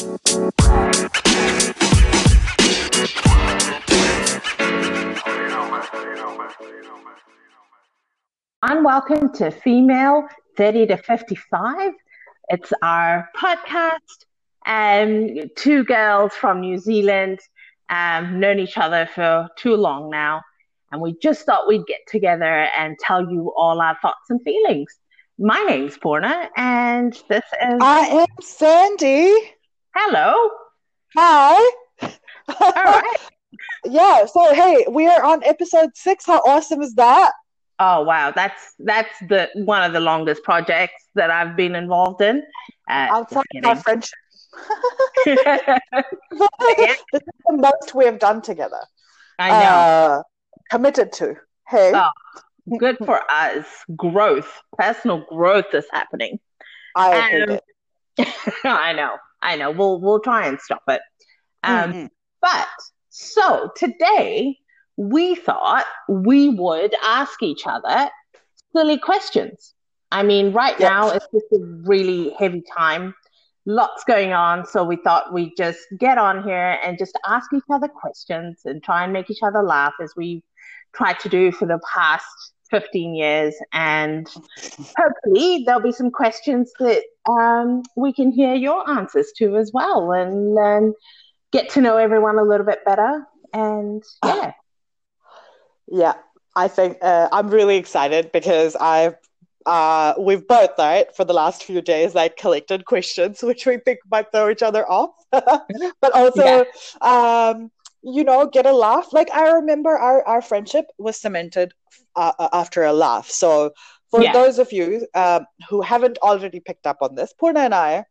And 0.00 0.12
welcome 8.82 9.30
to 9.34 9.50
Female 9.50 10.26
30 10.56 10.86
to 10.86 10.96
55. 10.96 11.92
It's 12.48 12.72
our 12.80 13.28
podcast. 13.36 13.98
Um, 14.64 15.50
two 15.56 15.84
girls 15.84 16.32
from 16.32 16.62
New 16.62 16.78
Zealand, 16.78 17.40
um, 17.90 18.40
known 18.40 18.58
each 18.58 18.78
other 18.78 19.06
for 19.14 19.50
too 19.58 19.76
long 19.76 20.08
now. 20.08 20.40
And 20.92 21.02
we 21.02 21.14
just 21.18 21.44
thought 21.44 21.68
we'd 21.68 21.84
get 21.84 22.00
together 22.08 22.68
and 22.74 22.98
tell 23.00 23.30
you 23.30 23.52
all 23.54 23.82
our 23.82 23.98
thoughts 24.00 24.30
and 24.30 24.40
feelings. 24.42 24.98
My 25.38 25.62
name's 25.68 25.98
Purna, 25.98 26.48
and 26.56 27.12
this 27.28 27.44
is. 27.44 27.78
I 27.82 28.06
am 28.06 28.28
Sandy. 28.40 29.59
Hello. 29.94 30.50
Hi. 31.16 31.72
All 32.02 32.72
right. 32.72 33.16
yeah. 33.84 34.26
So 34.26 34.54
hey, 34.54 34.86
we 34.90 35.06
are 35.06 35.22
on 35.24 35.42
episode 35.44 35.90
six. 35.94 36.26
How 36.26 36.38
awesome 36.40 36.82
is 36.82 36.94
that? 36.94 37.32
Oh 37.78 38.02
wow, 38.02 38.30
that's 38.30 38.74
that's 38.78 39.18
the 39.28 39.48
one 39.54 39.82
of 39.82 39.92
the 39.92 40.00
longest 40.00 40.42
projects 40.42 41.04
that 41.14 41.30
I've 41.30 41.56
been 41.56 41.74
involved 41.74 42.22
in. 42.22 42.42
Uh, 42.88 43.08
Outside 43.10 43.44
our 43.64 43.76
friendship. 43.76 44.18
Yeah. 45.26 45.78
this 45.92 46.98
is 47.14 47.20
the 47.46 47.56
most 47.56 47.94
we 47.94 48.04
have 48.04 48.18
done 48.18 48.42
together. 48.42 48.80
I 49.38 49.50
know. 49.50 49.56
Uh, 49.56 50.22
committed 50.70 51.12
to. 51.14 51.36
Hey, 51.68 51.92
Oh. 51.94 52.10
Good 52.78 52.98
for 52.98 53.20
us. 53.30 53.66
Growth, 53.96 54.48
personal 54.78 55.24
growth 55.28 55.72
is 55.72 55.86
happening. 55.90 56.38
I 56.94 57.40
um. 57.42 57.58
I 58.64 58.92
know, 58.92 59.16
I 59.42 59.56
know. 59.56 59.70
We'll 59.70 60.00
we'll 60.00 60.20
try 60.20 60.46
and 60.46 60.60
stop 60.60 60.82
it. 60.88 61.00
Um, 61.62 61.92
Mhm. 61.92 62.10
But 62.40 62.68
so 63.10 63.70
today 63.76 64.58
we 64.96 65.34
thought 65.34 65.84
we 66.08 66.48
would 66.48 66.94
ask 67.02 67.42
each 67.42 67.66
other 67.66 68.10
silly 68.72 68.98
questions. 68.98 69.74
I 70.12 70.22
mean, 70.22 70.52
right 70.52 70.78
Yes. 70.78 70.90
now 70.90 71.10
it's 71.10 71.26
just 71.32 71.46
a 71.52 71.58
really 71.84 72.30
heavy 72.38 72.62
time, 72.76 73.14
lots 73.66 74.04
going 74.04 74.32
on. 74.32 74.66
So 74.66 74.84
we 74.84 74.96
thought 74.96 75.32
we'd 75.32 75.56
just 75.56 75.80
get 75.98 76.18
on 76.18 76.42
here 76.42 76.78
and 76.82 76.98
just 76.98 77.18
ask 77.26 77.52
each 77.52 77.62
other 77.70 77.88
questions 77.88 78.62
and 78.64 78.82
try 78.82 79.04
and 79.04 79.12
make 79.12 79.30
each 79.30 79.42
other 79.42 79.62
laugh 79.62 79.94
as 80.02 80.14
we 80.16 80.42
tried 80.92 81.18
to 81.20 81.28
do 81.28 81.52
for 81.52 81.66
the 81.66 81.78
past 81.94 82.52
15 82.70 83.14
years. 83.14 83.54
And 83.72 84.28
hopefully 84.96 85.64
there'll 85.64 85.82
be 85.82 85.92
some 85.92 86.10
questions 86.10 86.72
that 86.78 87.02
um, 87.28 87.82
we 87.96 88.12
can 88.12 88.30
hear 88.30 88.54
your 88.54 88.88
answers 88.88 89.32
to 89.36 89.56
as 89.56 89.72
well 89.72 90.12
and 90.12 90.58
um, 90.58 90.94
get 91.52 91.70
to 91.70 91.80
know 91.80 91.96
everyone 91.96 92.38
a 92.38 92.42
little 92.42 92.66
bit 92.66 92.84
better. 92.84 93.26
And 93.52 94.02
yeah, 94.24 94.52
Yeah, 95.88 96.14
I 96.54 96.68
think 96.68 96.98
uh, 97.02 97.28
I'm 97.32 97.48
really 97.48 97.76
excited 97.76 98.32
because 98.32 98.76
I've 98.76 99.16
uh, 99.66 100.14
we've 100.18 100.46
both 100.48 100.70
right 100.78 101.14
for 101.14 101.24
the 101.24 101.34
last 101.34 101.64
few 101.64 101.82
days 101.82 102.14
like 102.14 102.36
collected 102.36 102.86
questions 102.86 103.42
which 103.42 103.66
we 103.66 103.76
think 103.78 103.98
might 104.10 104.32
throw 104.32 104.48
each 104.48 104.62
other 104.62 104.90
off, 104.90 105.10
but 105.30 106.12
also 106.14 106.64
um, 107.02 107.70
you 108.02 108.24
know 108.24 108.46
get 108.46 108.66
a 108.66 108.72
laugh. 108.72 109.12
Like 109.12 109.30
I 109.30 109.52
remember 109.52 109.90
our 109.96 110.26
our 110.26 110.42
friendship 110.42 110.86
was 110.98 111.20
cemented 111.20 111.72
uh, 112.16 112.32
uh, 112.38 112.48
after 112.52 112.82
a 112.84 112.92
laugh. 112.92 113.28
So 113.28 113.72
for 114.10 114.22
Yeah. 114.22 114.32
those 114.32 114.58
of 114.58 114.72
you 114.72 115.06
um, 115.14 115.46
who 115.68 115.80
haven't 115.82 116.18
already 116.18 116.60
picked 116.60 116.86
up 116.86 116.98
on 117.00 117.14
this, 117.14 117.32
Purna 117.32 117.60
and 117.60 117.74
I, 117.74 118.04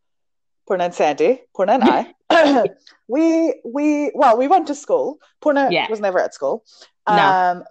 Purna 0.67 0.85
and 0.85 0.93
Sandy, 0.93 1.41
Purna 1.55 1.73
and 1.73 1.83
I, 1.83 2.13
we 3.07 3.59
we 3.65 4.11
well 4.13 4.37
we 4.37 4.47
went 4.47 4.67
to 4.67 4.75
school. 4.75 5.17
Purna 5.41 5.69
Yeah. 5.71 5.87
was 5.89 5.99
never 5.99 6.19
at 6.19 6.33
school. 6.33 6.63
No. 7.07 7.23
Um, 7.23 7.63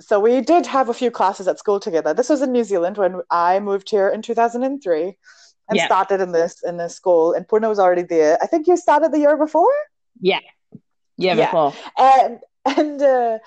so 0.00 0.18
we 0.18 0.40
did 0.40 0.66
have 0.66 0.88
a 0.88 0.94
few 0.94 1.10
classes 1.10 1.46
at 1.46 1.58
school 1.60 1.78
together. 1.78 2.12
This 2.12 2.28
was 2.28 2.42
in 2.42 2.50
New 2.52 2.64
Zealand 2.64 2.98
when 2.98 3.20
I 3.30 3.60
moved 3.60 3.88
here 3.88 4.08
in 4.08 4.20
2003 4.20 5.16
and 5.68 5.78
started 5.86 6.20
in 6.20 6.32
this 6.32 6.56
in 6.64 6.76
this 6.76 6.94
school. 6.96 7.32
And 7.32 7.46
Purna 7.46 7.68
was 7.68 7.78
already 7.78 8.02
there. 8.02 8.36
I 8.42 8.46
think 8.46 8.66
you 8.66 8.76
started 8.76 9.12
the 9.12 9.20
year 9.20 9.36
before. 9.36 9.72
yeah, 10.20 10.40
yeah, 11.16 11.34
Yeah. 11.34 11.54
before. 11.54 11.72
And 11.98 12.40
and 12.64 13.02
uh, 13.02 13.38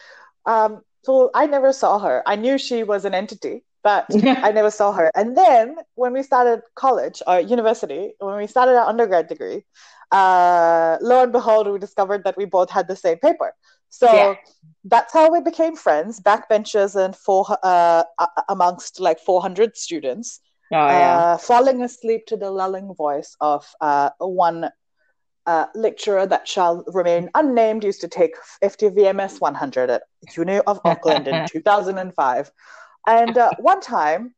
um, 0.46 0.82
so 1.04 1.30
I 1.34 1.46
never 1.48 1.72
saw 1.74 2.00
her. 2.00 2.24
I 2.26 2.36
knew 2.36 2.58
she 2.58 2.84
was 2.84 3.06
an 3.06 3.14
entity, 3.14 3.64
but 3.84 4.16
I 4.44 4.52
never 4.52 4.72
saw 4.72 4.92
her. 4.94 5.12
And 5.16 5.38
then 5.38 5.78
when 5.96 6.14
we 6.14 6.24
started 6.24 6.62
college 6.76 7.22
or 7.28 7.40
university, 7.40 8.14
when 8.20 8.38
we 8.38 8.48
started 8.48 8.74
our 8.78 8.88
undergrad 8.88 9.28
degree, 9.28 9.66
uh, 10.12 10.98
lo 11.02 11.24
and 11.24 11.32
behold, 11.32 11.68
we 11.72 11.80
discovered 11.80 12.24
that 12.24 12.38
we 12.38 12.46
both 12.46 12.70
had 12.72 12.88
the 12.88 12.96
same 12.96 13.18
paper. 13.18 13.54
So 13.90 14.10
Yeah. 14.12 14.36
that's 14.84 15.14
how 15.14 15.32
we 15.32 15.42
became 15.42 15.76
friends, 15.76 16.20
backbenchers 16.22 16.96
and 16.96 17.16
four 17.16 17.46
uh, 17.64 18.04
amongst 18.50 19.00
like 19.00 19.20
400 19.20 19.76
students, 19.78 20.42
Oh 20.72 20.92
yeah, 20.92 21.24
uh, 21.24 21.38
falling 21.38 21.82
asleep 21.82 22.26
to 22.28 22.38
the 22.38 22.52
lulling 22.52 22.94
voice 22.96 23.36
of 23.42 23.66
uh, 23.82 24.10
one 24.20 24.70
uh, 25.46 25.66
lecturer 25.76 26.26
that 26.26 26.48
shall 26.48 26.84
remain 26.88 27.30
unnamed 27.36 27.84
used 27.84 28.02
to 28.02 28.08
take 28.08 28.36
FTVMS 28.64 29.40
100 29.42 29.90
at 29.90 30.04
Uni 30.36 30.60
of 30.60 30.80
Auckland 30.86 31.28
in 31.28 31.46
2005. 31.48 32.52
And 33.08 33.38
uh, 33.38 33.54
one 33.60 33.82
time, 33.82 34.34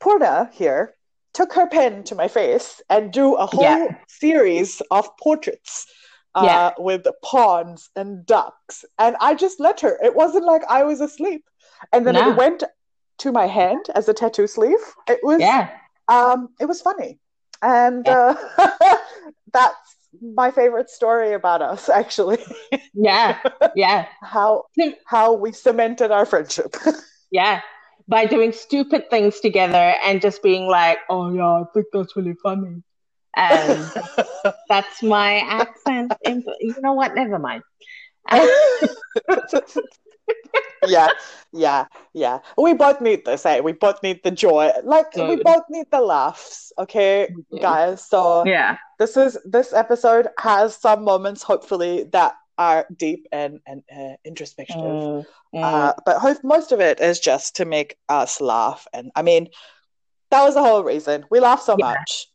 Purna 0.00 0.50
here 0.52 0.94
took 1.32 1.52
her 1.54 1.66
pen 1.66 2.04
to 2.04 2.14
my 2.14 2.28
face 2.28 2.82
and 2.90 3.12
drew 3.12 3.36
a 3.36 3.46
whole 3.46 3.62
Yeah. 3.62 3.96
series 4.08 4.82
of 4.90 5.08
portraits 5.16 5.86
uh, 6.34 6.42
Yeah. 6.44 6.72
with 6.78 7.06
ponds 7.22 7.88
and 7.96 8.26
ducks. 8.26 8.84
And 8.98 9.16
I 9.20 9.34
just 9.34 9.60
let 9.60 9.80
her. 9.80 9.98
It 10.02 10.14
wasn't 10.14 10.44
like 10.44 10.62
I 10.68 10.82
was 10.82 11.00
asleep. 11.00 11.44
And 11.92 12.06
then 12.06 12.14
No. 12.14 12.30
it 12.30 12.36
went 12.36 12.64
to 13.18 13.32
my 13.32 13.46
hand 13.46 13.86
as 13.94 14.08
a 14.08 14.14
tattoo 14.14 14.46
sleeve. 14.46 14.78
It 15.08 15.20
was 15.22 15.40
yeah. 15.40 15.70
um, 16.08 16.48
it 16.60 16.66
was 16.66 16.80
funny, 16.80 17.18
and 17.62 18.06
uh, 18.08 18.34
that's 19.52 19.96
my 20.20 20.50
favorite 20.50 20.90
story 20.90 21.32
about 21.32 21.62
us. 21.62 21.88
Actually, 21.88 22.38
Yeah, 22.94 23.38
yeah, 23.74 24.06
how 24.22 24.64
how 25.06 25.32
we 25.34 25.52
cemented 25.52 26.10
our 26.10 26.26
friendship. 26.26 26.76
yeah. 27.30 27.60
By 28.08 28.26
doing 28.26 28.52
stupid 28.52 29.08
things 29.10 29.40
together 29.40 29.94
and 30.04 30.20
just 30.20 30.42
being 30.42 30.66
like, 30.66 30.98
"Oh 31.08 31.32
yeah, 31.32 31.46
I 31.46 31.64
think 31.72 31.86
that's 31.92 32.16
really 32.16 32.34
funny," 32.42 32.82
um, 33.50 33.64
and 33.64 33.92
that's 34.68 35.02
my 35.02 35.38
accent. 35.38 36.12
You 36.26 36.74
know 36.80 36.92
what? 36.94 37.14
Never 37.14 37.38
mind. 37.38 37.62
yeah, 40.86 41.08
yeah, 41.52 41.86
yeah. 42.14 42.38
We 42.56 42.74
both 42.74 43.00
need 43.00 43.24
this. 43.24 43.42
Hey, 43.44 43.60
we 43.60 43.72
both 43.72 44.02
need 44.02 44.20
the 44.24 44.30
joy. 44.30 44.70
Like 44.84 45.14
we 45.16 45.36
both 45.36 45.64
need 45.70 45.86
the 45.90 46.00
laughs. 46.00 46.72
Okay, 46.78 47.28
We 47.34 47.42
do. 47.58 47.62
guys. 47.62 48.02
So 48.06 48.44
yeah, 48.46 48.78
this 48.98 49.16
is 49.16 49.38
this 49.44 49.72
episode 49.72 50.28
has 50.38 50.76
some 50.76 51.04
moments, 51.04 51.42
hopefully, 51.42 52.04
that 52.12 52.34
are 52.58 52.86
deep 52.96 53.26
and 53.32 53.60
and 53.66 53.82
uh, 53.94 54.16
introspective. 54.24 54.76
Mm, 54.76 55.24
mm. 55.54 55.62
Uh, 55.62 55.92
but 56.06 56.18
hope 56.18 56.38
most 56.42 56.72
of 56.72 56.80
it 56.80 57.00
is 57.00 57.20
just 57.20 57.56
to 57.56 57.64
make 57.64 57.96
us 58.08 58.40
laugh. 58.40 58.86
And 58.92 59.10
I 59.14 59.22
mean, 59.22 59.48
that 60.30 60.42
was 60.44 60.54
the 60.54 60.62
whole 60.62 60.84
reason. 60.84 61.24
We 61.30 61.40
laugh 61.40 61.62
so 61.62 61.76
Yeah. 61.78 61.94
much 61.94 62.26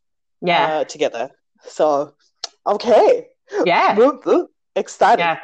yeah, 0.42 0.66
uh, 0.68 0.84
together. 0.84 1.32
So, 1.62 2.14
okay. 2.66 3.28
yeah, 3.66 3.96
Woo, 3.98 4.20
woo. 4.26 4.50
Excited. 4.76 5.22
yeah. 5.24 5.40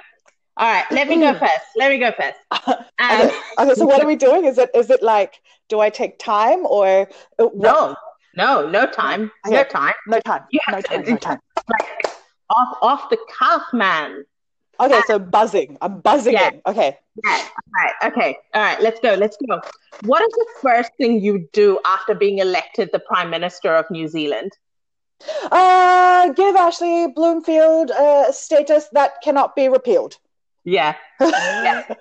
All 0.56 0.72
right, 0.72 0.86
let 0.92 1.08
me 1.08 1.20
go 1.20 1.34
first. 1.34 1.66
Let 1.76 1.90
me 1.92 1.98
go 1.98 2.12
first. 2.12 2.38
Um, 3.00 3.22
okay. 3.22 3.36
okay, 3.60 3.74
so 3.74 3.86
what 3.86 4.02
are 4.02 4.08
we 4.08 4.16
doing? 4.28 4.46
Is 4.46 4.58
it 4.58 4.70
is 4.76 4.90
it 4.90 5.02
like, 5.02 5.42
do 5.68 5.80
I 5.80 5.90
take 5.90 6.20
time 6.20 6.66
or 6.66 7.10
uh, 7.40 7.46
what- 7.46 7.56
no, 7.56 7.96
no, 8.36 8.70
no 8.70 8.86
time, 8.86 9.32
no 9.48 9.64
time. 9.64 9.94
No 10.08 10.20
time. 10.20 10.44
You 10.52 10.60
No 10.70 10.80
time. 10.82 11.04
to- 11.04 11.12
No 11.12 11.18
time. 11.18 11.40
Like 11.70 12.06
off, 12.50 12.78
off 12.82 13.10
the 13.10 13.18
cuff, 13.40 13.64
man. 13.74 14.26
Okay, 14.80 15.02
so 15.08 15.18
buzzing. 15.18 15.78
I'm 15.82 16.02
buzzing 16.02 16.34
Yeah. 16.34 16.50
in. 16.50 16.62
Okay. 16.68 16.98
Yeah. 17.24 17.32
All 17.32 17.84
right. 17.84 18.12
Okay. 18.12 18.38
All 18.54 18.62
right. 18.62 18.80
Let's 18.82 19.00
go. 19.00 19.14
Let's 19.16 19.38
go. 19.48 19.60
What 20.06 20.22
is 20.22 20.30
the 20.34 20.48
first 20.62 20.92
thing 20.98 21.20
you 21.22 21.48
do 21.54 21.80
after 21.86 22.14
being 22.14 22.40
elected 22.40 22.90
the 22.92 23.00
Prime 23.00 23.30
Minister 23.30 23.74
of 23.76 23.86
New 23.90 24.08
Zealand? 24.08 24.52
Uh, 25.52 26.30
give 26.34 26.56
Ashley 26.56 27.08
Bloomfield 27.08 27.92
a 27.92 28.28
status 28.32 28.88
that 28.94 29.22
cannot 29.24 29.56
be 29.56 29.68
repealed. 29.70 30.18
Yeah. 30.64 30.96
Yeah. 31.22 31.96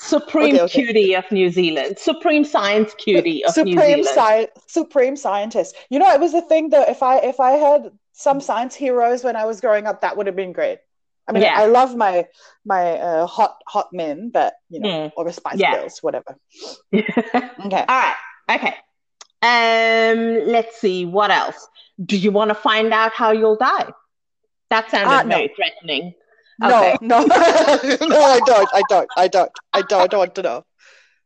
Supreme 0.00 0.54
Okay, 0.54 0.62
okay. 0.64 0.84
cutie 0.86 1.14
of 1.16 1.24
New 1.32 1.50
Zealand. 1.50 1.98
Supreme 1.98 2.44
science 2.44 2.94
cutie 2.98 3.44
of 3.44 3.56
New 3.56 3.72
supreme 3.72 4.04
Zealand. 4.04 4.48
sci- 4.54 4.60
supreme 4.68 5.16
scientist. 5.16 5.74
You 5.90 5.98
know, 5.98 6.08
it 6.12 6.20
was 6.20 6.34
a 6.34 6.40
thing 6.42 6.70
that 6.70 6.88
if 6.88 7.02
I 7.02 7.18
if 7.18 7.40
I 7.40 7.52
had 7.52 7.90
some 8.12 8.40
science 8.40 8.76
heroes 8.76 9.24
when 9.24 9.34
I 9.34 9.44
was 9.44 9.60
growing 9.60 9.86
up, 9.88 10.02
that 10.02 10.16
would 10.16 10.26
have 10.28 10.36
been 10.36 10.52
great. 10.52 10.78
I 11.28 11.32
mean, 11.32 11.42
Yeah. 11.42 11.56
I 11.58 11.66
love 11.66 11.96
my 11.96 12.26
my 12.64 12.92
uh, 12.92 13.26
hot 13.26 13.56
hot 13.66 13.88
men, 13.92 14.30
but 14.30 14.54
you 14.70 14.78
know, 14.80 14.88
Mm. 14.88 15.12
or 15.16 15.24
the 15.24 15.32
Spice 15.32 15.58
Yeah. 15.58 15.74
Girls, 15.74 15.98
whatever. 16.00 16.36
Okay. 16.92 17.84
All 17.88 18.02
right. 18.04 18.16
Okay. 18.50 18.74
Um. 19.42 20.46
Let's 20.48 20.76
see. 20.80 21.06
What 21.06 21.30
else? 21.30 21.68
Do 22.04 22.16
you 22.16 22.30
want 22.30 22.50
to 22.50 22.54
find 22.54 22.92
out 22.92 23.12
how 23.14 23.32
you'll 23.32 23.56
die? 23.56 23.90
That 24.70 24.90
sounded 24.90 25.28
no. 25.28 25.36
very 25.36 25.52
threatening. 25.56 26.14
No, 26.60 26.68
Okay. 26.68 26.96
no, 27.02 27.20
no, 27.26 28.20
I 28.20 28.40
don't. 28.44 28.68
I 28.74 28.82
don't. 28.88 29.08
I 29.16 29.28
don't. 29.28 29.50
I 29.72 29.82
don't. 29.82 30.00
I 30.02 30.06
don't 30.06 30.18
want 30.18 30.34
to 30.34 30.42
know. 30.42 30.64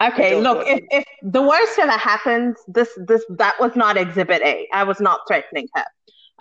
Okay, 0.02 0.38
look, 0.40 0.66
if, 0.66 0.80
if 0.90 1.04
the 1.22 1.40
worst 1.40 1.78
ever 1.78 1.92
happens, 1.92 2.56
this 2.66 2.88
this 3.06 3.24
that 3.38 3.54
was 3.60 3.74
not 3.76 3.96
exhibit 3.96 4.42
A. 4.42 4.66
I 4.72 4.82
was 4.84 5.00
not 5.00 5.20
threatening 5.28 5.68
her. 5.74 5.84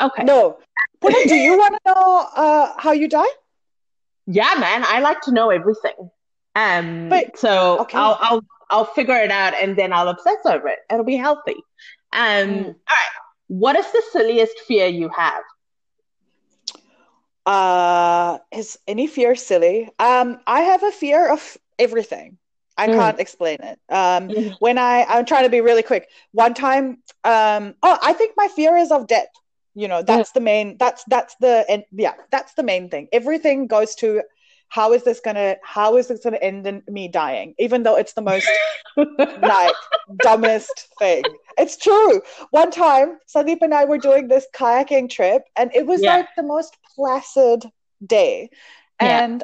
Okay. 0.02 0.24
No. 0.24 0.58
Purna, 1.00 1.16
do 1.28 1.36
you 1.36 1.58
want 1.58 1.76
to 1.86 1.94
know 1.94 2.26
uh, 2.36 2.74
how 2.78 2.92
you 2.92 3.08
die? 3.08 3.32
Yeah, 4.28 4.50
man, 4.60 4.84
I 4.86 5.00
like 5.00 5.22
to 5.22 5.32
know 5.32 5.50
everything. 5.52 6.10
Um, 6.56 7.10
But- 7.10 7.38
so 7.38 7.80
okay. 7.82 7.98
I'll 7.98 8.18
I'll 8.20 8.42
I'll 8.72 8.86
figure 8.86 9.16
it 9.16 9.32
out 9.32 9.54
and 9.54 9.78
then 9.78 9.94
I'll 9.94 10.08
obsess 10.10 10.38
over 10.46 10.68
it. 10.68 10.80
It'll 10.92 11.06
be 11.06 11.18
healthy. 11.18 11.56
Um, 12.14 12.50
Mm. 12.50 12.66
all 12.66 12.98
right. 13.02 13.16
What 13.48 13.76
is 13.76 13.86
the 13.92 14.02
silliest 14.12 14.58
fear 14.68 14.88
you 14.88 15.10
have? 15.10 15.44
Uh, 17.46 18.38
is 18.52 18.78
any 18.88 19.08
fear 19.08 19.36
silly? 19.36 19.90
Um, 20.00 20.40
I 20.48 20.62
have 20.62 20.84
a 20.84 20.92
fear 20.92 21.30
of 21.32 21.58
everything. 21.80 22.38
I 22.78 22.88
Mm. 22.88 22.90
can't 22.90 23.20
explain 23.20 23.58
it. 23.62 23.80
Um, 23.90 24.32
Mhm. 24.32 24.58
when 24.60 24.78
I 24.78 25.04
I'm 25.04 25.26
trying 25.26 25.44
to 25.44 25.50
be 25.50 25.62
really 25.62 25.84
quick. 25.84 26.08
One 26.32 26.54
time, 26.54 26.98
um, 27.24 27.76
oh, 27.84 27.98
I 28.02 28.14
think 28.14 28.34
my 28.38 28.48
fear 28.48 28.76
is 28.78 28.92
of 28.92 29.08
death. 29.08 29.28
You 29.74 29.88
know, 29.88 30.02
that's 30.04 30.32
the 30.32 30.40
main. 30.42 30.78
That's 30.78 31.04
that's 31.08 31.36
the 31.40 31.66
and 31.70 31.84
yeah, 31.92 32.14
that's 32.32 32.54
the 32.54 32.64
main 32.64 32.90
thing. 32.90 33.08
Everything 33.12 33.68
goes 33.68 33.96
to 33.96 34.22
how 34.70 34.94
is 34.94 35.04
this 35.04 35.20
gonna 35.20 35.58
how 35.64 35.98
is 35.98 36.08
this 36.08 36.22
gonna 36.24 36.38
end 36.38 36.66
in 36.68 36.84
me 36.88 37.08
dying? 37.08 37.56
Even 37.60 37.84
though 37.84 37.96
it's 37.98 38.14
the 38.14 38.22
most 38.22 38.60
like 39.36 39.78
dumbest 40.20 40.88
thing. 41.00 41.38
It's 41.58 41.78
true. 41.78 42.22
One 42.52 42.72
time, 42.72 43.20
Sandeep 43.34 43.60
and 43.62 43.74
I 43.74 43.86
were 43.86 43.98
doing 43.98 44.28
this 44.28 44.48
kayaking 44.54 45.10
trip, 45.10 45.44
and 45.56 45.72
it 45.76 45.86
was 45.86 46.04
Yeah. 46.04 46.06
like 46.06 46.28
the 46.36 46.44
most 46.44 46.78
placid 46.96 47.66
day. 48.06 48.50
Yeah. 49.02 49.24
And 49.24 49.44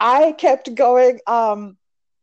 I 0.00 0.32
kept 0.32 0.74
going, 0.74 1.20
um, 1.26 1.76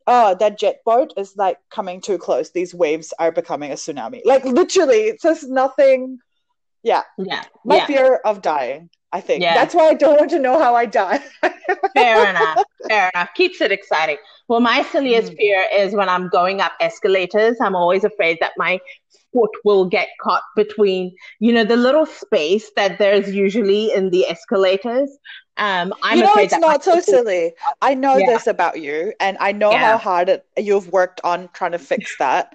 oh, 0.06 0.34
that 0.38 0.58
jet 0.58 0.80
boat 0.84 1.12
is 1.16 1.36
like 1.36 1.58
coming 1.70 2.00
too 2.00 2.18
close. 2.18 2.50
These 2.50 2.74
waves 2.74 3.12
are 3.18 3.32
becoming 3.32 3.70
a 3.72 3.74
tsunami. 3.74 4.22
Like 4.24 4.44
literally, 4.44 5.02
it 5.08 5.20
says 5.20 5.44
nothing. 5.44 6.18
Yeah, 6.82 7.02
Yeah, 7.18 7.44
my 7.64 7.76
yeah. 7.76 7.86
fear 7.86 8.14
of 8.24 8.40
dying. 8.42 8.90
I 9.10 9.20
think 9.22 9.42
Yeah. 9.42 9.54
that's 9.54 9.74
why 9.74 9.88
I 9.88 9.94
don't 9.94 10.18
want 10.18 10.30
to 10.30 10.38
know 10.38 10.58
how 10.58 10.74
I 10.74 10.84
die. 10.86 11.18
Fair 11.96 12.28
enough. 12.30 12.62
Fair 12.88 13.10
enough. 13.14 13.30
Keeps 13.34 13.60
it 13.60 13.72
exciting. 13.72 14.18
Well, 14.48 14.60
my 14.60 14.82
silliest 14.82 15.32
Mm. 15.32 15.36
fear 15.38 15.66
is 15.72 15.94
when 15.94 16.08
I'm 16.08 16.28
going 16.28 16.60
up 16.60 16.72
escalators. 16.80 17.56
I'm 17.60 17.74
always 17.74 18.04
afraid 18.04 18.38
that 18.40 18.52
my 18.58 18.78
foot 19.32 19.50
will 19.64 19.84
get 19.86 20.08
caught 20.22 20.42
between, 20.56 21.14
you 21.40 21.52
know, 21.52 21.64
the 21.64 21.76
little 21.76 22.06
space 22.06 22.70
that 22.76 22.98
there's 22.98 23.34
usually 23.34 23.92
in 23.92 24.10
the 24.10 24.26
escalators. 24.26 25.10
Um, 25.56 25.92
I'm 26.02 26.18
you 26.18 26.24
know, 26.24 26.36
it's 26.36 26.56
not 26.56 26.84
so 26.84 27.00
silly. 27.00 27.52
I 27.82 27.94
know 27.94 28.18
Yeah. 28.18 28.26
this 28.26 28.46
about 28.46 28.80
you, 28.80 29.12
and 29.20 29.36
I 29.40 29.52
know 29.52 29.72
Yeah. 29.72 29.78
how 29.78 29.98
hard 29.98 30.28
it, 30.28 30.46
you've 30.56 30.90
worked 30.92 31.20
on 31.24 31.48
trying 31.52 31.72
to 31.72 31.78
fix 31.78 32.16
that. 32.18 32.52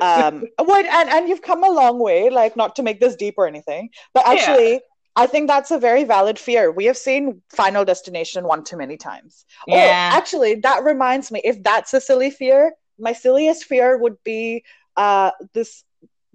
Um, 0.00 0.44
what 0.58 0.84
and 0.86 1.08
and 1.08 1.28
you've 1.28 1.42
come 1.42 1.64
a 1.64 1.70
long 1.70 1.98
way. 1.98 2.28
Like, 2.30 2.56
not 2.56 2.76
to 2.76 2.82
make 2.82 3.00
this 3.00 3.16
deep 3.16 3.34
or 3.38 3.46
anything, 3.46 3.90
but 4.14 4.24
Yeah. 4.26 4.32
actually, 4.32 4.80
I 5.16 5.26
think 5.26 5.48
that's 5.48 5.70
a 5.70 5.78
very 5.78 6.04
valid 6.04 6.38
fear. 6.38 6.70
We 6.70 6.84
have 6.86 6.96
seen 6.96 7.40
Final 7.50 7.84
Destination 7.84 8.44
one 8.44 8.64
too 8.64 8.76
many 8.76 8.96
times. 8.96 9.44
Oh, 9.70 9.76
Yeah. 9.76 10.08
actually, 10.12 10.56
that 10.56 10.84
reminds 10.84 11.30
me. 11.30 11.40
If 11.44 11.62
that's 11.62 11.94
a 11.94 12.00
silly 12.00 12.30
fear, 12.30 12.72
my 12.98 13.12
silliest 13.12 13.64
fear 13.64 13.96
would 13.98 14.16
be 14.24 14.64
uh 14.96 15.30
this 15.52 15.84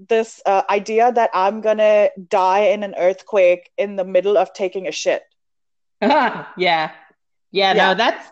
this 0.09 0.41
uh, 0.45 0.63
idea 0.69 1.11
that 1.11 1.29
I'm 1.33 1.61
gonna 1.61 2.09
die 2.29 2.65
in 2.73 2.83
an 2.83 2.95
earthquake 2.97 3.69
in 3.77 3.95
the 3.95 4.03
middle 4.05 4.37
of 4.37 4.53
taking 4.53 4.87
a 4.87 4.91
shit. 4.91 5.23
yeah. 6.01 6.45
Yeah, 6.57 6.91
Yeah. 7.51 7.73
no, 7.73 7.95
that's, 7.95 8.27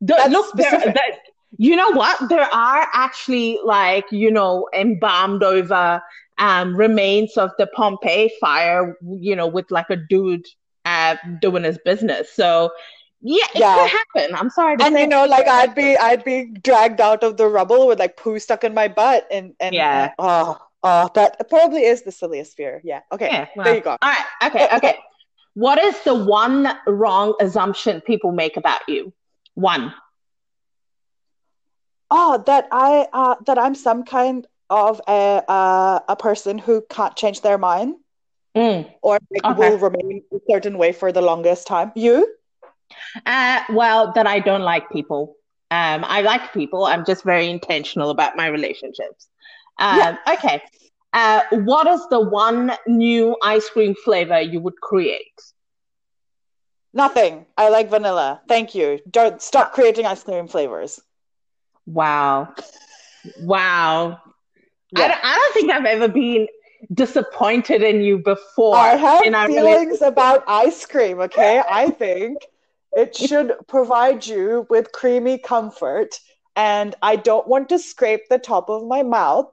That's 0.00 0.32
look, 0.32 0.52
there, 0.56 0.70
that, 0.80 1.18
you 1.58 1.76
know 1.76 1.92
what? 1.92 2.28
There 2.28 2.42
are 2.52 2.88
actually 2.92 3.60
like, 3.64 4.04
you 4.10 4.30
know, 4.32 4.68
embalmed 4.74 5.44
over 5.44 6.02
um, 6.38 6.76
remains 6.76 7.36
of 7.36 7.50
the 7.56 7.68
Pompeii 7.68 8.32
fire, 8.40 8.96
you 9.02 9.36
know, 9.36 9.46
with 9.46 9.70
like 9.70 9.90
a 9.90 9.96
dude 9.96 10.44
uh, 10.84 11.16
doing 11.40 11.62
his 11.62 11.78
business. 11.84 12.32
So, 12.34 12.72
yeah, 13.22 13.44
it 13.54 13.60
Yeah. 13.60 13.74
could 13.88 13.98
happen. 14.16 14.34
I'm 14.36 14.50
sorry 14.50 14.76
to 14.76 14.84
and 14.84 14.98
you 14.98 15.06
know 15.06 15.24
like 15.24 15.46
i'd 15.48 15.74
be 15.74 15.96
i'd 15.96 16.24
be 16.24 16.52
dragged 16.62 17.00
out 17.00 17.22
of 17.22 17.36
the 17.38 17.46
rubble 17.46 17.86
with 17.86 17.98
like 17.98 18.16
poo 18.18 18.38
stuck 18.38 18.64
in 18.64 18.74
my 18.74 18.88
butt 18.88 19.26
and 19.30 19.54
and 19.60 19.74
Yeah. 19.74 20.12
oh 20.18 20.58
oh 20.84 21.10
that 21.14 21.48
probably 21.50 21.84
is 21.84 22.02
the 22.02 22.12
silliest 22.12 22.56
fear 22.56 22.80
yeah 22.84 23.00
okay 23.12 23.28
Yeah, 23.28 23.46
there 23.64 23.74
you 23.76 23.82
go 23.82 23.96
All 24.02 24.10
right. 24.10 24.24
Okay. 24.44 24.68
Okay. 24.76 24.98
What 25.54 25.78
is 25.78 26.00
the 26.02 26.14
one 26.14 26.68
wrong 26.86 27.34
assumption 27.40 28.00
people 28.02 28.32
make 28.32 28.56
about 28.56 28.80
you? 28.88 29.12
One. 29.54 29.94
oh 32.10 32.42
that 32.46 32.66
i 32.72 33.06
uh 33.12 33.36
that 33.46 33.58
i'm 33.58 33.74
some 33.74 34.04
kind 34.04 34.46
of 34.70 35.00
a 35.08 35.42
uh, 35.48 36.00
a 36.08 36.16
person 36.16 36.58
who 36.58 36.82
can't 36.90 37.16
change 37.16 37.40
their 37.42 37.58
mind 37.58 37.96
Mm. 38.56 38.86
or 39.02 39.18
like 39.34 39.44
Okay. 39.44 39.54
will 39.58 39.78
remain 39.78 40.22
a 40.32 40.38
certain 40.50 40.78
way 40.78 40.92
for 40.92 41.12
the 41.12 41.20
longest 41.22 41.66
time 41.66 41.92
you 41.94 42.26
Uh, 43.26 43.60
well, 43.70 44.12
that 44.14 44.26
I 44.26 44.40
don't 44.40 44.62
like 44.62 44.90
people. 44.90 45.36
Um, 45.70 46.04
I 46.04 46.20
like 46.22 46.52
people. 46.52 46.84
I'm 46.84 47.04
just 47.04 47.24
very 47.24 47.48
intentional 47.48 48.10
about 48.10 48.36
my 48.36 48.46
relationships. 48.46 49.28
Um, 49.78 49.98
Yeah. 49.98 50.16
Okay. 50.34 50.62
Uh, 51.12 51.42
what 51.50 51.86
is 51.86 52.06
the 52.08 52.20
one 52.20 52.72
new 52.86 53.36
ice 53.42 53.68
cream 53.68 53.94
flavor 53.94 54.40
you 54.40 54.60
would 54.60 54.80
create? 54.80 55.40
nothing 56.92 57.44
i 57.56 57.68
like 57.68 57.90
vanilla 57.90 58.40
thank 58.48 58.74
you 58.74 59.00
don't 59.10 59.42
stop 59.42 59.72
creating 59.72 60.06
ice 60.06 60.22
cream 60.22 60.46
flavors 60.46 61.00
Wow. 61.86 62.54
Wow. 63.40 64.18
I, 64.96 65.08
don't, 65.08 65.24
I 65.24 65.34
don't 65.34 65.54
think 65.54 65.70
I've 65.72 65.84
ever 65.84 66.08
been 66.08 66.46
disappointed 66.92 67.82
in 67.82 68.02
you 68.02 68.18
before. 68.18 68.76
I 68.76 68.96
have 68.96 69.24
in 69.24 69.34
our 69.34 69.46
feelings 69.46 70.02
about 70.02 70.44
ice 70.46 70.86
cream, 70.86 71.20
okay? 71.20 71.62
I 71.70 71.90
think 71.90 72.38
it 72.96 73.14
should 73.14 73.54
provide 73.66 74.26
you 74.26 74.66
with 74.70 74.92
creamy 74.92 75.38
comfort, 75.38 76.20
and 76.56 76.94
I 77.02 77.16
don't 77.16 77.46
want 77.48 77.68
to 77.70 77.78
scrape 77.78 78.28
the 78.28 78.38
top 78.38 78.68
of 78.68 78.86
my 78.86 79.02
mouth 79.02 79.52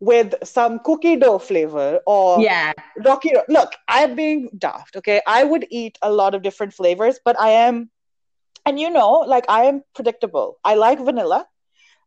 with 0.00 0.34
some 0.44 0.80
cookie 0.80 1.16
dough 1.16 1.38
flavor 1.38 2.00
or 2.06 2.46
Yeah. 2.46 2.72
rocky. 3.04 3.32
Look, 3.48 3.72
I'm 3.88 4.14
being 4.16 4.50
daft, 4.58 4.96
okay? 4.96 5.20
I 5.26 5.44
would 5.44 5.66
eat 5.70 5.98
a 6.02 6.12
lot 6.12 6.34
of 6.34 6.42
different 6.42 6.72
flavors, 6.74 7.20
but 7.24 7.38
I 7.40 7.50
am, 7.50 7.90
and 8.66 8.78
you 8.80 8.90
know, 8.90 9.20
like 9.26 9.44
I 9.48 9.64
am 9.64 9.82
predictable. 9.94 10.58
I 10.64 10.74
like 10.74 10.98
vanilla. 11.00 11.46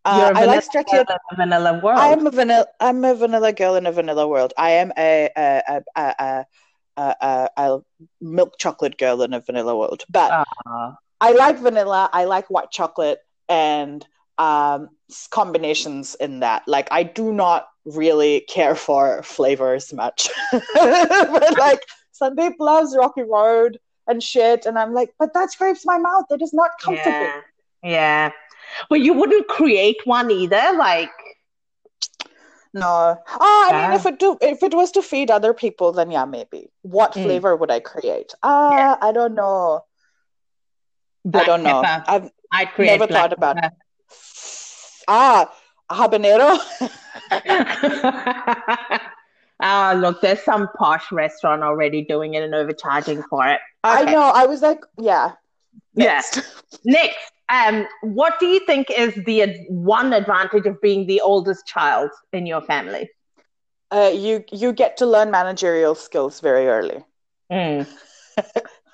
Uh, 0.06 0.10
You're 0.18 0.32
a 0.32 0.36
I 0.36 0.40
vanilla 0.40 0.56
like 0.56 0.64
stretchy. 0.64 0.98
girl 0.98 1.06
in 1.08 1.16
a 1.32 1.36
vanilla 1.46 1.80
world. 1.84 2.00
I 2.00 2.08
am 2.10 2.28
a 2.28 2.32
vanilla. 2.32 2.66
I'm 2.80 3.04
a 3.06 3.16
vanilla 3.16 3.54
girl 3.54 3.76
in 3.76 3.86
a 3.86 3.92
vanilla 3.92 4.28
world. 4.28 4.54
I 4.58 4.72
am 4.72 4.92
a 4.98 5.30
a 5.36 5.62
a 5.68 5.82
a, 5.96 6.46
a, 6.98 7.16
a, 7.22 7.50
a 7.58 7.80
milk 8.22 8.56
chocolate 8.60 8.98
girl 8.98 9.22
in 9.22 9.34
a 9.34 9.40
vanilla 9.40 9.76
world. 9.78 10.04
But 10.10 10.34
Aw. 10.34 10.96
I 11.22 11.32
like 11.34 11.58
vanilla. 11.60 12.10
I 12.14 12.26
like 12.26 12.50
white 12.50 12.72
chocolate 12.72 13.20
and 13.50 14.06
um 14.38 14.90
combinations 15.30 16.16
in 16.16 16.40
that. 16.42 16.64
Like 16.68 16.88
I 16.92 17.04
do 17.04 17.32
not 17.34 17.68
really 17.86 18.42
care 18.50 18.76
for 18.76 19.22
flavors 19.24 19.92
much, 19.94 20.30
but 20.52 21.58
like 21.58 21.82
Sandeep 22.20 22.54
loves 22.60 22.96
Rocky 22.98 23.24
Road 23.24 23.80
and 24.08 24.22
shit, 24.22 24.66
and 24.66 24.78
I'm 24.78 24.94
like, 24.94 25.14
but 25.20 25.34
that 25.34 25.52
scrapes 25.52 25.86
my 25.86 25.98
mouth. 25.98 26.26
It 26.30 26.42
is 26.42 26.54
not 26.54 26.72
comfortable. 26.82 27.12
Yeah. 27.12 27.42
Yeah. 27.84 28.32
But 28.90 29.02
you 29.02 29.14
wouldn't 29.14 29.48
create 29.48 29.98
one 30.06 30.32
either. 30.32 30.74
Like, 30.78 31.12
No. 32.74 33.18
Oh, 33.40 33.70
I 33.70 33.82
mean, 33.82 33.94
if 34.00 34.06
it 34.06 34.20
do, 34.20 34.38
if 34.42 34.64
it 34.64 34.74
was 34.74 34.92
to 34.92 35.02
feed 35.02 35.30
other 35.30 35.54
people, 35.54 35.92
then 35.92 36.10
yeah, 36.12 36.26
maybe. 36.26 36.72
What 36.82 37.14
Mm. 37.14 37.24
flavor 37.24 37.56
would 37.56 37.70
I 37.70 37.80
create? 37.80 38.34
Ah, 38.42 38.98
I 39.02 39.12
don't 39.12 39.36
know. 39.36 39.86
black 41.26 41.44
I 41.44 41.48
don't 41.48 41.64
know. 41.64 41.82
pepper. 41.82 42.04
I've 42.08 42.32
I'd 42.52 42.72
create 42.74 43.00
never 43.00 43.08
thought 43.12 43.34
about 43.34 43.58
pepper. 43.58 43.76
Ah 45.08 45.52
habanero. 45.92 46.60
Oh, 49.62 49.94
look, 49.98 50.22
there's 50.22 50.42
some 50.42 50.68
posh 50.78 51.12
restaurant 51.12 51.64
already 51.64 52.04
doing 52.06 52.34
it 52.34 52.44
and 52.44 52.54
overcharging 52.54 53.24
for 53.30 53.48
it. 53.48 53.60
I 53.84 54.04
know. 54.06 54.32
I 54.34 54.46
was 54.46 54.62
like, 54.62 54.80
yeah. 54.98 55.34
Yeah. 55.96 56.06
Next. 56.06 56.42
Next, 56.86 57.32
um, 57.50 57.88
what 58.02 58.40
do 58.40 58.48
you 58.48 58.60
think 58.66 58.90
is 58.90 59.14
the 59.26 59.42
ad- 59.44 59.58
one 59.70 60.14
advantage 60.14 60.66
of 60.66 60.82
being 60.82 61.06
the 61.08 61.22
oldest 61.22 61.66
child 61.66 62.10
in 62.32 62.46
your 62.46 62.62
family? 62.62 63.10
Uh, 63.92 64.12
you 64.14 64.44
you 64.52 64.74
get 64.74 64.98
to 64.98 65.06
learn 65.06 65.30
managerial 65.30 65.94
skills 65.96 66.40
very 66.40 66.68
early, 66.68 67.04
Mm. 67.52 67.86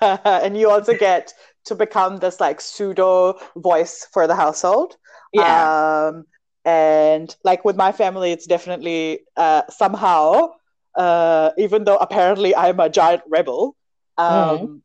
and 0.02 0.58
you 0.58 0.70
also 0.70 0.92
get 0.94 1.32
to 1.64 1.74
become 1.74 2.18
this 2.18 2.38
like 2.38 2.60
pseudo 2.60 3.38
voice 3.56 4.06
for 4.12 4.26
the 4.26 4.34
household. 4.34 4.96
Yeah. 5.32 6.08
Um, 6.08 6.24
and 6.64 7.34
like 7.44 7.64
with 7.64 7.76
my 7.76 7.92
family, 7.92 8.32
it's 8.32 8.46
definitely 8.46 9.20
uh, 9.36 9.62
somehow, 9.70 10.50
uh, 10.94 11.50
even 11.56 11.84
though 11.84 11.96
apparently 11.96 12.54
I'm 12.54 12.80
a 12.80 12.88
giant 12.88 13.22
rebel, 13.28 13.76
um, 14.18 14.82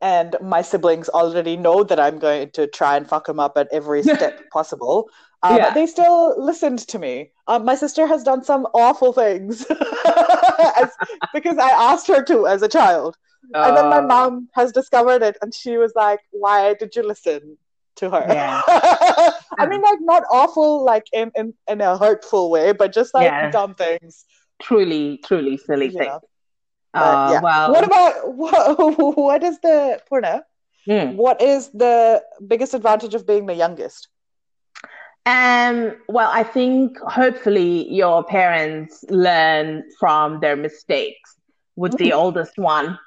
and 0.00 0.36
my 0.40 0.62
siblings 0.62 1.08
already 1.08 1.56
know 1.56 1.84
that 1.84 2.00
I'm 2.00 2.18
going 2.18 2.50
to 2.52 2.66
try 2.66 2.96
and 2.96 3.08
fuck 3.08 3.26
them 3.26 3.40
up 3.40 3.56
at 3.56 3.68
every 3.72 4.02
step 4.14 4.50
possible. 4.50 5.08
Uh, 5.42 5.54
yeah. 5.56 5.64
But 5.66 5.74
they 5.74 5.86
still 5.86 6.42
listened 6.42 6.80
to 6.88 6.98
me. 6.98 7.30
Um, 7.46 7.64
my 7.64 7.76
sister 7.76 8.06
has 8.06 8.24
done 8.24 8.42
some 8.42 8.66
awful 8.74 9.12
things 9.12 9.64
as, 9.70 10.90
because 11.32 11.58
I 11.58 11.70
asked 11.70 12.08
her 12.08 12.22
to 12.24 12.48
as 12.48 12.62
a 12.62 12.68
child. 12.68 13.16
Uh, 13.54 13.64
and 13.68 13.76
then 13.76 13.88
my 13.88 13.98
oh. 13.98 14.06
mom 14.06 14.48
has 14.54 14.72
discovered 14.72 15.22
it 15.22 15.36
and 15.40 15.54
she 15.54 15.76
was 15.76 15.92
like, 15.94 16.20
Why 16.32 16.74
did 16.74 16.96
you 16.96 17.02
listen 17.04 17.56
to 17.98 18.10
her? 18.10 18.24
Yeah. 18.28 18.62
I 19.58 19.66
mean, 19.66 19.82
like, 19.82 19.98
not 20.00 20.24
awful, 20.30 20.84
like 20.84 21.06
in, 21.12 21.30
in, 21.34 21.54
in 21.68 21.80
a 21.80 21.96
hurtful 21.96 22.50
way, 22.50 22.72
but 22.72 22.92
just 22.92 23.14
like 23.14 23.24
yeah. 23.24 23.50
dumb 23.50 23.74
things. 23.74 24.24
Truly, 24.62 25.20
truly 25.24 25.56
silly 25.56 25.90
things. 25.90 26.20
Uh, 26.94 27.30
yeah. 27.32 27.40
Well, 27.40 27.72
what 27.72 27.84
about 27.84 28.34
what, 28.34 29.16
what 29.16 29.42
is 29.44 29.58
the 29.60 30.00
Purna? 30.08 30.44
Hmm. 30.86 31.16
What 31.16 31.42
is 31.42 31.68
the 31.70 32.22
biggest 32.46 32.74
advantage 32.74 33.14
of 33.14 33.26
being 33.26 33.46
the 33.46 33.54
youngest? 33.54 34.08
Um, 35.26 35.96
well, 36.08 36.30
I 36.32 36.42
think 36.42 36.98
hopefully 37.00 37.92
your 37.92 38.24
parents 38.24 39.04
learn 39.10 39.84
from 40.00 40.40
their 40.40 40.56
mistakes 40.56 41.34
with 41.76 41.96
the 41.98 42.12
oldest 42.22 42.56
one. 42.56 42.98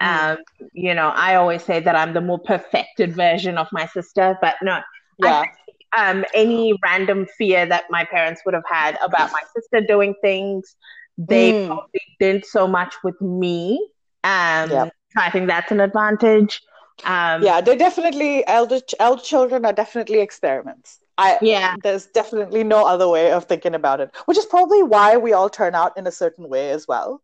Mm. 0.00 0.36
Um, 0.36 0.38
you 0.72 0.94
know, 0.94 1.08
I 1.08 1.36
always 1.36 1.62
say 1.62 1.80
that 1.80 1.96
I'm 1.96 2.14
the 2.14 2.20
more 2.20 2.38
perfected 2.38 3.14
version 3.14 3.58
of 3.58 3.68
my 3.72 3.86
sister, 3.86 4.38
but 4.40 4.56
no, 4.62 4.80
yeah. 5.18 5.42
Think, 5.42 5.52
um, 5.96 6.24
any 6.34 6.74
random 6.84 7.26
fear 7.38 7.64
that 7.66 7.84
my 7.90 8.04
parents 8.04 8.42
would 8.44 8.54
have 8.54 8.64
had 8.68 8.98
about 9.02 9.32
my 9.32 9.40
sister 9.54 9.86
doing 9.86 10.14
things, 10.20 10.76
they 11.16 11.52
mm. 11.52 11.66
probably 11.66 12.00
didn't 12.20 12.44
so 12.44 12.66
much 12.66 12.94
with 13.02 13.20
me. 13.20 13.76
Um, 14.24 14.70
yep. 14.70 14.92
so 15.14 15.20
I 15.20 15.30
think 15.30 15.46
that's 15.46 15.70
an 15.72 15.80
advantage. 15.80 16.60
Um, 17.04 17.42
yeah, 17.42 17.60
they 17.60 17.76
definitely 17.76 18.46
elder 18.46 18.80
elder 18.98 19.22
children 19.22 19.64
are 19.64 19.72
definitely 19.72 20.20
experiments. 20.20 20.98
I 21.18 21.38
yeah, 21.40 21.76
there's 21.82 22.06
definitely 22.06 22.64
no 22.64 22.86
other 22.86 23.08
way 23.08 23.32
of 23.32 23.44
thinking 23.44 23.74
about 23.74 24.00
it, 24.00 24.10
which 24.26 24.38
is 24.38 24.46
probably 24.46 24.82
why 24.82 25.16
we 25.16 25.32
all 25.32 25.48
turn 25.48 25.74
out 25.74 25.96
in 25.96 26.06
a 26.06 26.12
certain 26.12 26.48
way 26.48 26.70
as 26.70 26.86
well. 26.88 27.22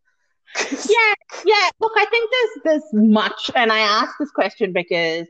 Yeah, 0.71 1.13
yeah. 1.45 1.69
Look, 1.79 1.93
I 1.95 2.05
think 2.05 2.29
there's 2.31 2.63
there's 2.63 2.93
much, 2.93 3.51
and 3.55 3.71
I 3.71 3.79
ask 3.79 4.11
this 4.19 4.31
question 4.31 4.73
because 4.73 5.27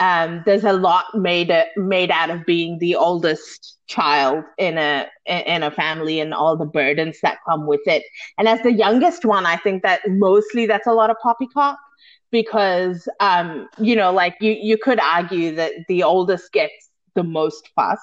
um, 0.00 0.42
there's 0.46 0.64
a 0.64 0.72
lot 0.72 1.06
made 1.14 1.52
made 1.76 2.10
out 2.10 2.30
of 2.30 2.44
being 2.46 2.78
the 2.78 2.96
oldest 2.96 3.78
child 3.86 4.44
in 4.58 4.78
a 4.78 5.06
in 5.26 5.62
a 5.62 5.70
family 5.70 6.20
and 6.20 6.34
all 6.34 6.56
the 6.56 6.66
burdens 6.66 7.18
that 7.22 7.38
come 7.48 7.66
with 7.66 7.80
it. 7.86 8.02
And 8.38 8.48
as 8.48 8.60
the 8.62 8.72
youngest 8.72 9.24
one, 9.24 9.46
I 9.46 9.56
think 9.56 9.82
that 9.82 10.00
mostly 10.08 10.66
that's 10.66 10.86
a 10.86 10.92
lot 10.92 11.10
of 11.10 11.16
poppycock 11.22 11.78
because 12.30 13.08
um, 13.20 13.68
you 13.78 13.96
know, 13.96 14.12
like 14.12 14.36
you 14.40 14.52
you 14.52 14.76
could 14.78 15.00
argue 15.00 15.54
that 15.56 15.72
the 15.88 16.02
oldest 16.02 16.52
gets 16.52 16.90
the 17.14 17.24
most 17.24 17.68
fuss, 17.74 18.00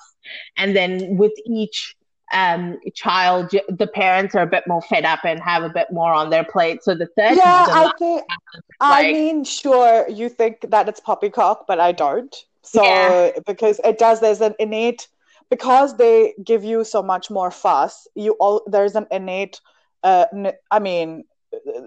and 0.57 0.75
then 0.75 1.17
with 1.17 1.33
each 1.45 1.95
um, 2.33 2.79
child, 2.93 3.51
the 3.69 3.87
parents 3.87 4.35
are 4.35 4.41
a 4.41 4.47
bit 4.47 4.63
more 4.67 4.81
fed 4.81 5.05
up 5.05 5.19
and 5.23 5.39
have 5.41 5.63
a 5.63 5.69
bit 5.69 5.91
more 5.91 6.13
on 6.13 6.29
their 6.29 6.43
plate. 6.43 6.83
So 6.83 6.95
the 6.95 7.07
third, 7.07 7.37
yeah, 7.37 7.65
I 7.69 7.91
think. 7.99 8.23
I 8.81 9.11
mean, 9.11 9.43
sure, 9.43 10.07
you 10.09 10.29
think 10.29 10.69
that 10.69 10.89
it's 10.89 10.99
poppycock, 10.99 11.65
but 11.67 11.79
I 11.79 11.91
don't. 11.91 12.35
So 12.63 12.83
yeah. 12.83 13.31
because 13.45 13.79
it 13.83 13.99
does, 13.99 14.19
there's 14.21 14.41
an 14.41 14.55
innate 14.59 15.07
because 15.49 15.97
they 15.97 16.33
give 16.43 16.63
you 16.63 16.83
so 16.83 17.03
much 17.03 17.29
more 17.29 17.51
fuss. 17.51 18.07
You 18.15 18.31
all 18.39 18.63
there's 18.65 18.95
an 18.95 19.05
innate, 19.11 19.61
uh, 20.03 20.25
n- 20.33 20.53
I 20.71 20.79
mean, 20.79 21.25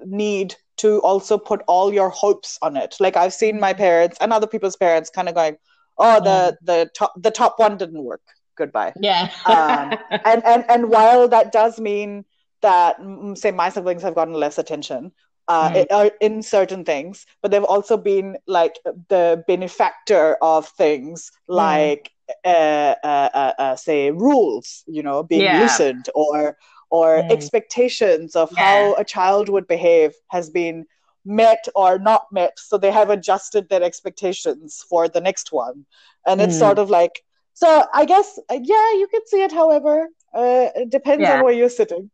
need 0.04 0.54
to 0.78 1.00
also 1.00 1.36
put 1.36 1.62
all 1.66 1.92
your 1.92 2.08
hopes 2.08 2.58
on 2.62 2.76
it. 2.76 2.96
Like 3.00 3.16
I've 3.16 3.34
seen 3.34 3.58
my 3.58 3.72
parents 3.72 4.16
and 4.20 4.32
other 4.32 4.46
people's 4.46 4.76
parents 4.76 5.10
kind 5.10 5.28
of 5.28 5.34
going, 5.34 5.56
"Oh, 5.98 6.20
the 6.20 6.56
the 6.62 6.90
top 6.94 7.12
the 7.16 7.32
top 7.32 7.58
one 7.58 7.76
didn't 7.76 8.04
work." 8.04 8.22
Goodbye. 8.58 8.92
Yeah. 9.00 9.30
um, 9.46 9.96
and, 10.24 10.44
and, 10.44 10.64
and 10.68 10.90
while 10.90 11.28
that 11.28 11.52
does 11.52 11.78
mean 11.80 12.24
that, 12.60 12.96
say, 13.34 13.52
my 13.52 13.70
siblings 13.70 14.02
have 14.02 14.14
gotten 14.14 14.34
less 14.34 14.58
attention, 14.58 15.12
uh, 15.48 15.70
mm. 15.70 16.10
in 16.20 16.42
certain 16.42 16.84
things, 16.84 17.24
but 17.40 17.50
they've 17.50 17.64
also 17.64 17.96
been 17.96 18.36
like 18.46 18.78
the 19.08 19.42
benefactor 19.46 20.36
of 20.42 20.68
things 20.68 21.30
mm. 21.48 21.54
like, 21.54 22.10
uh, 22.44 22.94
uh, 23.02 23.28
uh, 23.32 23.52
uh, 23.58 23.76
say, 23.76 24.10
rules, 24.10 24.84
you 24.86 25.02
know, 25.02 25.22
being 25.22 25.42
yeah. 25.42 25.60
loosened 25.60 26.10
or 26.14 26.58
or 26.90 27.22
mm. 27.22 27.30
expectations 27.30 28.36
of 28.36 28.50
yeah. 28.52 28.62
how 28.62 28.94
a 28.94 29.04
child 29.04 29.48
would 29.48 29.66
behave 29.66 30.12
has 30.28 30.50
been 30.50 30.86
met 31.24 31.66
or 31.74 31.98
not 31.98 32.26
met. 32.32 32.58
So 32.58 32.78
they 32.78 32.90
have 32.90 33.10
adjusted 33.10 33.68
their 33.68 33.82
expectations 33.82 34.84
for 34.88 35.08
the 35.08 35.20
next 35.20 35.52
one, 35.52 35.86
and 36.26 36.40
it's 36.40 36.56
mm. 36.56 36.60
sort 36.60 36.78
of 36.78 36.90
like 36.90 37.24
so 37.58 37.84
I 37.92 38.04
guess, 38.04 38.38
uh, 38.48 38.60
yeah, 38.62 38.92
you 38.92 39.08
could 39.10 39.26
see 39.26 39.42
it. 39.42 39.50
However, 39.50 40.06
uh, 40.32 40.68
it 40.76 40.90
depends 40.90 41.22
yeah. 41.22 41.38
on 41.38 41.44
where 41.44 41.52
you're 41.52 41.68
sitting. 41.68 42.08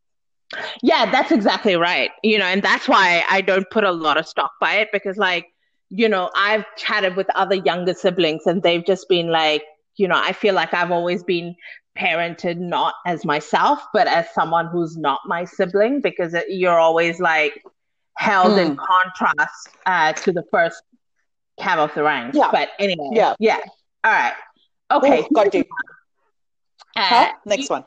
Yeah, 0.83 1.11
that's 1.11 1.33
exactly 1.33 1.77
right. 1.77 2.11
You 2.23 2.39
know, 2.39 2.47
and 2.47 2.63
that's 2.63 2.89
why 2.89 3.23
I 3.29 3.43
don't 3.43 3.69
put 3.71 3.85
a 3.85 3.93
lot 3.93 4.17
of 4.17 4.27
stock 4.27 4.53
by 4.59 4.77
it 4.77 4.89
because, 4.91 5.19
like, 5.19 5.49
you 5.91 6.09
know, 6.09 6.31
I've 6.35 6.65
chatted 6.79 7.15
with 7.15 7.27
other 7.35 7.57
younger 7.57 7.93
siblings 7.93 8.47
and 8.47 8.63
they've 8.63 8.87
just 8.87 9.07
been 9.11 9.29
like, 9.29 9.63
you 9.97 10.09
know, 10.09 10.17
I 10.17 10.33
feel 10.33 10.55
like 10.55 10.73
I've 10.73 10.91
always 10.91 11.23
been 11.23 11.55
parented 11.95 12.57
not 12.57 12.95
as 13.05 13.27
myself, 13.27 13.85
but 13.93 14.07
as 14.07 14.25
someone 14.33 14.69
who's 14.69 14.97
not 14.97 15.21
my 15.27 15.45
sibling 15.45 16.01
because 16.01 16.35
you're 16.49 16.81
always 16.81 17.21
like 17.21 17.63
held 18.17 18.59
in 18.59 18.77
hmm. 18.77 18.81
contrast 18.83 19.69
uh, 19.85 20.15
to 20.15 20.33
the 20.33 20.45
first 20.51 20.83
cab 21.61 21.79
of 21.79 21.93
the 21.95 22.03
ranks. 22.03 22.35
Yeah. 22.35 22.49
But 22.51 22.71
anyway, 22.79 23.11
yeah. 23.13 23.35
Yeah. 23.39 23.59
All 24.05 24.13
right. 24.13 24.33
Okay. 24.91 25.21
Ooh, 25.21 25.29
got 25.35 25.55
you. 25.55 25.65
Uh, 26.97 27.03
huh? 27.03 27.33
Next 27.47 27.71
one. 27.71 27.85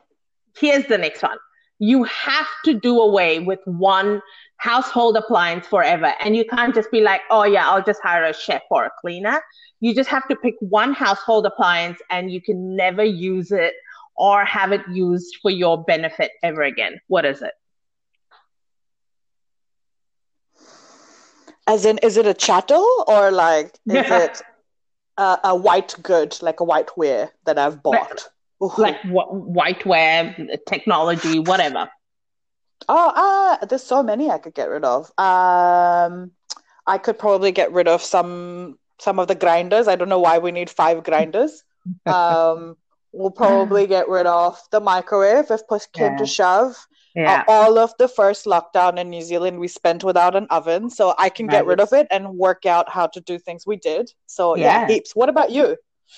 Here's 0.60 0.86
the 0.88 0.98
next 0.98 1.22
one. 1.22 1.38
You 1.80 2.04
have 2.06 2.48
to 2.66 2.74
do 2.74 3.00
away 3.00 3.40
with 3.40 3.60
one 3.66 4.22
household 4.58 5.16
appliance 5.16 5.68
forever. 5.68 6.14
And 6.20 6.36
you 6.36 6.44
can't 6.46 6.74
just 6.74 6.92
be 6.92 7.02
like, 7.02 7.22
oh, 7.30 7.44
yeah, 7.44 7.70
I'll 7.70 7.84
just 7.84 8.02
hire 8.02 8.24
a 8.24 8.34
chef 8.34 8.64
or 8.72 8.86
a 8.86 8.92
cleaner. 9.00 9.42
You 9.80 9.94
just 9.94 10.10
have 10.10 10.28
to 10.30 10.36
pick 10.36 10.56
one 10.60 10.94
household 10.94 11.46
appliance 11.46 12.00
and 12.10 12.32
you 12.32 12.42
can 12.42 12.76
never 12.76 13.04
use 13.04 13.52
it 13.52 13.74
or 14.16 14.44
have 14.46 14.72
it 14.72 14.82
used 14.92 15.38
for 15.42 15.52
your 15.52 15.84
benefit 15.84 16.32
ever 16.42 16.64
again. 16.64 17.00
What 17.08 17.26
is 17.26 17.44
it? 17.44 17.54
As 21.68 21.86
in, 21.86 22.00
is 22.00 22.18
it 22.18 22.26
a 22.26 22.34
chattel 22.34 23.04
or 23.08 23.30
like, 23.30 23.78
is 23.88 24.06
it 24.10 24.42
uh, 25.18 25.38
a 25.44 25.56
white 25.56 25.96
good, 26.02 26.38
like 26.42 26.60
a 26.60 26.64
white 26.64 26.88
whiteware 26.88 27.30
that 27.46 27.58
I've 27.58 27.82
bought. 27.82 28.28
Like, 28.60 28.80
like 28.80 29.02
whiteware, 29.04 30.58
technology, 30.68 31.40
whatever. 31.40 31.90
Oh, 32.90 33.58
uh, 33.62 33.66
there's 33.66 33.84
so 33.84 34.02
many 34.04 34.30
I 34.30 34.38
could 34.38 34.54
get 34.54 34.70
rid 34.70 34.84
of. 34.84 35.06
Um, 35.18 36.32
I 36.86 36.98
could 36.98 37.20
probably 37.20 37.52
get 37.52 37.72
rid 37.72 37.88
of 37.88 38.02
some 38.02 38.78
some 39.00 39.20
of 39.20 39.28
the 39.28 39.36
grinders. 39.36 39.88
I 39.88 39.96
don't 39.96 40.10
know 40.10 40.20
why 40.20 40.40
we 40.40 40.52
need 40.52 40.70
five 40.70 41.04
grinders. 41.04 41.64
Um, 42.06 42.76
we'll 43.14 43.32
probably 43.32 43.88
get 43.88 44.10
rid 44.10 44.26
of 44.26 44.60
the 44.72 44.82
microwave 44.82 45.50
if 45.50 45.66
push 45.70 45.86
came 45.94 46.12
yeah. 46.12 46.18
to 46.18 46.26
shove. 46.26 46.76
Yeah. 47.18 47.44
Uh, 47.48 47.52
all 47.52 47.80
of 47.80 47.94
the 47.98 48.08
first 48.08 48.46
lockdown 48.46 49.00
in 49.00 49.10
New 49.10 49.24
Zealand 49.24 49.60
we 49.60 49.68
spent 49.68 50.04
without 50.04 50.36
an 50.36 50.46
oven, 50.52 50.88
so 50.92 51.16
I 51.18 51.30
can 51.30 51.48
get 51.48 51.66
rid 51.66 51.80
of 51.80 51.92
it 51.92 52.06
and 52.12 52.38
work 52.38 52.68
out 52.68 52.88
how 52.90 53.08
to 53.08 53.20
do 53.22 53.40
things 53.40 53.66
we 53.66 53.76
did. 53.76 54.12
So 54.28 54.56
yeah, 54.56 54.82
yeah 54.82 54.88
heaps. 54.88 55.16
What 55.16 55.28
about 55.28 55.50
you? 55.50 55.78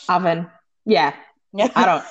Oven. 0.10 0.48
Yeah. 0.86 1.15
Yeah. 1.53 1.70
I 1.74 1.86
don't 1.86 2.06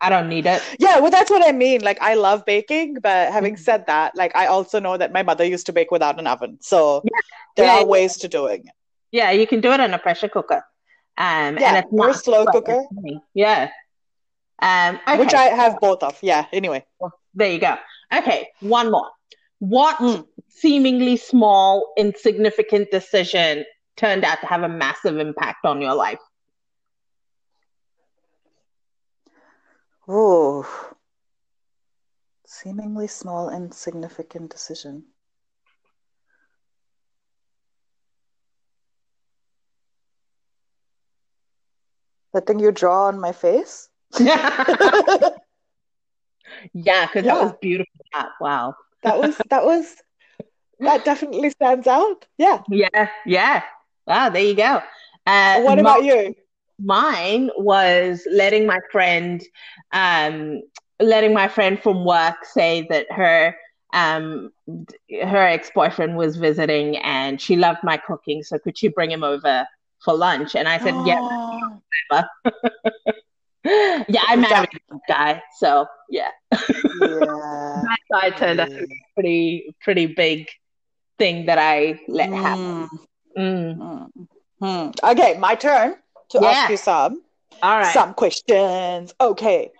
I 0.00 0.10
don't 0.10 0.28
need 0.28 0.46
it. 0.46 0.62
Yeah, 0.78 1.00
well 1.00 1.10
that's 1.10 1.28
what 1.28 1.44
I 1.44 1.50
mean. 1.50 1.82
Like 1.82 2.00
I 2.00 2.14
love 2.14 2.44
baking, 2.44 2.98
but 3.02 3.32
having 3.32 3.56
said 3.56 3.84
that, 3.88 4.14
like 4.14 4.34
I 4.36 4.46
also 4.46 4.78
know 4.78 4.96
that 4.96 5.12
my 5.12 5.24
mother 5.24 5.44
used 5.44 5.66
to 5.66 5.72
bake 5.72 5.90
without 5.90 6.20
an 6.20 6.28
oven. 6.28 6.58
So 6.60 7.02
yeah. 7.04 7.20
there 7.56 7.66
yeah, 7.66 7.82
are 7.82 7.86
ways 7.86 8.16
to 8.18 8.28
doing 8.28 8.60
it. 8.60 8.74
Yeah, 9.10 9.32
you 9.32 9.48
can 9.48 9.60
do 9.60 9.72
it 9.72 9.80
in 9.80 9.92
a 9.92 9.98
pressure 9.98 10.28
cooker. 10.28 10.64
Um 11.18 11.58
yeah, 11.58 11.74
and 11.74 11.76
it's 11.78 11.92
not 11.92 12.14
slow 12.14 12.46
cooker. 12.46 12.84
Yeah. 13.34 13.70
Um 14.62 15.00
okay. 15.08 15.18
which 15.18 15.34
I 15.34 15.46
have 15.46 15.80
both 15.80 16.04
of. 16.04 16.16
Yeah, 16.22 16.46
anyway. 16.52 16.86
Well, 17.00 17.12
there 17.34 17.50
you 17.50 17.58
go. 17.58 17.76
Okay, 18.16 18.48
one 18.60 18.90
more. 18.90 19.10
What 19.58 19.96
mm. 19.96 20.26
seemingly 20.48 21.16
small, 21.16 21.92
insignificant 21.96 22.90
decision 22.90 23.64
turned 23.96 24.24
out 24.24 24.40
to 24.40 24.46
have 24.46 24.62
a 24.62 24.68
massive 24.68 25.18
impact 25.18 25.64
on 25.64 25.80
your 25.80 25.94
life? 25.94 26.18
Oh, 30.06 30.66
seemingly 32.46 33.06
small, 33.06 33.48
insignificant 33.48 34.50
decision. 34.50 35.04
The 42.34 42.40
thing 42.42 42.58
you 42.58 42.70
draw 42.72 43.06
on 43.06 43.18
my 43.20 43.32
face? 43.32 43.88
Yeah, 46.72 47.06
because 47.06 47.24
yeah. 47.24 47.34
that 47.34 47.42
was 47.42 47.52
beautiful. 47.60 47.92
Wow. 48.40 48.74
That 49.02 49.18
was 49.18 49.36
that 49.50 49.64
was 49.64 49.96
that 50.80 51.04
definitely 51.04 51.50
stands 51.50 51.86
out. 51.86 52.26
Yeah. 52.38 52.62
Yeah, 52.68 53.08
yeah. 53.26 53.62
Wow, 54.06 54.30
there 54.30 54.42
you 54.42 54.54
go. 54.54 54.82
Uh, 55.26 55.62
what 55.62 55.78
about 55.78 56.00
my, 56.00 56.06
you? 56.06 56.34
Mine 56.78 57.50
was 57.56 58.26
letting 58.30 58.66
my 58.66 58.80
friend, 58.90 59.42
um, 59.92 60.62
letting 61.00 61.32
my 61.32 61.48
friend 61.48 61.80
from 61.80 62.04
work 62.04 62.44
say 62.44 62.86
that 62.90 63.10
her 63.10 63.54
um, 63.94 64.50
her 64.66 65.46
ex 65.46 65.70
boyfriend 65.74 66.16
was 66.16 66.36
visiting 66.36 66.96
and 66.98 67.40
she 67.40 67.56
loved 67.56 67.80
my 67.82 67.96
cooking, 67.96 68.42
so 68.42 68.58
could 68.58 68.76
she 68.76 68.88
bring 68.88 69.10
him 69.10 69.22
over 69.22 69.66
for 70.04 70.14
lunch? 70.14 70.56
And 70.56 70.68
I 70.68 70.78
said, 70.78 70.94
oh. 70.94 71.80
yeah. 72.10 72.24
yeah, 73.64 74.22
I 74.26 74.36
married 74.36 74.68
a 74.90 74.96
guy, 75.08 75.42
so 75.58 75.86
yeah. 76.10 76.28
yeah. 76.52 76.58
that 77.00 77.98
guy 78.12 78.30
turned 78.30 78.60
out 78.60 78.68
to 78.68 78.76
be 78.76 78.84
a 78.84 79.14
pretty 79.14 79.76
pretty 79.80 80.06
big 80.06 80.48
thing 81.18 81.46
that 81.46 81.58
I 81.58 82.00
let 82.08 82.30
mm. 82.30 82.42
happen. 82.42 82.88
Mm. 83.36 84.28
Mm. 84.60 85.02
Okay, 85.02 85.38
my 85.38 85.54
turn 85.54 85.96
to 86.30 86.38
yeah. 86.40 86.48
ask 86.48 86.70
you 86.70 86.76
some. 86.76 87.22
All 87.62 87.78
right. 87.78 87.92
Some 87.92 88.14
questions. 88.14 89.14
Okay. 89.20 89.70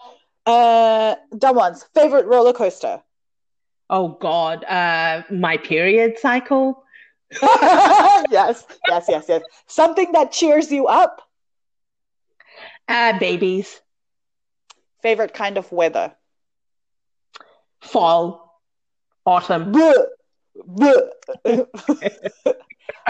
Uh 0.47 1.17
dumb 1.37 1.57
ones. 1.57 1.87
Favorite 1.95 2.27
roller 2.27 2.53
coaster? 2.53 3.03
Oh 3.91 4.09
God. 4.21 4.65
Uh 4.65 5.23
my 5.31 5.57
period 5.57 6.19
cycle. 6.19 6.85
yes, 7.43 8.65
yes, 8.89 9.07
yes, 9.09 9.25
yes. 9.29 9.43
Something 9.67 10.13
that 10.13 10.31
cheers 10.33 10.71
you 10.71 10.87
up. 10.87 11.23
Uh 12.89 13.19
babies. 13.19 13.81
Favorite 15.03 15.35
kind 15.35 15.59
of 15.59 15.71
weather? 15.73 16.15
Fall. 17.81 18.61
Autumn. 19.27 19.75
uh, 19.75 20.07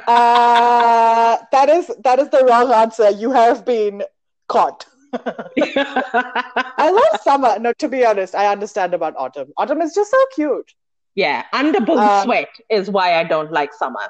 that 0.07 1.69
is 1.69 1.91
that 2.03 2.19
is 2.19 2.29
the 2.31 2.45
wrong 2.45 2.73
answer. 2.73 3.11
You 3.11 3.33
have 3.33 3.65
been 3.65 4.03
caught. 4.49 4.87
I 5.17 6.91
love 6.91 7.21
summer. 7.23 7.59
No, 7.59 7.73
to 7.75 7.89
be 7.89 8.05
honest, 8.05 8.35
I 8.35 8.51
understand 8.51 8.95
about 8.95 9.15
autumn. 9.17 9.53
Autumn 9.57 9.81
is 9.83 9.95
just 9.95 10.11
so 10.11 10.25
cute. 10.35 10.75
Yeah, 11.15 11.45
underboob 11.53 11.99
um, 11.99 12.25
sweat 12.25 12.49
is 12.69 12.91
why 12.91 13.15
I 13.15 13.25
don't 13.25 13.53
like 13.53 13.73
summer. 13.73 14.09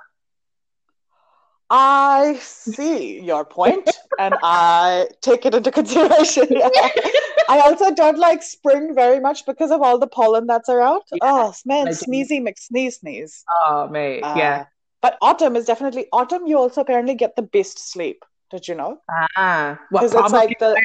I 1.77 2.39
see 2.41 3.21
your 3.21 3.45
point, 3.45 3.91
and 4.21 4.37
I 4.45 5.09
take 5.23 5.45
it 5.45 5.55
into 5.55 5.73
consideration. 5.73 6.47
Yeah. 6.49 6.69
I 7.49 7.59
also 7.59 7.93
don't 7.93 8.17
like 8.17 8.45
spring 8.45 8.95
very 8.95 9.19
much 9.19 9.45
because 9.45 9.73
of 9.73 9.83
all 9.83 9.99
the 9.99 10.07
pollen 10.07 10.47
that's 10.47 10.69
around. 10.69 11.03
Yeah, 11.11 11.19
oh 11.23 11.53
man, 11.67 11.89
sneezy 11.89 12.41
McSneeze 12.41 13.01
sneeze. 13.01 13.45
Oh 13.51 13.89
mate, 13.89 14.23
uh, 14.23 14.35
yeah. 14.37 14.67
But 15.03 15.19
autumn 15.21 15.57
is 15.57 15.67
definitely 15.67 16.07
autumn. 16.13 16.47
You 16.47 16.59
also 16.59 16.81
apparently 16.81 17.17
get 17.17 17.35
the 17.35 17.43
best 17.43 17.91
sleep. 17.91 18.25
Did 18.53 18.69
you 18.69 18.77
know? 18.77 19.01
Ah, 19.37 19.81
because 19.91 20.15
it's 20.15 20.33
like 20.33 20.57
the 20.61 20.81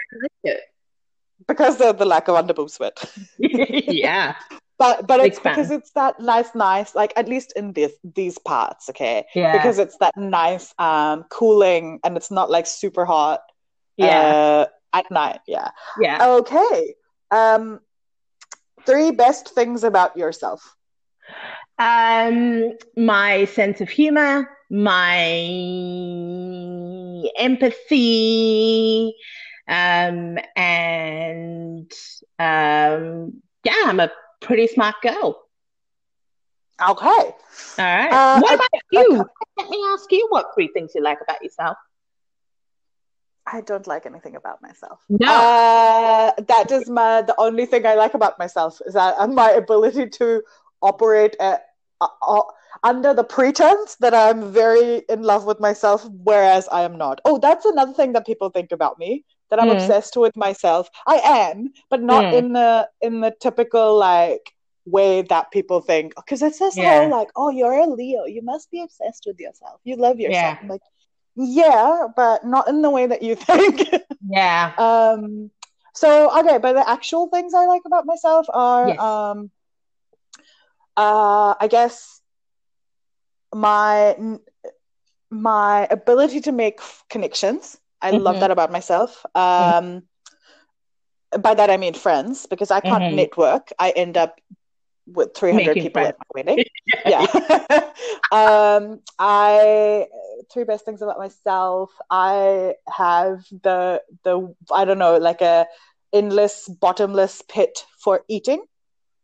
because 1.47 1.79
of 1.81 1.99
the 1.99 2.05
lack 2.05 2.27
of 2.29 2.35
underboob 2.35 2.71
sweat. 2.71 2.97
yeah, 3.37 4.35
but 4.79 5.05
but 5.07 5.19
it's 5.19 5.39
because 5.39 5.69
it's 5.69 5.91
that 5.91 6.19
nice, 6.19 6.55
nice. 6.55 6.95
Like 6.95 7.13
at 7.17 7.27
least 7.27 7.53
in 7.55 7.73
this 7.73 7.91
these 8.03 8.39
parts, 8.39 8.89
okay. 8.89 9.25
Yeah. 9.35 9.51
Because 9.51 9.77
it's 9.77 9.97
that 9.97 10.15
nice, 10.17 10.73
um, 10.79 11.25
cooling, 11.29 11.99
and 12.03 12.15
it's 12.17 12.31
not 12.31 12.49
like 12.49 12.65
super 12.65 13.05
hot. 13.05 13.41
Yeah. 13.97 14.21
Uh, 14.21 14.65
at 14.93 15.11
night. 15.11 15.41
Yeah. 15.45 15.69
Yeah. 15.99 16.25
Okay. 16.39 16.95
Um, 17.29 17.81
three 18.85 19.11
best 19.11 19.49
things 19.49 19.83
about 19.83 20.17
yourself. 20.17 20.75
Um, 21.77 22.71
my 22.95 23.45
sense 23.45 23.81
of 23.81 23.89
humor, 23.89 24.49
my 24.69 25.19
empathy, 27.37 29.13
um, 29.67 30.37
and 30.55 31.91
um, 32.39 33.41
yeah, 33.63 33.83
I'm 33.85 33.99
a 33.99 34.11
pretty 34.41 34.67
smart 34.67 34.95
girl. 35.01 35.43
Okay. 36.81 37.07
All 37.07 37.33
right. 37.77 38.11
Uh, 38.11 38.39
what 38.39 38.55
about 38.55 38.69
you? 38.91 39.25
Let 39.57 39.69
me 39.69 39.83
ask 39.87 40.11
you 40.11 40.27
what 40.29 40.47
three 40.55 40.69
things 40.73 40.91
you 40.95 41.03
like 41.03 41.19
about 41.21 41.43
yourself. 41.43 41.77
I 43.51 43.61
don't 43.61 43.87
like 43.87 44.05
anything 44.05 44.35
about 44.35 44.61
myself. 44.61 44.99
No. 45.09 45.27
Uh, 45.27 46.31
that 46.47 46.71
is 46.71 46.89
my 46.89 47.21
the 47.23 47.35
only 47.37 47.65
thing 47.65 47.85
I 47.85 47.95
like 47.95 48.13
about 48.13 48.37
myself 48.39 48.79
is 48.85 48.93
that 48.93 49.29
my 49.31 49.49
ability 49.51 50.09
to 50.09 50.43
operate 50.81 51.35
at 51.39 51.63
uh, 51.99 52.07
uh, 52.21 52.41
under 52.83 53.13
the 53.13 53.23
pretense 53.23 53.95
that 53.95 54.13
I'm 54.13 54.53
very 54.53 55.01
in 55.09 55.23
love 55.23 55.45
with 55.45 55.59
myself, 55.59 56.07
whereas 56.23 56.67
I 56.69 56.83
am 56.83 56.97
not. 56.97 57.19
Oh, 57.25 57.39
that's 57.39 57.65
another 57.65 57.93
thing 57.93 58.13
that 58.13 58.25
people 58.25 58.49
think 58.49 58.71
about 58.71 58.99
me 58.99 59.25
that 59.49 59.61
I'm 59.61 59.69
mm. 59.69 59.75
obsessed 59.75 60.17
with 60.17 60.35
myself. 60.35 60.89
I 61.07 61.15
am, 61.15 61.73
but 61.89 62.01
not 62.01 62.25
mm. 62.25 62.33
in 62.33 62.53
the 62.53 62.89
in 63.01 63.21
the 63.21 63.33
typical 63.39 63.97
like 63.97 64.53
way 64.85 65.21
that 65.23 65.51
people 65.51 65.81
think. 65.81 66.15
Because 66.15 66.41
it's 66.41 66.59
this 66.59 66.77
yeah. 66.77 67.01
whole 67.01 67.09
like, 67.09 67.29
oh, 67.35 67.49
you're 67.49 67.73
a 67.73 67.85
Leo, 67.85 68.25
you 68.25 68.41
must 68.41 68.71
be 68.71 68.81
obsessed 68.81 69.23
with 69.25 69.39
yourself. 69.39 69.79
You 69.83 69.95
love 69.95 70.19
yourself. 70.19 70.59
Yeah. 70.61 70.67
like, 70.67 70.81
yeah, 71.35 72.07
but 72.15 72.45
not 72.45 72.67
in 72.67 72.81
the 72.81 72.89
way 72.89 73.07
that 73.07 73.21
you 73.21 73.35
think. 73.49 73.89
yeah. 74.27 74.73
Um. 74.77 75.51
So 75.93 76.37
okay, 76.39 76.59
but 76.59 76.73
the 76.73 76.89
actual 76.89 77.27
things 77.27 77.53
I 77.53 77.65
like 77.65 77.81
about 77.85 78.05
myself 78.05 78.45
are 78.53 78.89
yes. 78.89 78.99
um 78.99 79.51
uh, 80.99 81.55
I 81.59 81.67
guess 81.67 82.21
my 83.53 84.17
my 85.31 85.87
ability 85.89 86.41
to 86.41 86.51
make 86.51 86.79
connections. 87.09 87.79
I 88.01 88.11
mm-hmm. 88.11 88.23
love 88.23 88.39
that 88.39 88.51
about 88.51 88.71
myself. 88.71 89.25
Um, 89.35 90.03
mm-hmm. 91.33 91.41
By 91.41 91.53
that 91.53 91.69
I 91.69 91.77
mean 91.77 91.93
friends, 91.93 92.45
because 92.45 92.71
I 92.71 92.79
can't 92.79 93.03
mm-hmm. 93.03 93.15
network. 93.15 93.71
I 93.77 93.91
end 93.91 94.17
up 94.17 94.39
with 95.05 95.35
300 95.35 95.67
Making 95.67 95.83
people 95.83 96.01
friends. 96.01 96.15
at 96.15 96.17
my 96.19 96.41
wedding. 96.41 96.65
yeah. 97.05 97.91
um, 98.31 99.01
I 99.17 100.07
three 100.51 100.63
best 100.63 100.85
things 100.85 101.01
about 101.01 101.19
myself. 101.19 101.91
I 102.09 102.75
have 102.91 103.45
the 103.63 104.01
the 104.23 104.55
I 104.73 104.85
don't 104.85 104.97
know 104.97 105.17
like 105.17 105.41
a 105.41 105.67
endless 106.11 106.67
bottomless 106.67 107.43
pit 107.47 107.85
for 107.99 108.23
eating. 108.27 108.63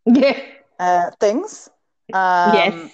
Yeah 0.05 0.39
uh, 0.79 1.11
things. 1.19 1.69
Um, 2.13 2.53
yes. 2.53 2.91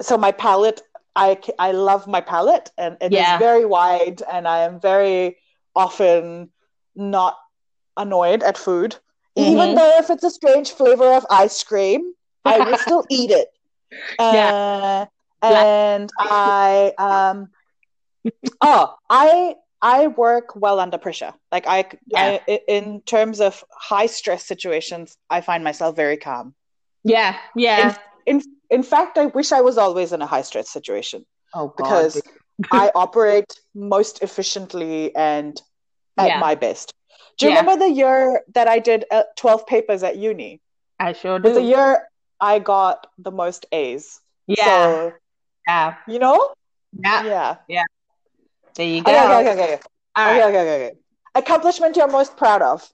So 0.00 0.16
my 0.18 0.32
palate, 0.32 0.82
I 1.14 1.38
I 1.58 1.72
love 1.72 2.06
my 2.06 2.20
palate, 2.20 2.70
and 2.78 2.96
it 3.00 3.12
yeah. 3.12 3.34
is 3.34 3.38
very 3.38 3.64
wide, 3.64 4.22
and 4.30 4.48
I 4.48 4.60
am 4.60 4.80
very 4.80 5.36
often 5.74 6.50
not 6.94 7.36
annoyed 7.96 8.42
at 8.42 8.56
food, 8.56 8.96
mm-hmm. 9.36 9.52
even 9.52 9.74
though 9.74 9.98
if 9.98 10.10
it's 10.10 10.24
a 10.24 10.30
strange 10.30 10.72
flavor 10.72 11.12
of 11.12 11.26
ice 11.30 11.62
cream, 11.62 12.12
I 12.44 12.58
will 12.60 12.78
still 12.86 13.04
eat 13.10 13.30
it. 13.30 13.48
Uh, 14.18 14.32
yeah. 14.34 15.06
And 15.42 16.10
yeah. 16.18 16.26
I 16.30 16.92
um 16.98 17.48
oh 18.60 18.94
I 19.10 19.56
I 19.82 20.06
work 20.06 20.54
well 20.54 20.78
under 20.78 20.96
pressure. 20.96 21.34
Like 21.50 21.66
I, 21.66 21.84
yeah. 22.06 22.38
I, 22.46 22.60
in 22.68 23.00
terms 23.00 23.40
of 23.40 23.64
high 23.72 24.06
stress 24.06 24.44
situations, 24.44 25.16
I 25.28 25.40
find 25.40 25.64
myself 25.64 25.96
very 25.96 26.16
calm. 26.16 26.54
Yeah, 27.02 27.36
yeah. 27.56 27.96
In, 28.24 28.36
in, 28.36 28.42
in 28.72 28.82
fact, 28.82 29.18
I 29.18 29.26
wish 29.26 29.52
I 29.52 29.60
was 29.60 29.76
always 29.78 30.12
in 30.12 30.22
a 30.22 30.26
high 30.26 30.42
stress 30.42 30.70
situation. 30.70 31.26
Oh, 31.54 31.68
God. 31.68 31.76
Because 31.76 32.22
I 32.72 32.90
operate 32.94 33.60
most 33.74 34.22
efficiently 34.22 35.14
and 35.14 35.60
at 36.16 36.28
yeah. 36.28 36.40
my 36.40 36.54
best. 36.54 36.92
Do 37.38 37.46
you 37.46 37.52
yeah. 37.52 37.60
remember 37.60 37.84
the 37.86 37.92
year 37.92 38.42
that 38.54 38.68
I 38.68 38.78
did 38.78 39.04
uh, 39.10 39.24
12 39.36 39.66
papers 39.66 40.02
at 40.02 40.16
uni? 40.16 40.60
I 40.98 41.12
sure 41.12 41.38
do. 41.38 41.48
It 41.48 41.52
was 41.52 41.58
the 41.62 41.68
year 41.68 42.08
I 42.40 42.58
got 42.58 43.06
the 43.18 43.30
most 43.30 43.66
A's. 43.72 44.20
Yeah. 44.46 44.64
So, 44.64 45.12
yeah. 45.68 45.94
You 46.08 46.18
know? 46.18 46.54
Yeah. 46.92 47.24
Yeah. 47.24 47.56
Yeah. 47.68 47.84
There 48.74 48.86
you 48.86 49.02
go. 49.02 49.12
Okay, 49.12 49.22
okay, 49.22 49.52
okay. 49.52 49.74
okay. 49.74 49.82
All 50.16 50.30
okay, 50.30 50.40
right. 50.40 50.48
okay, 50.48 50.60
okay, 50.60 50.86
okay. 50.86 50.98
Accomplishment 51.34 51.96
you're 51.96 52.08
most 52.08 52.36
proud 52.36 52.62
of? 52.62 52.90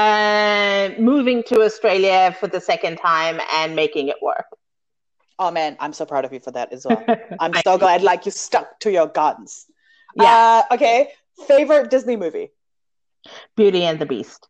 and 0.00 0.98
moving 0.98 1.42
to 1.42 1.62
Australia 1.62 2.34
for 2.40 2.46
the 2.46 2.60
second 2.60 2.96
time 2.96 3.38
and 3.52 3.76
making 3.76 4.08
it 4.08 4.16
work. 4.22 4.46
Oh 5.40 5.50
man, 5.50 5.76
I'm 5.80 5.94
so 5.94 6.04
proud 6.04 6.26
of 6.26 6.32
you 6.34 6.38
for 6.38 6.50
that 6.50 6.70
as 6.72 6.84
well. 6.84 7.04
I'm 7.40 7.54
so 7.64 7.78
glad 7.78 8.02
like 8.02 8.26
you 8.26 8.30
stuck 8.30 8.78
to 8.80 8.92
your 8.92 9.06
guns. 9.06 9.66
Yeah. 10.14 10.64
Uh, 10.70 10.74
okay. 10.74 11.08
Favorite 11.48 11.90
Disney 11.90 12.16
movie? 12.16 12.50
Beauty 13.56 13.84
and 13.84 13.98
the 13.98 14.04
Beast. 14.04 14.46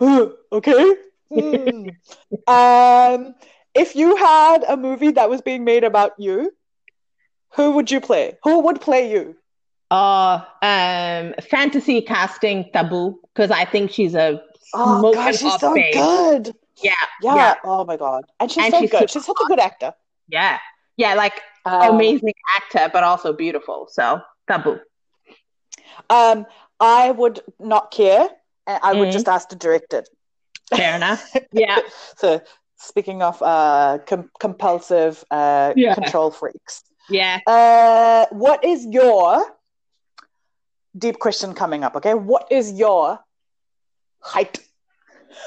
okay. 0.00 0.94
Mm. 1.30 1.94
um, 2.48 3.34
if 3.74 3.94
you 3.94 4.16
had 4.16 4.64
a 4.66 4.78
movie 4.78 5.10
that 5.12 5.28
was 5.28 5.42
being 5.42 5.64
made 5.64 5.84
about 5.84 6.12
you, 6.18 6.52
who 7.56 7.72
would 7.72 7.90
you 7.90 8.00
play? 8.00 8.38
Who 8.44 8.60
would 8.60 8.80
play 8.80 9.12
you? 9.12 9.36
uh 9.90 10.40
um 10.62 11.34
fantasy 11.50 12.00
casting 12.00 12.70
Tabu 12.72 13.18
because 13.34 13.50
I 13.50 13.64
think 13.64 13.90
she's 13.90 14.14
a 14.14 14.40
oh 14.72 15.12
god 15.12 15.34
she's 15.34 15.58
so 15.58 15.74
good 15.74 16.54
yeah, 16.82 16.94
yeah, 17.22 17.36
yeah 17.36 17.54
oh 17.64 17.84
my 17.84 17.96
god 17.96 18.24
and 18.40 18.50
she's 18.50 18.64
and 18.64 18.72
so 18.74 18.80
she's 18.80 18.90
good 18.90 19.10
she's 19.10 19.24
such 19.24 19.36
a 19.44 19.48
good 19.48 19.60
actor 19.60 19.92
yeah 20.28 20.58
Yeah, 20.96 21.14
like 21.14 21.40
Um, 21.64 21.94
amazing 21.94 22.34
actor, 22.56 22.90
but 22.92 23.04
also 23.04 23.32
beautiful. 23.32 23.86
So 23.90 24.20
Tabu. 24.48 24.80
Um, 26.08 26.46
I 26.80 27.10
would 27.10 27.40
not 27.58 27.90
care. 27.90 28.28
I 28.66 28.92
would 28.94 29.08
Mhm. 29.08 29.12
just 29.12 29.28
ask 29.28 29.48
to 29.50 29.56
direct 29.56 29.92
it. 29.94 30.08
Fair 30.74 30.96
enough. 30.96 31.22
Yeah. 31.52 31.78
So 32.16 32.40
speaking 32.76 33.22
of 33.22 33.40
uh, 33.42 33.98
com- 34.06 34.30
compulsive 34.40 35.24
uh, 35.30 35.72
Yeah. 35.76 35.94
control 35.94 36.30
freaks, 36.30 36.82
Yeah. 37.08 37.38
uh, 37.46 38.26
what 38.32 38.64
is 38.64 38.86
your 38.86 39.44
deep 40.96 41.18
question 41.18 41.54
coming 41.54 41.84
up? 41.84 41.96
Okay, 41.96 42.14
what 42.14 42.46
is 42.50 42.72
your 42.72 43.20
height? 44.20 44.58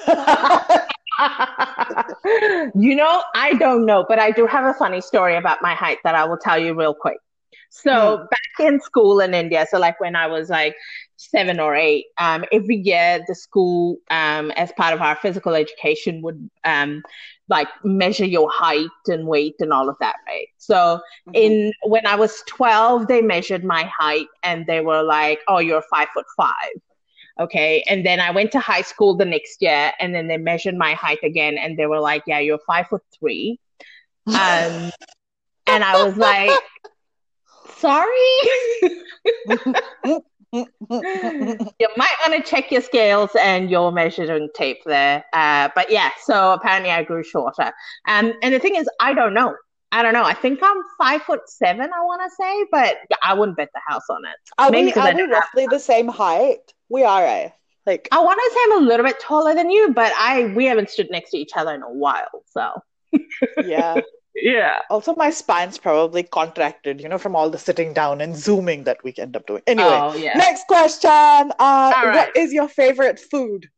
you 2.76 2.96
know, 2.96 3.24
I 3.36 3.54
don't 3.54 3.86
know, 3.86 4.06
but 4.08 4.20
I 4.20 4.32
do 4.32 4.46
have 4.48 4.66
a 4.66 4.74
funny 4.74 5.02
story 5.02 5.36
about 5.36 5.62
my 5.62 5.74
height 5.76 6.00
that 6.04 6.16
I 6.16 6.26
will 6.26 6.38
tell 6.38 6.58
you 6.58 6.74
real 6.78 6.94
quick. 6.94 7.18
So 7.70 7.92
Hmm. 7.92 8.28
back 8.30 8.68
in 8.68 8.80
school 8.82 9.20
in 9.20 9.34
India, 9.34 9.66
so 9.70 9.80
like 9.80 10.00
when 10.00 10.16
I 10.16 10.28
was 10.28 10.50
like 10.50 10.76
seven 11.18 11.60
or 11.60 11.76
eight, 11.76 12.06
um, 12.20 12.46
every 12.52 12.76
year 12.78 13.24
the 13.28 13.36
school, 13.36 13.98
um, 14.12 14.52
as 14.52 14.72
part 14.74 14.94
of 14.94 15.02
our 15.02 15.16
physical 15.16 15.54
education, 15.56 16.22
would 16.22 16.50
um, 16.64 17.02
like 17.50 17.68
measure 17.84 18.26
your 18.26 18.50
height 18.52 18.90
and 19.08 19.28
weight 19.28 19.56
and 19.60 19.74
all 19.74 19.90
of 19.90 19.96
that, 20.00 20.16
right? 20.28 20.48
So 20.58 21.00
in 21.34 21.72
when 21.86 22.06
I 22.06 22.16
was 22.16 22.44
12, 22.48 23.08
they 23.08 23.22
measured 23.22 23.64
my 23.64 23.90
height 23.98 24.28
and 24.44 24.66
they 24.68 24.82
were 24.82 25.04
like, 25.04 25.40
"Oh, 25.48 25.60
you're 25.60 25.84
five 25.92 26.08
foot 26.14 26.26
five. 26.38 26.54
Okay. 27.40 27.84
And 27.90 28.06
then 28.06 28.20
I 28.20 28.32
went 28.32 28.52
to 28.52 28.60
high 28.60 28.82
school 28.82 29.16
the 29.16 29.26
next 29.26 29.62
year 29.62 29.92
and 30.00 30.14
then 30.14 30.28
they 30.28 30.38
measured 30.38 30.76
my 30.76 30.94
height 30.94 31.24
again 31.24 31.58
and 31.58 31.78
they 31.78 31.88
were 31.88 32.00
like, 32.00 32.24
Yeah, 32.28 32.40
you're 32.40 32.60
five 32.68 32.88
foot 32.88 33.02
three. 33.18 33.60
Um, 34.28 34.92
and 35.68 35.84
I 35.84 36.04
was 36.04 36.16
like, 36.18 36.52
Sorry. 37.78 38.14
you 40.54 41.88
might 41.98 42.16
want 42.26 42.34
to 42.34 42.42
check 42.44 42.72
your 42.72 42.82
scales 42.82 43.32
and 43.42 43.70
your 43.70 43.92
measuring 43.92 44.50
tape 44.54 44.84
there. 44.86 45.26
Uh, 45.34 45.70
but 45.74 45.92
yeah, 45.92 46.12
so 46.24 46.54
apparently 46.54 46.92
I 46.92 47.04
grew 47.04 47.24
shorter. 47.24 47.72
Um, 48.08 48.34
and 48.42 48.54
the 48.54 48.60
thing 48.60 48.76
is, 48.76 48.88
I 49.00 49.14
don't 49.14 49.34
know. 49.34 49.56
I 49.92 50.02
don't 50.02 50.14
know. 50.14 50.24
I 50.24 50.34
think 50.34 50.60
I'm 50.64 50.78
five 50.98 51.22
foot 51.22 51.42
seven, 51.48 51.86
I 51.86 52.04
want 52.04 52.22
to 52.24 52.36
say, 52.36 52.66
but 52.72 52.98
I 53.22 53.34
wouldn't 53.34 53.58
bet 53.58 53.70
the 53.74 53.82
house 53.86 54.10
on 54.10 54.26
it. 54.26 54.36
Are 54.58 54.72
Maybe 54.72 54.92
we, 54.96 55.02
are 55.02 55.14
we 55.14 55.24
roughly 55.24 55.68
the 55.68 55.80
same 55.80 56.08
height? 56.08 56.73
We 56.94 57.04
are, 57.04 57.26
eh? 57.26 57.50
Like, 57.88 58.08
I 58.12 58.20
want 58.20 58.38
to 58.38 58.52
say 58.54 58.60
I'm 58.66 58.84
a 58.84 58.88
little 58.88 59.04
bit 59.04 59.20
taller 59.20 59.56
than 59.56 59.72
you, 59.72 59.94
but 59.94 60.14
I 60.16 60.54
we 60.56 60.66
haven't 60.66 60.92
stood 60.92 61.08
next 61.10 61.32
to 61.32 61.38
each 61.38 61.54
other 61.56 61.74
in 61.74 61.82
a 61.82 61.92
while. 61.92 62.44
So 62.52 62.70
yeah. 63.66 64.00
yeah, 64.36 64.78
Also, 64.92 65.16
my 65.16 65.32
spine's 65.32 65.80
probably 65.80 66.22
contracted, 66.22 67.02
you 67.02 67.10
know, 67.10 67.18
from 67.18 67.36
all 67.36 67.50
the 67.50 67.58
sitting 67.58 67.94
down 67.94 68.22
and 68.22 68.36
zooming 68.36 68.84
that 68.84 69.04
we 69.04 69.12
end 69.18 69.36
up 69.36 69.48
doing. 69.48 69.64
Anyway, 69.66 69.90
oh 69.90 70.16
yeah. 70.16 70.38
next 70.38 70.68
question. 70.68 71.10
Uh, 71.10 71.52
right. 71.60 72.14
What 72.14 72.38
is 72.38 72.54
your 72.54 72.68
favorite 72.68 73.20
food? 73.20 73.70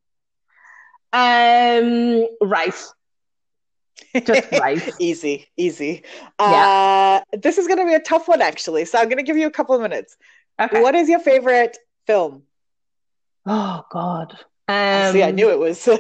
Um, 1.14 2.28
rice. 2.42 2.94
Just 4.26 4.52
rice. 4.60 4.92
easy, 5.00 5.48
easy. 5.56 6.04
Uh, 6.38 7.22
this 7.32 7.58
is 7.58 7.68
going 7.68 7.80
to 7.80 7.86
be 7.86 7.94
a 7.94 8.02
tough 8.02 8.28
one, 8.28 8.42
actually. 8.42 8.84
So 8.84 9.00
I'm 9.00 9.06
going 9.06 9.24
to 9.24 9.24
give 9.24 9.38
you 9.38 9.48
a 9.48 9.52
couple 9.52 9.74
of 9.74 9.82
minutes. 9.82 10.18
Okay. 10.60 10.82
What 10.82 10.96
is 10.96 11.08
your 11.08 11.20
favorite 11.20 11.78
film? 12.08 12.44
Oh 13.46 13.84
God. 13.92 14.38
See, 14.70 15.24
I 15.24 15.30
Um, 15.30 15.36
knew 15.36 15.50
it 15.50 15.60
was. 15.60 15.88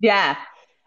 Yeah. 0.00 0.36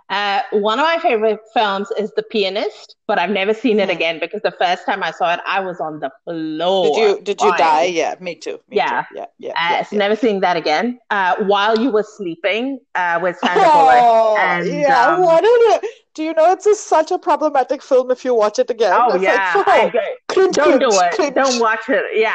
Uh, 0.09 0.41
one 0.51 0.79
of 0.79 0.83
my 0.85 0.99
favorite 0.99 1.39
films 1.53 1.89
is 1.97 2.11
The 2.15 2.23
Pianist, 2.23 2.95
but 3.07 3.19
I've 3.19 3.29
never 3.29 3.53
seen 3.53 3.79
it 3.79 3.89
Hmm. 3.89 3.95
again 3.97 4.19
because 4.19 4.41
the 4.41 4.51
first 4.51 4.85
time 4.85 5.03
I 5.03 5.11
saw 5.11 5.33
it, 5.33 5.41
I 5.45 5.59
was 5.59 5.81
on 5.81 5.99
the 5.99 6.11
floor. 6.23 6.85
did 6.85 6.95
you 6.97 7.21
did 7.23 7.41
you 7.41 7.51
die? 7.57 7.83
Yeah, 7.85 8.15
me 8.21 8.35
too. 8.35 8.59
me 8.69 8.77
Yeah. 8.77 9.01
too. 9.03 9.15
yeah, 9.17 9.25
yeah. 9.39 9.49
Uh, 9.51 9.53
yeah, 9.71 9.83
so 9.83 9.95
yeah. 9.95 9.99
never 9.99 10.15
seeing 10.15 10.39
that 10.41 10.55
again. 10.55 10.99
Uh, 11.09 11.35
while 11.45 11.77
you 11.77 11.91
were 11.91 12.03
sleeping, 12.03 12.79
uh, 12.95 13.19
with 13.21 13.37
Sandra 13.39 13.69
Bullock. 13.69 14.05
Oh, 14.05 14.37
and, 14.39 14.65
yeah. 14.67 15.07
um, 15.07 15.21
what 15.23 15.43
it? 15.45 15.85
Do 16.13 16.23
you 16.23 16.33
know 16.33 16.51
it's 16.51 16.65
a, 16.65 16.75
such 16.75 17.11
a 17.11 17.19
problematic 17.19 17.81
film 17.83 18.09
if 18.11 18.23
you 18.23 18.33
watch 18.33 18.59
it 18.59 18.69
again? 18.69 18.93
Oh 18.93 19.13
It's 19.15 19.23
yeah, 19.23 19.53
like, 19.67 19.67
oh, 19.67 19.91
cringe, 20.29 20.55
don't 20.55 20.79
do 20.79 20.99
it. 20.99 21.11
cringe. 21.11 21.35
Don't 21.35 21.59
watch 21.59 21.89
it. 21.89 22.03
Yeah. 22.13 22.33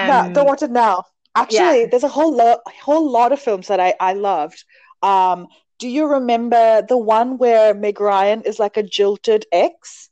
No, 0.00 0.26
Um, 0.26 0.32
don't 0.32 0.46
watch 0.46 0.62
it 0.62 0.70
now. 0.70 1.04
Actually, 1.34 1.86
there's 1.86 2.04
a 2.04 2.08
whole 2.08 2.34
lot, 2.36 2.60
whole 2.82 3.10
lot 3.10 3.32
of 3.32 3.40
films 3.40 3.68
that 3.68 3.80
I 3.80 3.94
I 4.00 4.12
loved. 4.14 4.64
Um, 5.02 5.48
do 5.78 5.88
you 5.88 6.06
remember 6.06 6.82
the 6.88 6.96
one 6.98 7.38
where 7.38 7.74
Meg 7.74 8.00
Ryan 8.00 8.42
is 8.42 8.58
like 8.58 8.76
a 8.76 8.82
jilted 8.82 9.44
ex, 9.52 10.08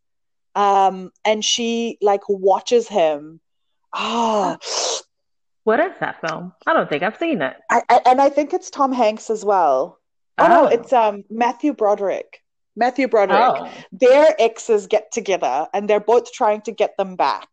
um, 0.55 1.13
and 1.25 1.45
she 1.45 1.99
like 2.01 2.23
watches 2.29 2.89
him? 2.89 3.41
Ah, 3.95 4.59
What 5.65 5.79
is 5.79 5.93
that 6.01 6.21
film? 6.21 6.53
I 6.67 6.73
don't 6.73 6.89
think 6.89 7.03
I've 7.05 7.19
seen 7.19 7.41
it. 7.41 7.55
I, 7.71 7.83
I, 7.89 8.01
and 8.07 8.21
I 8.21 8.29
think 8.29 8.53
it's 8.53 8.69
Tom 8.71 8.93
Hanks 8.93 9.31
as 9.31 9.45
well. 9.45 9.99
Oh 10.39 10.49
no, 10.49 10.65
Oh. 10.65 10.67
it's 10.67 10.93
um 10.93 11.25
Matthew 11.31 11.73
Broderick. 11.73 12.41
Matthew 12.75 13.07
Broderick. 13.07 13.61
Oh. 13.61 13.71
Their 13.93 14.35
exes 14.41 14.87
get 14.89 15.13
together 15.13 15.69
and 15.73 15.89
they're 15.89 16.01
both 16.01 16.33
trying 16.33 16.63
to 16.63 16.73
get 16.73 16.97
them 16.97 17.17
back. 17.17 17.49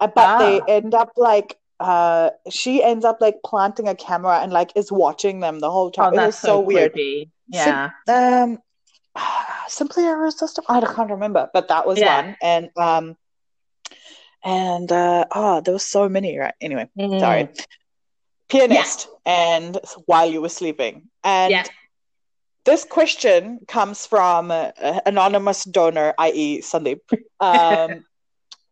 Uh, 0.00 0.08
but 0.08 0.38
they 0.38 0.60
Ah. 0.60 0.64
end 0.68 0.92
up 0.94 1.12
like 1.16 1.56
uh 1.80 2.30
she 2.50 2.82
ends 2.82 3.04
up 3.04 3.18
like 3.20 3.36
planting 3.44 3.86
a 3.88 3.94
camera 3.94 4.38
and 4.40 4.52
like 4.52 4.72
is 4.76 4.90
watching 4.90 5.40
them 5.40 5.58
the 5.60 5.70
whole 5.70 5.86
Oh, 5.88 5.90
time. 5.90 6.12
It 6.14 6.16
was 6.16 6.34
that's 6.34 6.38
so 6.38 6.60
weird. 6.60 6.92
creepy. 6.92 7.30
Sim- 7.52 7.90
Yeah. 8.08 8.44
Um 8.44 8.58
Simply 9.68 10.04
Irresistible. 10.06 10.66
I 10.68 10.80
can't 10.80 11.10
remember, 11.10 11.50
but 11.52 11.68
that 11.68 11.86
was 11.86 11.98
Yeah. 11.98 12.22
one. 12.22 12.36
And 12.42 12.70
um 12.76 13.16
and 14.44 14.90
uh 14.92 15.24
oh 15.34 15.60
there 15.60 15.74
was 15.74 15.84
so 15.84 16.08
many, 16.08 16.38
right? 16.38 16.54
Anyway, 16.60 16.88
Mm. 16.98 17.20
sorry. 17.20 17.48
Pianist 18.48 19.08
and 19.24 19.76
while 20.06 20.26
you 20.30 20.40
were 20.40 20.48
sleeping. 20.48 21.08
And 21.24 21.50
Yeah. 21.52 21.64
this 22.64 22.84
question 22.84 23.60
comes 23.66 24.06
from 24.06 24.50
uh, 24.50 24.70
anonymous 25.04 25.64
donor, 25.64 26.14
i.e., 26.18 26.60
Sandeep. 26.62 27.00
Um, 27.40 28.04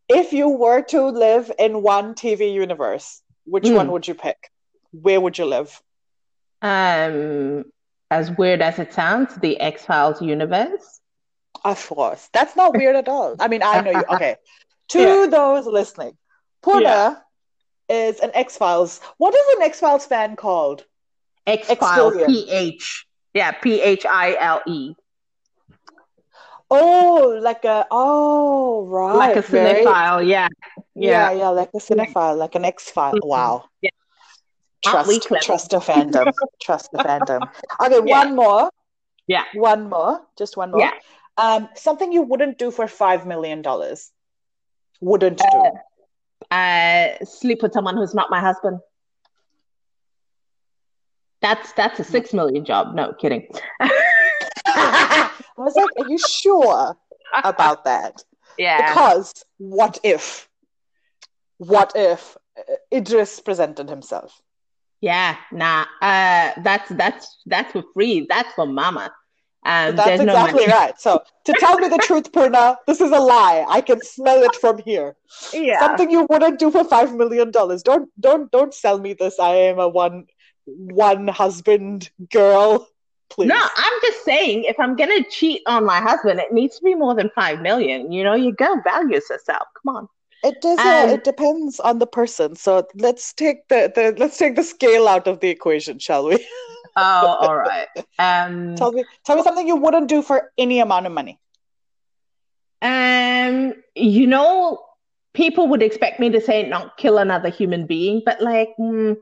if 0.09 0.33
you 0.33 0.49
were 0.49 0.83
to 0.83 1.03
live 1.09 1.51
in 1.59 1.83
one 1.83 2.15
TV 2.15 2.53
universe, 2.53 3.23
which 3.45 3.69
Hmm. 3.69 3.75
one 3.75 3.93
would 3.93 4.07
you 4.09 4.15
pick? 4.15 4.51
Where 4.93 5.21
would 5.21 5.39
you 5.39 5.45
live? 5.47 5.81
Um, 6.63 7.65
as 8.11 8.31
weird 8.33 8.63
as 8.63 8.79
it 8.79 8.93
sounds, 8.93 9.35
the 9.37 9.61
X 9.61 9.85
Files 9.85 10.21
universe. 10.23 11.01
Of 11.65 11.87
course. 11.89 12.29
That's 12.33 12.57
not 12.57 12.75
weird 12.79 12.97
at 12.97 13.09
all. 13.09 13.37
I 13.39 13.49
mean, 13.49 13.63
I 13.63 13.81
know 13.81 13.91
you. 13.91 14.05
Okay. 14.11 14.37
To 14.91 15.01
Yeah. 15.01 15.27
those 15.31 15.67
listening, 15.67 16.17
Purna 16.63 16.81
Yeah. 16.83 17.17
is 17.89 18.21
an 18.21 18.31
X 18.35 18.57
Files. 18.59 19.01
What 19.17 19.35
is 19.35 19.57
an 19.57 19.63
X 19.63 19.81
Files 19.81 20.05
fan 20.07 20.37
called? 20.37 20.85
X 21.47 21.69
Files, 21.73 22.15
P 22.27 22.51
H. 22.51 23.07
Yeah, 23.33 23.53
P 23.53 23.81
H 23.81 24.05
I 24.05 24.37
L 24.39 24.61
E. 24.67 24.95
Oh, 26.71 27.39
like 27.43 27.65
a, 27.65 27.87
oh, 27.91 28.85
right. 28.87 29.17
Like 29.17 29.37
a 29.37 29.43
cinephile. 29.43 30.27
Yeah. 30.27 30.49
Yeah, 30.95 31.31
Yeah. 31.31 31.33
yeah, 31.33 31.49
like 31.51 31.71
a 31.75 31.79
cinephile, 31.79 32.37
like 32.37 32.55
an 32.55 32.65
X 32.65 32.91
file. 32.91 33.15
Mhm. 33.15 33.27
Wow. 33.27 33.65
Yeah. 33.81 33.91
Trust, 34.83 35.29
trust 35.43 35.71
the 35.71 35.79
fandom. 35.79 36.33
Trust 36.63 36.91
the 36.93 36.99
fandom. 36.99 37.49
Okay, 37.81 38.01
Yeah. 38.05 38.19
one 38.19 38.37
more. 38.37 38.71
Yeah. 39.27 39.45
One 39.55 39.89
more. 39.89 40.21
Just 40.37 40.57
one 40.57 40.73
more. 40.73 40.81
Yeah. 40.81 40.93
Um, 41.37 41.69
something 41.75 42.13
you 42.13 42.23
wouldn't 42.23 42.59
do 42.59 42.71
for 42.71 42.87
five 42.87 43.27
million 43.27 43.63
dollars. 43.63 44.13
Wouldn't 45.01 45.39
do. 45.39 45.71
Uh, 46.51 47.25
sleep 47.25 47.63
with 47.63 47.73
someone 47.73 47.97
who's 47.97 48.15
not 48.15 48.31
my 48.31 48.41
husband. 48.41 48.79
That's 51.41 51.73
that's 51.73 51.99
a 52.01 52.05
six 52.05 52.33
million 52.33 52.65
job. 52.65 52.95
No 52.95 53.13
kidding. 53.13 53.49
I 54.75 55.31
was 55.57 55.75
like, 55.77 55.91
are 55.99 56.11
you 56.11 56.19
sure 56.19 56.97
about 57.43 57.85
that? 57.85 58.23
Yeah. 58.59 58.89
Because 58.89 59.45
what 59.59 59.99
if? 60.03 60.49
What 61.59 61.93
if 61.95 62.37
uh, 62.59 62.75
Idris 62.93 63.41
presented 63.41 63.89
himself? 63.89 64.41
Yeah. 65.01 65.37
Nah. 65.53 65.87
Uh, 66.01 66.53
that's 66.63 66.89
that's 66.91 67.39
that's 67.47 67.73
for 67.73 67.85
free. 67.95 68.27
That's 68.29 68.53
for 68.55 68.67
mama. 68.67 69.13
Um, 69.67 69.97
That's 69.97 70.09
there's 70.09 70.21
no 70.21 70.33
exactly 70.35 70.67
right. 70.67 71.01
So 71.01 71.23
to 71.47 71.53
tell 71.55 71.79
me 71.79 71.89
the 71.89 71.97
truth, 72.03 72.33
Purna, 72.33 72.77
this 72.87 73.01
is 73.01 73.11
a 73.11 73.19
lie. 73.19 73.65
I 73.67 73.81
can 73.81 74.01
smell 74.03 74.43
it 74.43 74.55
from 74.57 74.79
here. 74.79 75.17
Yeah. 75.55 75.81
Something 75.81 76.11
you 76.11 76.27
wouldn't 76.29 76.59
do 76.59 76.71
for 76.71 76.85
five 76.85 77.15
million 77.15 77.51
dollars. 77.51 77.83
Don't 77.83 78.11
don't 78.21 78.51
don't 78.51 78.75
sell 78.75 78.99
me 78.99 79.15
this. 79.15 79.39
I 79.39 79.55
am 79.55 79.79
a 79.79 79.89
one 79.89 80.27
one 80.67 81.29
husband 81.29 82.11
girl. 82.31 82.87
Please. 83.31 83.49
No, 83.49 83.57
I'm 83.57 83.93
just 84.03 84.25
saying 84.25 84.65
if 84.65 84.79
I'm 84.79 84.97
gonna 84.97 85.25
cheat 85.31 85.63
on 85.67 85.85
my 85.85 86.01
husband, 86.01 86.41
it 86.41 86.53
needs 86.53 86.79
to 86.79 86.85
be 86.85 86.95
more 86.95 87.15
than 87.15 87.31
five 87.35 87.61
million. 87.61 88.13
You 88.13 88.23
know, 88.23 88.35
you 88.35 88.53
go 88.53 88.77
values 88.85 89.25
yourself. 89.31 89.67
Come 89.83 89.97
on. 89.97 90.09
It 90.45 90.61
does. 90.61 90.79
Um, 90.79 91.09
it 91.09 91.25
depends 91.25 91.81
on 91.81 91.99
the 91.99 92.07
person. 92.07 92.55
So 92.55 92.87
let's 92.97 93.33
take 93.33 93.67
the, 93.69 93.91
the 93.95 94.15
let's 94.19 94.37
take 94.37 94.57
the 94.57 94.63
scale 94.63 95.09
out 95.09 95.27
of 95.27 95.41
the 95.41 95.49
equation, 95.49 95.99
shall 95.99 96.27
we? 96.27 96.47
Oh, 96.97 97.27
all 97.41 97.57
right. 97.57 97.89
Um, 98.21 98.77
tell 98.77 98.93
me 98.93 99.05
tell 99.25 99.35
me 99.35 99.43
something 99.43 99.67
you 99.67 99.75
wouldn't 99.75 100.09
do 100.09 100.23
for 100.23 100.53
any 100.57 100.79
amount 100.79 101.07
of 101.07 101.13
money. 101.13 101.41
Um, 102.83 103.75
you 103.97 104.29
know, 104.29 104.79
people 105.33 105.67
would 105.69 105.83
expect 105.83 106.21
me 106.21 106.31
to 106.31 106.41
say 106.41 106.69
not 106.69 106.97
kill 106.97 107.19
another 107.19 107.49
human 107.49 107.87
being, 107.87 108.23
but 108.25 108.41
like, 108.41 108.69
mm, 108.79 109.17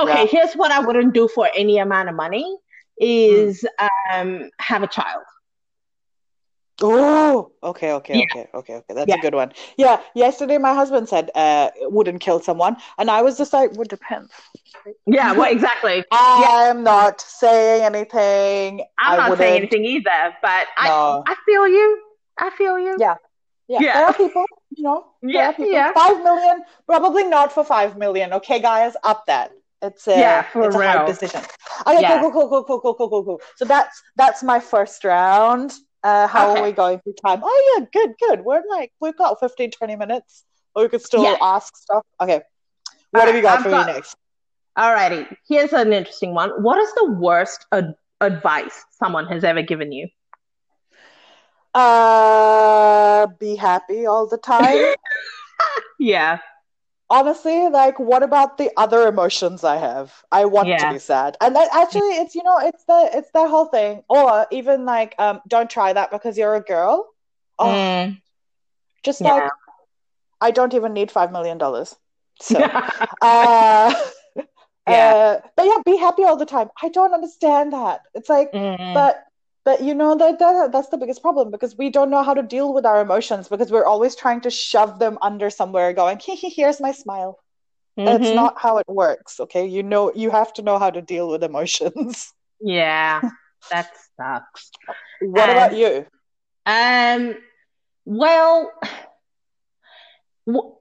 okay, 0.00 0.22
yeah. 0.22 0.26
here's 0.26 0.54
what 0.54 0.72
I 0.72 0.80
wouldn't 0.80 1.14
do 1.14 1.28
for 1.28 1.48
any 1.54 1.78
amount 1.78 2.08
of 2.08 2.16
money 2.16 2.58
is 2.98 3.64
mm. 3.80 3.88
um 4.12 4.50
have 4.58 4.82
a 4.82 4.86
child. 4.86 5.22
Oh, 6.82 7.52
okay, 7.62 7.92
okay, 7.92 8.18
yeah. 8.18 8.24
okay, 8.30 8.48
okay, 8.52 8.74
okay. 8.74 8.94
That's 8.94 9.08
yeah. 9.08 9.14
a 9.16 9.20
good 9.20 9.34
one. 9.34 9.52
Yeah, 9.76 10.00
yesterday 10.14 10.58
my 10.58 10.74
husband 10.74 11.08
said 11.08 11.30
uh 11.34 11.70
wouldn't 11.82 12.20
kill 12.20 12.40
someone, 12.40 12.76
and 12.98 13.10
I 13.10 13.22
was 13.22 13.38
just 13.38 13.52
like, 13.52 13.72
would 13.72 13.88
depend. 13.88 14.30
Yeah, 15.06 15.32
well, 15.32 15.50
exactly. 15.50 16.04
I 16.12 16.66
am 16.68 16.82
not 16.82 17.20
saying 17.20 17.84
anything. 17.84 18.84
I'm 18.98 19.20
I 19.20 19.28
not 19.28 19.38
saying 19.38 19.56
anything 19.56 19.84
either, 19.84 20.34
but 20.42 20.66
no. 20.82 21.22
I 21.26 21.32
I 21.32 21.36
feel 21.46 21.68
you. 21.68 22.02
I 22.38 22.50
feel 22.50 22.78
you. 22.78 22.96
Yeah. 22.98 23.14
Yeah. 23.68 23.78
yeah. 23.80 23.94
There 23.94 24.06
are 24.06 24.14
people, 24.14 24.44
you 24.76 24.82
know. 24.82 25.06
Yeah. 25.22 25.52
People. 25.52 25.72
Yeah. 25.72 25.92
Five 25.92 26.22
million, 26.22 26.64
probably 26.86 27.24
not 27.24 27.52
for 27.52 27.64
five 27.64 27.96
million. 27.96 28.32
Okay, 28.34 28.60
guys, 28.60 28.94
up 29.04 29.26
that. 29.26 29.52
It's 29.84 30.08
a 30.08 30.18
yeah, 30.18 30.42
for 30.42 30.66
it's 30.66 30.76
real. 30.76 30.88
a 30.88 30.92
hard 30.92 31.06
decision. 31.06 31.42
Okay, 31.86 32.00
yeah. 32.00 32.20
cool, 32.20 32.32
cool, 32.32 32.48
cool, 32.48 32.64
cool, 32.64 32.80
cool, 32.80 32.94
cool, 32.94 33.08
cool, 33.10 33.24
cool. 33.24 33.40
So 33.56 33.64
that's 33.64 34.02
that's 34.16 34.42
my 34.42 34.58
first 34.58 35.04
round. 35.04 35.74
Uh, 36.02 36.26
how 36.26 36.50
okay. 36.50 36.60
are 36.60 36.64
we 36.64 36.72
going 36.72 37.00
through 37.00 37.14
time? 37.14 37.40
Oh 37.42 37.76
yeah, 37.78 37.86
good, 37.92 38.14
good. 38.18 38.44
We're 38.44 38.62
like 38.70 38.92
we've 39.00 39.16
got 39.16 39.38
15, 39.40 39.70
20 39.70 39.96
minutes. 39.96 40.44
we 40.74 40.88
could 40.88 41.02
still 41.02 41.22
yeah. 41.22 41.36
ask 41.40 41.76
stuff. 41.76 42.04
Okay. 42.20 42.40
What 43.10 43.20
All 43.20 43.26
have 43.26 43.36
you 43.36 43.42
got 43.42 43.58
I've 43.58 43.64
for 43.64 43.70
got, 43.70 43.86
me 43.86 43.92
next? 43.92 44.16
Alrighty. 44.76 45.36
Here's 45.48 45.72
an 45.72 45.92
interesting 45.92 46.34
one. 46.34 46.50
What 46.62 46.78
is 46.78 46.92
the 46.94 47.12
worst 47.12 47.66
ad- 47.72 47.94
advice 48.20 48.84
someone 48.90 49.26
has 49.26 49.44
ever 49.44 49.62
given 49.62 49.92
you? 49.92 50.08
Uh, 51.74 53.26
be 53.38 53.56
happy 53.56 54.06
all 54.06 54.26
the 54.26 54.38
time. 54.38 54.94
yeah. 55.98 56.38
Honestly, 57.10 57.68
like, 57.68 57.98
what 57.98 58.22
about 58.22 58.56
the 58.56 58.70
other 58.76 59.06
emotions 59.06 59.62
I 59.62 59.76
have? 59.76 60.12
I 60.32 60.46
want 60.46 60.68
yeah. 60.68 60.88
to 60.88 60.92
be 60.94 60.98
sad, 60.98 61.36
and 61.40 61.54
that, 61.54 61.68
actually, 61.72 62.16
it's 62.16 62.34
you 62.34 62.42
know, 62.42 62.58
it's 62.58 62.84
the 62.84 63.10
it's 63.12 63.30
that 63.32 63.50
whole 63.50 63.66
thing, 63.66 64.02
or 64.08 64.46
even 64.50 64.84
like, 64.84 65.14
um, 65.18 65.40
don't 65.46 65.68
try 65.68 65.92
that 65.92 66.10
because 66.10 66.38
you're 66.38 66.54
a 66.54 66.62
girl. 66.62 67.08
Oh, 67.58 67.66
mm. 67.66 68.20
just 69.02 69.20
yeah. 69.20 69.34
like, 69.34 69.50
I 70.40 70.50
don't 70.50 70.74
even 70.74 70.94
need 70.94 71.10
five 71.10 71.30
million 71.30 71.58
dollars. 71.58 71.94
So, 72.40 72.58
uh, 73.22 73.94
yeah. 74.40 74.44
Uh, 74.86 75.40
but 75.56 75.66
yeah, 75.66 75.76
be 75.84 75.96
happy 75.96 76.24
all 76.24 76.36
the 76.36 76.46
time. 76.46 76.70
I 76.82 76.88
don't 76.88 77.12
understand 77.12 77.72
that. 77.72 78.02
It's 78.14 78.28
like, 78.28 78.52
mm-hmm. 78.52 78.94
but 78.94 79.22
but 79.64 79.82
you 79.82 79.94
know 79.94 80.14
that, 80.16 80.38
that 80.38 80.72
that's 80.72 80.88
the 80.88 80.98
biggest 80.98 81.22
problem 81.22 81.50
because 81.50 81.76
we 81.76 81.90
don't 81.90 82.10
know 82.10 82.22
how 82.22 82.34
to 82.34 82.42
deal 82.42 82.72
with 82.74 82.84
our 82.84 83.00
emotions 83.00 83.48
because 83.48 83.70
we're 83.70 83.86
always 83.86 84.14
trying 84.14 84.40
to 84.42 84.50
shove 84.50 84.98
them 84.98 85.18
under 85.22 85.50
somewhere, 85.50 85.92
going, 85.92 86.20
"Here's 86.22 86.80
my 86.80 86.92
smile." 86.92 87.38
Mm-hmm. 87.98 88.06
That's 88.06 88.34
not 88.34 88.58
how 88.58 88.78
it 88.78 88.86
works. 88.88 89.40
Okay, 89.40 89.66
you 89.66 89.82
know, 89.82 90.12
you 90.14 90.30
have 90.30 90.52
to 90.54 90.62
know 90.62 90.78
how 90.78 90.90
to 90.90 91.00
deal 91.00 91.28
with 91.28 91.42
emotions. 91.42 92.32
Yeah, 92.60 93.22
that 93.70 93.90
sucks. 94.16 94.70
what 95.20 95.48
um, 95.48 95.56
about 95.56 95.74
you? 95.76 96.06
Um, 96.66 97.34
well. 98.04 98.70
W- 100.46 100.74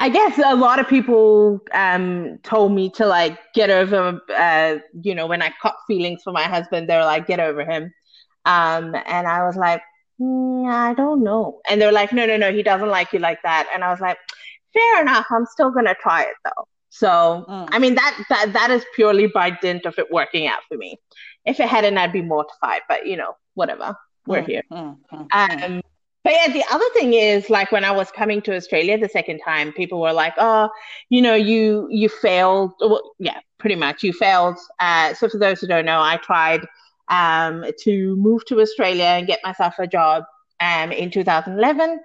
I 0.00 0.08
guess 0.08 0.38
a 0.38 0.54
lot 0.54 0.78
of 0.78 0.88
people 0.88 1.60
um, 1.72 2.38
told 2.44 2.72
me 2.72 2.88
to 2.90 3.06
like 3.06 3.38
get 3.52 3.68
over, 3.68 4.20
uh, 4.34 4.76
you 5.02 5.14
know, 5.14 5.26
when 5.26 5.42
I 5.42 5.52
caught 5.60 5.74
feelings 5.88 6.22
for 6.22 6.32
my 6.32 6.44
husband, 6.44 6.88
they 6.88 6.96
were 6.96 7.04
like, 7.04 7.26
get 7.26 7.40
over 7.40 7.64
him. 7.64 7.92
Um, 8.44 8.94
and 9.06 9.26
I 9.26 9.44
was 9.44 9.56
like, 9.56 9.82
mm, 10.20 10.70
I 10.70 10.94
don't 10.94 11.24
know. 11.24 11.60
And 11.68 11.82
they're 11.82 11.92
like, 11.92 12.12
no, 12.12 12.26
no, 12.26 12.36
no, 12.36 12.52
he 12.52 12.62
doesn't 12.62 12.88
like 12.88 13.12
you 13.12 13.18
like 13.18 13.42
that. 13.42 13.68
And 13.74 13.82
I 13.82 13.90
was 13.90 14.00
like, 14.00 14.18
fair 14.72 15.02
enough. 15.02 15.26
I'm 15.30 15.46
still 15.46 15.70
going 15.70 15.86
to 15.86 15.96
try 16.00 16.22
it 16.22 16.34
though. 16.44 16.68
So, 16.90 17.44
mm. 17.48 17.68
I 17.70 17.78
mean, 17.80 17.96
that, 17.96 18.24
that, 18.28 18.52
that 18.52 18.70
is 18.70 18.84
purely 18.94 19.26
by 19.26 19.50
dint 19.50 19.84
of 19.84 19.98
it 19.98 20.10
working 20.12 20.46
out 20.46 20.60
for 20.68 20.76
me. 20.76 20.96
If 21.44 21.58
it 21.58 21.68
hadn't, 21.68 21.98
I'd 21.98 22.12
be 22.12 22.22
mortified, 22.22 22.82
but 22.88 23.06
you 23.06 23.16
know, 23.16 23.34
whatever. 23.54 23.96
We're 24.26 24.42
mm, 24.42 24.46
here. 24.46 24.62
Mm, 24.70 24.98
mm, 25.12 25.26
um, 25.32 25.82
but 26.24 26.32
yeah, 26.32 26.52
the 26.52 26.64
other 26.70 26.84
thing 26.94 27.14
is 27.14 27.48
like 27.48 27.70
when 27.72 27.84
I 27.84 27.92
was 27.92 28.10
coming 28.10 28.42
to 28.42 28.54
Australia 28.54 28.98
the 28.98 29.08
second 29.08 29.40
time, 29.44 29.72
people 29.72 30.00
were 30.00 30.12
like, 30.12 30.34
"Oh, 30.36 30.68
you 31.08 31.22
know, 31.22 31.34
you 31.34 31.86
you 31.90 32.08
failed." 32.08 32.72
Well, 32.80 33.14
yeah, 33.18 33.38
pretty 33.58 33.76
much, 33.76 34.02
you 34.02 34.12
failed. 34.12 34.58
Uh, 34.80 35.14
so 35.14 35.28
for 35.28 35.38
those 35.38 35.60
who 35.60 35.68
don't 35.68 35.84
know, 35.84 36.00
I 36.00 36.16
tried 36.16 36.66
um, 37.08 37.64
to 37.80 38.16
move 38.16 38.44
to 38.46 38.60
Australia 38.60 39.04
and 39.04 39.26
get 39.26 39.40
myself 39.44 39.74
a 39.78 39.86
job 39.86 40.24
um, 40.60 40.90
in 40.92 41.10
2011, 41.10 42.00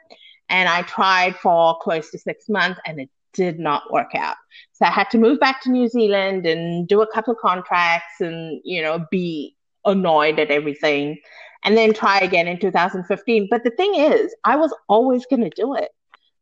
and 0.49 0.69
I 0.69 0.83
tried 0.83 1.35
for 1.35 1.77
close 1.81 2.11
to 2.11 2.19
six 2.19 2.47
months, 2.47 2.79
and 2.85 3.01
it 3.01 3.09
did 3.33 3.57
not 3.59 3.91
work 3.91 4.13
out. 4.13 4.35
So 4.73 4.85
I 4.85 4.91
had 4.91 5.09
to 5.09 5.17
move 5.17 5.39
back 5.39 5.61
to 5.63 5.71
New 5.71 5.87
Zealand 5.87 6.45
and 6.45 6.87
do 6.87 7.01
a 7.01 7.11
couple 7.11 7.33
of 7.33 7.39
contracts, 7.39 8.21
and 8.21 8.61
you 8.63 8.83
know, 8.83 9.05
be 9.09 9.55
annoyed 9.85 10.39
at 10.39 10.51
everything 10.51 11.17
and 11.63 11.77
then 11.77 11.93
try 11.93 12.19
again 12.19 12.47
in 12.47 12.59
2015. 12.59 13.47
But 13.49 13.63
the 13.63 13.71
thing 13.71 13.95
is, 13.95 14.33
I 14.43 14.55
was 14.55 14.73
always 14.87 15.25
going 15.25 15.41
to 15.41 15.49
do 15.49 15.75
it 15.75 15.89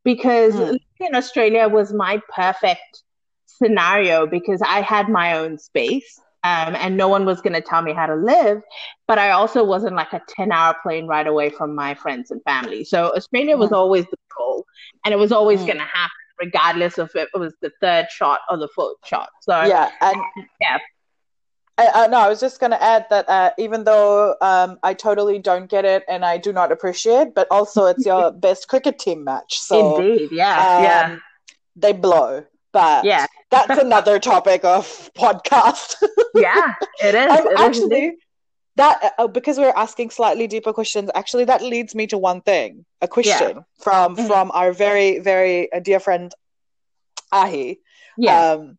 because 0.03 0.53
mm. 0.53 0.77
in 0.99 1.15
Australia 1.15 1.67
was 1.67 1.93
my 1.93 2.21
perfect 2.33 3.03
scenario 3.45 4.25
because 4.25 4.61
I 4.61 4.81
had 4.81 5.09
my 5.09 5.37
own 5.37 5.57
space. 5.57 6.19
Um, 6.43 6.75
and 6.75 6.97
no 6.97 7.07
one 7.07 7.23
was 7.23 7.39
going 7.39 7.53
to 7.53 7.61
tell 7.61 7.83
me 7.83 7.93
how 7.93 8.07
to 8.07 8.15
live, 8.15 8.63
but 9.07 9.19
I 9.19 9.29
also 9.29 9.63
wasn't 9.63 9.95
like 9.95 10.11
a 10.11 10.23
10 10.27 10.51
hour 10.51 10.75
plane 10.81 11.05
ride 11.05 11.27
away 11.27 11.51
from 11.51 11.75
my 11.75 11.93
friends 11.93 12.31
and 12.31 12.41
family. 12.41 12.83
So 12.83 13.15
Australia 13.15 13.57
was 13.57 13.69
mm. 13.69 13.75
always 13.75 14.05
the 14.05 14.17
goal 14.35 14.65
and 15.05 15.13
it 15.13 15.17
was 15.17 15.31
always 15.31 15.59
mm. 15.59 15.67
going 15.67 15.77
to 15.77 15.83
happen 15.83 16.09
regardless 16.41 16.97
of 16.97 17.11
if 17.15 17.29
it 17.33 17.39
was 17.39 17.53
the 17.61 17.71
third 17.79 18.07
shot 18.09 18.39
or 18.49 18.57
the 18.57 18.67
fourth 18.75 18.97
shot. 19.05 19.29
So 19.41 19.61
yeah, 19.63 19.91
and 20.01 20.17
yeah, 20.59 20.79
I, 21.93 22.07
no, 22.07 22.19
I 22.19 22.27
was 22.27 22.39
just 22.39 22.59
going 22.59 22.71
to 22.71 22.81
add 22.81 23.05
that 23.09 23.27
uh, 23.29 23.51
even 23.57 23.83
though 23.83 24.35
um, 24.41 24.77
I 24.83 24.93
totally 24.93 25.39
don't 25.39 25.69
get 25.69 25.85
it 25.85 26.03
and 26.07 26.25
I 26.25 26.37
do 26.37 26.51
not 26.51 26.71
appreciate, 26.71 27.33
but 27.33 27.47
also 27.51 27.85
it's 27.85 28.05
your 28.05 28.31
best 28.45 28.67
cricket 28.67 28.99
team 28.99 29.23
match. 29.23 29.59
So 29.59 30.01
indeed, 30.01 30.29
yeah, 30.31 30.53
um, 30.53 30.83
yeah, 30.83 31.17
they 31.75 31.93
blow. 31.93 32.45
But 32.71 33.05
yeah, 33.05 33.25
that's 33.49 33.81
another 33.81 34.19
topic 34.19 34.63
of 34.63 34.85
podcast. 35.17 35.95
yeah, 36.35 36.73
it 37.03 37.15
is. 37.15 37.45
It 37.45 37.59
actually, 37.59 38.05
is 38.05 38.13
that 38.75 39.13
uh, 39.17 39.27
because 39.27 39.57
we're 39.57 39.73
asking 39.75 40.11
slightly 40.11 40.47
deeper 40.47 40.73
questions, 40.73 41.09
actually, 41.15 41.45
that 41.45 41.61
leads 41.61 41.95
me 41.95 42.07
to 42.07 42.17
one 42.17 42.41
thing: 42.41 42.85
a 43.01 43.07
question 43.07 43.57
yeah. 43.57 43.63
from 43.79 44.15
mm-hmm. 44.15 44.27
from 44.27 44.51
our 44.53 44.71
very 44.71 45.19
very 45.19 45.71
uh, 45.73 45.79
dear 45.79 45.99
friend 45.99 46.33
Ahi. 47.31 47.79
Yeah. 48.17 48.51
Um, 48.51 48.77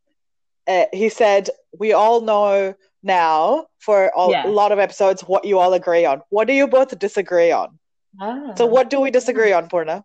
uh, 0.66 0.84
he 0.92 1.08
said, 1.08 1.50
"We 1.78 1.92
all 1.92 2.20
know 2.20 2.74
now 3.02 3.66
for 3.78 4.12
a, 4.16 4.30
yeah. 4.30 4.46
a 4.46 4.48
lot 4.48 4.72
of 4.72 4.78
episodes 4.78 5.22
what 5.22 5.44
you 5.44 5.58
all 5.58 5.72
agree 5.74 6.04
on. 6.04 6.22
What 6.30 6.46
do 6.46 6.52
you 6.52 6.66
both 6.66 6.98
disagree 6.98 7.52
on? 7.52 7.78
Ah. 8.20 8.54
So 8.56 8.66
what 8.66 8.90
do 8.90 9.00
we 9.00 9.10
disagree 9.10 9.52
on, 9.52 9.68
Purna? 9.68 10.04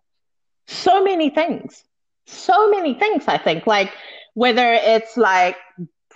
So 0.66 1.02
many 1.02 1.30
things. 1.30 1.84
So 2.26 2.68
many 2.70 2.94
things, 2.94 3.24
I 3.26 3.38
think. 3.38 3.66
Like 3.66 3.92
whether 4.34 4.72
it's 4.72 5.16
like 5.16 5.56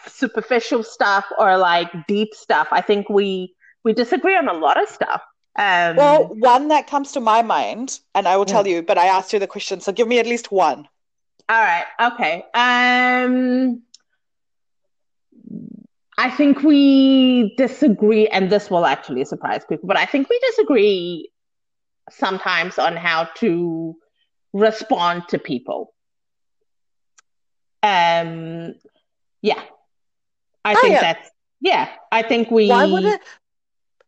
superficial 0.07 0.83
stuff 0.83 1.25
or 1.39 1.57
like 1.57 1.91
deep 2.07 2.35
stuff. 2.35 2.69
I 2.71 2.81
think 2.81 3.09
we 3.09 3.55
we 3.85 3.93
disagree 3.93 4.37
on 4.37 4.49
a 4.49 4.53
lot 4.53 4.81
of 4.81 4.89
stuff. 4.89 5.23
Um, 5.57 5.97
well, 5.97 6.25
one 6.29 6.69
that 6.69 6.87
comes 6.87 7.13
to 7.13 7.21
my 7.21 7.43
mind, 7.43 8.01
and 8.15 8.27
I 8.27 8.37
will 8.37 8.47
tell 8.47 8.67
yeah. 8.67 8.77
you, 8.77 8.83
but 8.83 8.97
I 8.97 9.07
asked 9.07 9.33
you 9.33 9.39
the 9.39 9.47
question, 9.47 9.81
so 9.81 9.93
give 9.93 10.09
me 10.09 10.19
at 10.19 10.27
least 10.27 10.51
one. 10.51 10.89
All 11.49 11.61
right. 11.61 11.85
Okay. 12.01 12.45
Um 12.55 13.83
I 16.23 16.31
think 16.31 16.63
we 16.63 17.53
disagree, 17.57 18.29
and 18.29 18.49
this 18.49 18.71
will 18.71 18.87
actually 18.87 19.25
surprise 19.25 19.65
people, 19.69 19.89
but 19.89 19.97
I 19.97 20.07
think 20.07 20.29
we 20.31 20.39
disagree 20.51 21.33
sometimes 22.11 22.79
on 22.79 22.97
how 22.97 23.29
to 23.39 23.97
respond 24.53 25.25
to 25.31 25.41
people. 25.41 25.93
Um, 27.83 28.75
yeah, 29.41 29.63
I 30.65 30.75
oh, 30.75 30.81
think 30.81 30.93
yeah. 30.93 31.01
that's 31.01 31.31
yeah. 31.61 31.89
I 32.13 32.23
think 32.23 32.53
we. 32.53 32.69
Why 32.69 32.87
would 32.87 33.05
it? 33.05 33.21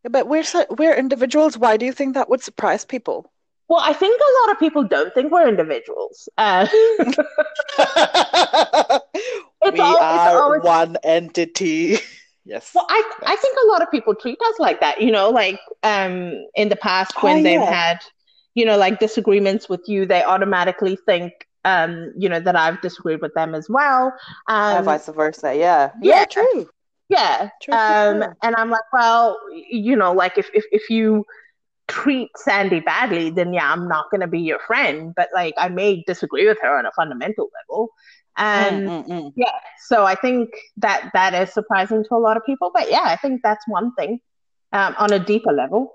But 0.09 0.29
we're 0.29 0.45
we're 0.71 0.95
individuals. 0.95 1.59
Why 1.59 1.77
do 1.77 1.85
you 1.85 1.93
think 1.93 2.15
that 2.15 2.31
would 2.31 2.45
surprise 2.45 2.85
people? 2.85 3.29
Well, 3.69 3.81
I 3.83 3.93
think 3.95 4.21
a 4.21 4.33
lot 4.43 4.53
of 4.55 4.61
people 4.61 4.85
don't 4.85 5.13
think 5.15 5.33
we're 5.33 5.49
individuals. 5.49 6.29
Uh, 6.37 6.67
we 9.73 9.81
all, 9.81 9.97
are 9.97 10.43
always, 10.43 10.63
one 10.63 10.99
entity. 11.03 11.97
yes. 12.45 12.73
Well, 12.75 12.87
I 12.89 13.03
yes. 13.23 13.31
I 13.31 13.37
think 13.37 13.57
a 13.65 13.67
lot 13.69 13.83
of 13.83 13.91
people 13.91 14.15
treat 14.15 14.39
us 14.49 14.59
like 14.59 14.81
that. 14.81 15.01
You 15.01 15.11
know, 15.11 15.31
like 15.31 15.59
um 15.83 16.47
in 16.55 16.69
the 16.69 16.77
past 16.77 17.23
when 17.23 17.39
oh, 17.39 17.43
they've 17.43 17.61
yeah. 17.61 17.71
had, 17.71 18.01
you 18.55 18.67
know, 18.67 18.77
like 18.77 19.01
disagreements 19.01 19.69
with 19.69 19.81
you, 19.87 20.05
they 20.05 20.23
automatically 20.23 20.99
think 21.07 21.33
um 21.65 22.13
you 22.19 22.29
know 22.29 22.41
that 22.41 22.57
I've 22.57 22.83
disagreed 22.83 23.23
with 23.23 23.33
them 23.33 23.55
as 23.55 23.71
well. 23.71 24.13
Um, 24.47 24.77
and 24.77 24.85
vice 24.85 25.09
versa. 25.09 25.55
Yeah. 25.55 25.91
Yeah. 26.03 26.19
yeah 26.19 26.25
true. 26.27 26.69
Yeah. 27.09 27.49
True, 27.63 27.75
um, 27.75 28.21
true. 28.21 28.33
and 28.43 28.57
I'm 28.57 28.69
like, 28.69 28.93
well, 28.93 29.39
you 29.53 29.97
know, 29.97 30.13
like 30.13 30.37
if 30.37 30.51
if 30.53 30.65
if 30.71 30.91
you 30.91 31.25
treat 31.89 32.31
Sandy 32.37 32.81
badly, 32.81 33.31
then 33.31 33.53
yeah, 33.53 33.71
I'm 33.71 33.89
not 33.89 34.11
going 34.11 34.21
to 34.21 34.27
be 34.27 34.41
your 34.41 34.59
friend. 34.61 35.15
But 35.15 35.29
like, 35.35 35.55
I 35.57 35.69
may 35.69 36.03
disagree 36.07 36.47
with 36.47 36.59
her 36.63 36.79
on 36.79 36.87
a 36.87 36.93
fundamental 36.93 37.51
level. 37.63 37.91
And 38.37 38.89
mm, 38.89 39.07
mm, 39.07 39.09
mm. 39.09 39.33
yeah, 39.37 39.53
so 39.87 40.05
I 40.05 40.17
think 40.17 40.51
that 40.79 41.11
that 41.15 41.35
is 41.35 41.53
surprising 41.53 42.05
to 42.05 42.15
a 42.15 42.19
lot 42.19 42.37
of 42.37 42.45
people. 42.45 42.71
But 42.75 42.91
yeah, 42.91 43.05
I 43.05 43.17
think 43.17 43.43
that's 43.43 43.67
one 43.69 43.95
thing 43.95 44.21
um, 44.73 44.95
on 44.99 45.13
a 45.13 45.21
deeper 45.21 45.53
level. 45.53 45.93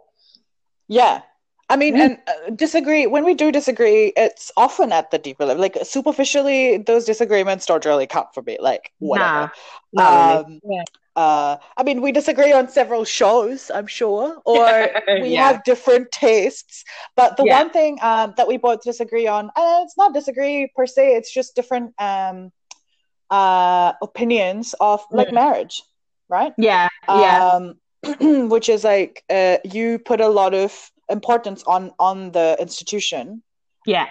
Yeah, 0.87 1.21
I 1.69 1.75
mean, 1.75 1.95
mm. 1.95 1.99
and 1.99 2.17
uh, 2.27 2.49
disagree 2.55 3.05
when 3.05 3.25
we 3.25 3.35
do 3.35 3.51
disagree, 3.51 4.11
it's 4.15 4.51
often 4.57 4.91
at 4.91 5.11
the 5.11 5.19
deeper 5.19 5.45
level. 5.45 5.61
Like 5.61 5.77
superficially, 5.83 6.77
those 6.77 7.05
disagreements 7.05 7.65
don't 7.65 7.85
really 7.85 8.07
count 8.07 8.29
for 8.33 8.41
me. 8.41 8.57
Like 8.59 8.91
whatever. 8.97 9.51
Nah, 9.93 10.39
um, 10.39 10.45
really. 10.45 10.61
yeah. 10.63 10.83
Uh, 11.19 11.57
I 11.75 11.83
mean, 11.83 12.01
we 12.01 12.13
disagree 12.13 12.53
on 12.53 12.69
several 12.69 13.03
shows, 13.03 13.69
I'm 13.75 13.87
sure, 13.87 14.41
or 14.45 14.89
we 15.07 15.29
yeah. 15.29 15.47
have 15.49 15.65
different 15.65 16.13
tastes. 16.13 16.85
But 17.17 17.35
the 17.35 17.43
yeah. 17.43 17.61
one 17.61 17.71
thing 17.71 17.99
um, 18.01 18.33
that 18.37 18.47
we 18.47 18.55
both 18.55 18.83
disagree 18.83 19.27
on, 19.27 19.51
and 19.53 19.83
it's 19.83 19.97
not 19.97 20.13
disagree 20.13 20.71
per 20.73 20.87
se, 20.87 21.15
it's 21.17 21.29
just 21.33 21.55
different 21.57 21.93
um, 21.99 22.53
uh, 23.29 23.91
opinions 24.01 24.73
of 24.79 25.03
like 25.11 25.27
mm. 25.27 25.33
marriage, 25.33 25.83
right? 26.29 26.53
Yeah, 26.57 26.87
yeah. 27.09 27.49
Um, 27.49 27.75
which 28.47 28.69
is 28.69 28.85
like 28.85 29.25
uh, 29.29 29.57
you 29.65 29.99
put 29.99 30.21
a 30.21 30.29
lot 30.29 30.53
of 30.53 30.89
importance 31.09 31.63
on 31.67 31.91
on 31.99 32.31
the 32.31 32.55
institution 32.61 33.41
yeah 33.85 34.07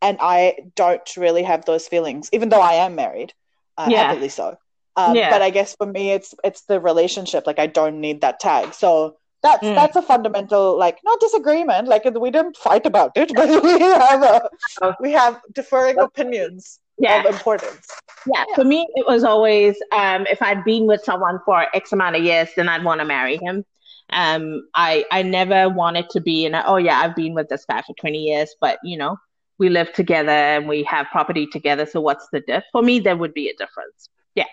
and 0.00 0.16
i 0.20 0.56
don't 0.74 1.16
really 1.16 1.42
have 1.42 1.64
those 1.66 1.86
feelings 1.86 2.28
even 2.32 2.48
though 2.48 2.60
i 2.60 2.72
am 2.72 2.96
married 2.96 3.32
uh, 3.76 3.86
yeah. 3.88 4.08
happily 4.08 4.30
so 4.30 4.56
um, 4.96 5.16
yeah. 5.16 5.30
but 5.30 5.42
i 5.42 5.50
guess 5.50 5.74
for 5.76 5.86
me 5.86 6.10
it's 6.10 6.34
it's 6.44 6.62
the 6.62 6.80
relationship 6.80 7.46
like 7.46 7.58
i 7.58 7.66
don't 7.66 8.00
need 8.00 8.20
that 8.20 8.40
tag 8.40 8.74
so 8.74 9.16
that's 9.42 9.64
mm. 9.64 9.74
that's 9.74 9.96
a 9.96 10.02
fundamental 10.02 10.78
like 10.78 10.98
not 11.04 11.18
disagreement 11.20 11.88
like 11.88 12.04
we 12.04 12.30
didn't 12.30 12.56
fight 12.56 12.86
about 12.86 13.12
it 13.16 13.32
but 13.34 13.62
we 13.62 13.80
have 13.80 14.22
a 14.22 14.96
we 15.00 15.12
have 15.12 15.40
differing 15.52 15.98
opinions 15.98 16.78
yeah. 16.98 17.20
of 17.20 17.34
importance 17.34 17.88
yeah, 18.26 18.44
yeah, 18.48 18.54
for 18.54 18.64
me 18.64 18.86
it 18.94 19.06
was 19.06 19.24
always 19.24 19.76
um, 19.92 20.26
if 20.30 20.40
i'd 20.42 20.62
been 20.64 20.86
with 20.86 21.02
someone 21.02 21.40
for 21.44 21.66
x 21.74 21.92
amount 21.92 22.14
of 22.14 22.22
years 22.22 22.48
then 22.56 22.68
i'd 22.68 22.84
want 22.84 23.00
to 23.00 23.04
marry 23.06 23.36
him 23.38 23.64
um, 24.12 24.68
I 24.74 25.04
I 25.10 25.22
never 25.22 25.68
wanted 25.68 26.10
to 26.10 26.20
be 26.20 26.44
in 26.44 26.54
a, 26.54 26.62
oh 26.66 26.76
yeah, 26.76 27.00
I've 27.00 27.16
been 27.16 27.34
with 27.34 27.48
this 27.48 27.64
guy 27.64 27.82
for 27.82 27.94
20 27.94 28.18
years, 28.18 28.54
but 28.60 28.78
you 28.84 28.96
know, 28.96 29.16
we 29.58 29.68
live 29.68 29.92
together 29.92 30.30
and 30.30 30.68
we 30.68 30.82
have 30.84 31.06
property 31.10 31.46
together. 31.46 31.86
So 31.86 32.00
what's 32.00 32.28
the 32.32 32.40
diff? 32.40 32.64
For 32.72 32.82
me, 32.82 33.00
there 33.00 33.16
would 33.16 33.34
be 33.34 33.48
a 33.48 33.54
difference. 33.56 34.10
Yeah. 34.34 34.46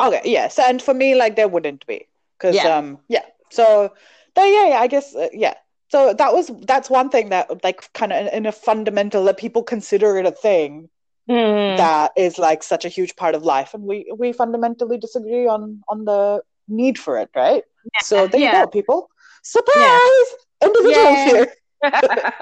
Okay. 0.00 0.20
Yes, 0.24 0.58
and 0.58 0.80
for 0.80 0.94
me, 0.94 1.14
like 1.14 1.36
there 1.36 1.48
wouldn't 1.48 1.86
be 1.86 2.06
because 2.38 2.56
yeah. 2.56 2.76
um 2.76 2.98
yeah. 3.08 3.22
So 3.50 3.92
yeah, 4.36 4.68
yeah 4.68 4.78
I 4.80 4.86
guess 4.86 5.14
uh, 5.14 5.28
yeah. 5.32 5.54
So 5.88 6.12
that 6.14 6.32
was 6.32 6.50
that's 6.62 6.90
one 6.90 7.10
thing 7.10 7.28
that 7.28 7.62
like 7.62 7.92
kind 7.92 8.12
of 8.12 8.26
in, 8.26 8.28
in, 8.28 8.46
a 8.46 8.52
fundamental 8.52 9.24
that 9.24 9.36
people 9.36 9.62
consider 9.62 10.16
it 10.16 10.26
a 10.26 10.32
thing 10.32 10.88
mm. 11.30 11.76
that 11.76 12.12
is 12.16 12.38
like 12.38 12.62
such 12.62 12.84
a 12.84 12.88
huge 12.88 13.14
part 13.16 13.34
of 13.34 13.44
life, 13.44 13.74
and 13.74 13.84
we 13.84 14.12
we 14.16 14.32
fundamentally 14.32 14.98
disagree 14.98 15.46
on 15.46 15.82
on 15.88 16.04
the 16.04 16.42
need 16.68 16.98
for 16.98 17.18
it, 17.18 17.30
right? 17.36 17.62
Yeah. 17.92 18.00
So 18.02 18.26
there 18.26 18.40
yeah. 18.40 18.58
you 18.58 18.64
go, 18.64 18.70
people. 18.70 19.10
Surprise! 19.42 20.28
Individuals 20.62 21.24
here. 21.26 21.52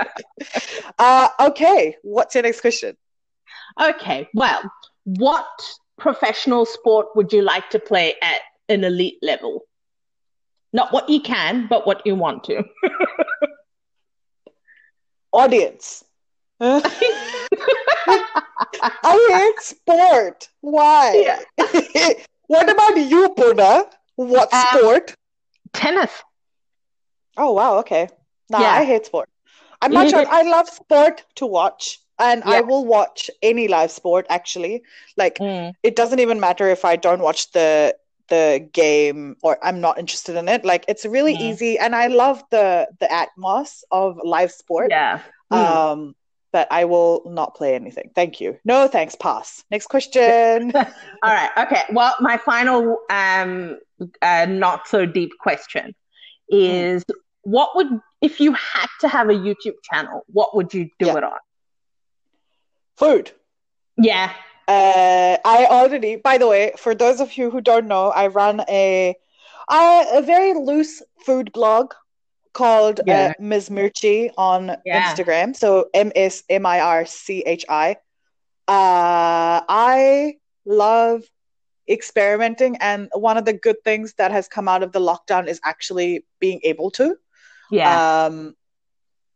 uh, 0.99 1.29
okay, 1.41 1.97
what's 2.03 2.35
your 2.35 2.45
next 2.45 2.61
question? 2.61 2.97
Okay, 3.81 4.29
well, 4.35 4.63
what 5.05 5.47
professional 6.03 6.67
sport 6.67 7.07
would 7.15 7.33
you 7.33 7.41
like 7.43 7.71
to 7.71 7.79
play 7.79 8.17
at 8.21 8.41
an 8.69 8.85
elite 8.85 9.19
level? 9.23 9.63
Not 10.73 10.93
what 10.93 11.09
you 11.09 11.21
can, 11.21 11.69
but 11.69 11.87
what 11.87 12.05
you 12.05 12.17
want 12.17 12.43
to. 12.45 12.63
Audience. 15.33 16.05
I 16.61 16.81
hate 19.31 19.63
sport. 19.63 20.49
Why? 20.61 21.25
Yeah. 21.25 21.41
what 22.49 22.69
about 22.69 22.97
you, 22.97 23.33
Purna? 23.37 23.85
What 24.17 24.53
um, 24.53 24.65
sport? 24.69 25.15
Tennis. 25.73 26.11
Oh 27.37 27.53
wow, 27.53 27.79
okay. 27.79 28.09
Nah, 28.51 28.61
yeah. 28.61 28.73
I 28.73 28.85
hate 28.85 29.07
sport. 29.07 29.29
I'm 29.81 29.93
not 29.93 30.11
sure. 30.11 30.27
I 30.29 30.43
love 30.43 30.69
sport 30.69 31.25
to 31.37 31.47
watch, 31.47 32.01
and 32.19 32.43
yeah. 32.45 32.53
I 32.53 32.61
will 32.61 32.85
watch 32.85 33.31
any 33.43 33.69
live 33.69 33.91
sport. 33.91 34.27
Actually, 34.29 34.83
like 35.17 35.39
mm. 35.39 35.73
it 35.83 35.97
doesn't 35.97 36.21
even 36.21 36.41
matter 36.41 36.69
if 36.69 36.85
I 36.85 36.97
don't 36.97 37.23
watch 37.23 37.53
the 37.53 37.97
the 38.29 38.67
game 38.73 39.37
or 39.43 39.59
I'm 39.63 39.81
not 39.81 39.99
interested 39.99 40.37
in 40.37 40.49
it. 40.49 40.65
Like 40.65 40.85
it's 40.89 41.05
really 41.05 41.35
mm. 41.35 41.41
easy, 41.41 41.79
and 41.79 41.95
I 41.95 42.07
love 42.07 42.43
the 42.51 42.89
the 43.01 43.07
atmos 43.07 43.83
of 43.91 44.19
live 44.25 44.53
sport. 44.53 44.89
Yeah. 44.91 45.21
Mm. 45.53 45.57
Um, 45.57 46.15
but 46.53 46.69
I 46.71 46.85
will 46.85 47.23
not 47.27 47.55
play 47.55 47.75
anything. 47.75 48.11
Thank 48.15 48.41
you. 48.41 48.59
No, 48.65 48.87
thanks. 48.87 49.15
Pass. 49.15 49.65
Next 49.71 49.87
question. 49.87 50.73
All 50.75 50.85
right. 51.23 51.51
Okay. 51.59 51.83
Well, 51.91 52.15
my 52.21 52.37
final 52.37 52.99
um 53.11 53.79
uh, 54.21 54.47
not 54.47 54.89
so 54.89 55.07
deep 55.07 55.33
question 55.39 55.95
is 56.49 57.05
mm. 57.05 57.15
what 57.43 57.75
would 57.77 58.01
if 58.21 58.41
you 58.41 58.53
had 58.53 58.89
to 59.01 59.09
have 59.09 59.29
a 59.29 59.35
YouTube 59.35 59.77
channel, 59.91 60.25
what 60.29 60.55
would 60.55 60.73
you 60.73 60.85
do 60.99 61.07
yeah. 61.07 61.17
it 61.17 61.25
on? 61.25 61.39
Food. 63.03 63.33
Yeah. 63.99 64.33
Uh, 64.69 65.37
I 65.45 65.67
already, 65.69 66.17
by 66.17 66.39
the 66.39 66.47
way, 66.47 66.73
for 66.79 66.95
those 66.95 67.21
of 67.21 67.37
you 67.37 67.51
who 67.51 67.61
don't 67.61 67.89
know, 67.89 68.11
I 68.11 68.29
run 68.29 68.63
a 68.69 69.17
a 69.69 70.23
very 70.23 70.55
loose 70.55 71.03
food 71.25 71.53
blog 71.53 71.95
called 72.53 73.01
uh, 73.01 73.05
yeah. 73.07 73.33
uh, 73.39 73.43
Ms. 73.43 73.71
Mirchi 73.71 74.31
on 74.37 74.77
yeah. 74.85 75.03
Instagram. 75.03 75.57
So 75.57 75.89
M 75.95 76.13
S 76.15 76.45
M 76.49 76.65
I 76.67 76.81
R 76.81 77.07
C 77.07 77.43
H 77.45 77.65
I. 77.69 77.97
Uh, 78.69 79.61
I 79.69 80.37
love 80.65 81.23
experimenting, 81.89 82.77
and 82.77 83.09
one 83.15 83.37
of 83.37 83.45
the 83.45 83.53
good 83.53 83.83
things 83.83 84.15
that 84.15 84.31
has 84.31 84.47
come 84.49 84.69
out 84.69 84.83
of 84.83 84.93
the 84.93 85.01
lockdown 85.01 85.49
is 85.49 85.61
actually 85.65 86.25
being 86.39 86.61
able 86.63 86.91
to. 86.93 87.17
Yeah. 87.71 88.27
Um, 88.27 88.55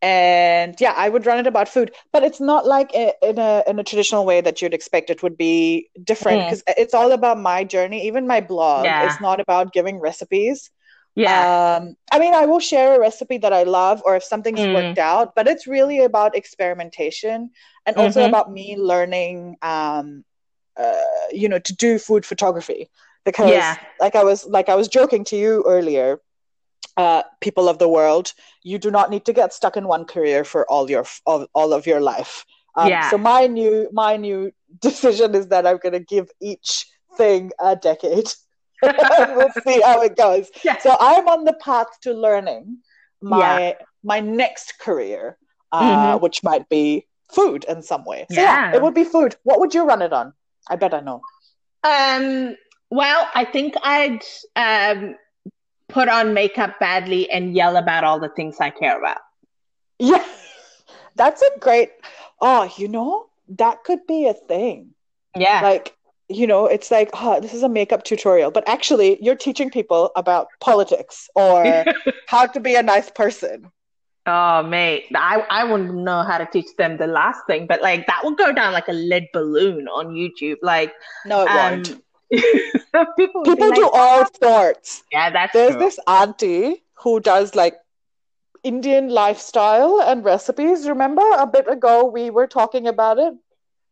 and 0.07 0.77
yeah, 0.79 0.95
I 0.97 1.09
would 1.09 1.27
run 1.27 1.39
it 1.39 1.49
about 1.49 1.69
food, 1.69 1.91
but 2.13 2.23
it's 2.23 2.41
not 2.41 2.65
like 2.65 2.95
a, 2.95 3.13
in 3.29 3.39
a 3.41 3.65
in 3.67 3.81
a 3.81 3.83
traditional 3.83 4.25
way 4.25 4.41
that 4.41 4.63
you'd 4.63 4.73
expect. 4.73 5.11
It 5.11 5.21
would 5.25 5.37
be 5.37 5.89
different 6.05 6.45
because 6.45 6.63
mm. 6.63 6.75
it's 6.79 6.95
all 6.95 7.11
about 7.11 7.41
my 7.41 7.65
journey. 7.65 8.07
Even 8.07 8.25
my 8.25 8.41
blog 8.41 8.85
yeah. 8.85 9.09
is 9.09 9.21
not 9.21 9.41
about 9.41 9.73
giving 9.73 9.99
recipes. 9.99 10.71
Yeah. 11.17 11.81
Um, 11.81 11.97
I 12.13 12.21
mean, 12.21 12.35
I 12.35 12.47
will 12.47 12.61
share 12.61 12.95
a 12.95 13.01
recipe 13.01 13.39
that 13.39 13.53
I 13.53 13.65
love 13.65 14.01
or 14.05 14.15
if 14.15 14.23
something's 14.23 14.61
mm. 14.61 14.75
worked 14.75 14.99
out, 14.99 15.35
but 15.35 15.49
it's 15.49 15.67
really 15.67 16.05
about 16.05 16.37
experimentation 16.37 17.51
and 17.87 17.97
also 17.97 18.21
mm-hmm. 18.21 18.29
about 18.29 18.53
me 18.53 18.77
learning, 18.77 19.57
um, 19.63 20.25
uh, 20.77 21.27
you 21.33 21.49
know, 21.49 21.59
to 21.59 21.75
do 21.75 21.99
food 21.99 22.25
photography. 22.27 22.91
Because, 23.25 23.51
yeah. 23.51 23.75
like 23.99 24.15
I 24.15 24.23
was, 24.23 24.45
like 24.45 24.69
I 24.69 24.77
was 24.77 24.89
joking 24.89 25.25
to 25.25 25.37
you 25.37 25.65
earlier, 25.67 26.21
uh, 26.97 27.23
people 27.41 27.69
of 27.69 27.79
the 27.79 27.89
world, 27.89 28.33
you 28.63 28.79
do 28.79 28.91
not 28.91 29.11
need 29.11 29.25
to 29.27 29.33
get 29.33 29.53
stuck 29.53 29.77
in 29.77 29.87
one 29.87 30.05
career 30.05 30.45
for 30.45 30.69
all 30.71 30.91
your 30.91 31.05
all, 31.27 31.47
all 31.55 31.73
of 31.73 31.87
your 31.87 32.01
life. 32.01 32.45
Um, 32.75 32.89
yeah. 32.89 33.11
So 33.11 33.19
my 33.19 33.47
new 33.47 33.89
my 33.93 34.17
new 34.17 34.53
decision 34.81 35.35
is 35.35 35.49
that 35.49 35.67
I'm 35.67 35.79
going 35.79 35.93
to 35.93 36.01
give 36.01 36.31
each 36.41 36.87
thing 37.17 37.51
a 37.61 37.77
decade. 37.77 38.29
we'll 38.83 39.53
see 39.65 39.81
how 39.81 40.03
it 40.03 40.17
goes. 40.17 40.51
Yeah. 40.63 40.79
So 40.79 40.97
I'm 41.01 41.29
on 41.29 41.45
the 41.45 41.55
path 41.55 41.89
to 42.03 42.13
learning 42.13 42.79
my 43.23 43.69
yeah. 43.69 43.75
my 44.03 44.21
next 44.21 44.79
career, 44.79 45.39
uh, 45.73 45.83
mm-hmm. 45.83 46.23
which 46.23 46.43
might 46.43 46.69
be 46.69 47.07
food 47.31 47.65
in 47.65 47.83
some 47.83 48.05
way. 48.05 48.27
So 48.31 48.41
yeah. 48.41 48.71
yeah, 48.71 48.77
it 48.77 48.83
would 48.83 48.95
be 48.95 49.05
food. 49.05 49.37
What 49.43 49.61
would 49.61 49.75
you 49.75 49.85
run 49.85 50.03
it 50.03 50.13
on? 50.13 50.33
I 50.69 50.77
bet 50.77 50.95
I 50.95 51.01
know. 51.01 51.21
Um. 51.85 52.57
Well, 52.89 53.29
I 53.35 53.45
think 53.45 53.75
I'd 53.83 54.23
um 54.55 55.17
put 55.97 56.11
on 56.11 56.35
makeup 56.35 56.79
badly 56.79 57.31
and 57.31 57.55
yell 57.55 57.79
about 57.79 58.05
all 58.05 58.21
the 58.21 58.29
things 58.29 58.57
I 58.61 58.69
care 58.69 58.99
about. 58.99 59.23
Yeah, 59.99 60.25
that's 61.15 61.41
a 61.41 61.59
great. 61.59 61.91
Oh, 62.39 62.71
you 62.77 62.87
know 62.87 63.29
that 63.49 63.83
could 63.85 64.07
be 64.07 64.29
a 64.29 64.35
thing. 64.35 64.91
Yeah, 65.35 65.61
like 65.63 65.97
you 66.29 66.47
know, 66.47 66.67
it's 66.67 66.91
like, 66.91 67.09
oh, 67.15 67.41
this 67.41 67.55
is 67.55 67.63
a 67.63 67.69
makeup 67.69 68.03
tutorial, 68.05 68.51
but 68.51 68.69
actually, 68.69 69.17
you're 69.23 69.37
teaching 69.37 69.71
people 69.71 70.11
about 70.17 70.49
politics 70.61 71.31
or 71.35 71.85
how 72.27 72.45
to 72.47 72.61
be 72.61 72.75
a 72.75 72.83
nice 72.83 73.11
person. 73.11 73.71
Oh, 74.27 74.65
mate, 74.65 75.07
I, 75.15 75.47
I 75.49 75.65
wouldn't 75.65 75.95
know 75.95 76.23
how 76.25 76.37
to 76.37 76.47
teach 76.47 76.67
them 76.77 76.97
the 76.97 77.07
last 77.07 77.41
thing, 77.47 77.67
but 77.67 77.81
like 77.81 78.07
that 78.09 78.23
would 78.25 78.37
go 78.37 78.53
down 78.53 78.73
like 78.73 78.89
a 78.89 78.93
lead 78.93 79.29
balloon 79.33 79.89
on 79.89 80.09
YouTube. 80.09 80.57
Like, 80.63 80.93
no, 81.25 81.45
it 81.45 81.49
um, 81.49 81.57
won't. 81.57 82.05
people 83.17 83.43
people 83.43 83.71
do 83.73 83.83
like, 83.83 83.95
all 83.95 84.25
sorts. 84.43 85.03
Yeah, 85.13 85.31
that's 85.31 85.53
there's 85.53 85.73
true. 85.73 85.81
this 85.81 85.99
auntie 86.07 86.83
who 86.95 87.21
does 87.21 87.55
like 87.55 87.77
Indian 88.65 89.09
lifestyle 89.09 90.01
and 90.01 90.25
recipes. 90.25 90.89
Remember 90.89 91.23
a 91.39 91.47
bit 91.47 91.69
ago 91.69 92.05
we 92.05 92.31
were 92.31 92.47
talking 92.47 92.89
about 92.89 93.19
it? 93.19 93.35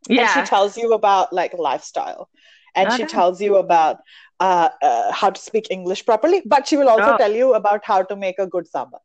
Yeah. 0.09 0.23
And 0.23 0.31
she 0.31 0.51
tells 0.51 0.77
you 0.77 0.93
about 0.93 1.33
like 1.33 1.55
lifestyle. 1.55 2.29
And 2.75 2.89
okay. 2.89 2.97
she 2.97 3.05
tells 3.05 3.41
you 3.41 3.57
about 3.57 3.99
uh, 4.41 4.69
uh, 4.83 5.13
how 5.13 5.31
to 5.31 5.41
speak 5.41 5.69
English 5.71 6.05
properly, 6.05 6.43
but 6.45 6.67
she 6.67 6.77
will 6.77 6.89
also 6.89 7.15
oh. 7.15 7.17
tell 7.17 7.33
you 7.33 7.55
about 7.55 7.85
how 7.85 8.03
to 8.03 8.17
make 8.17 8.39
a 8.41 8.49
good 8.49 8.67
sambar. 8.67 8.99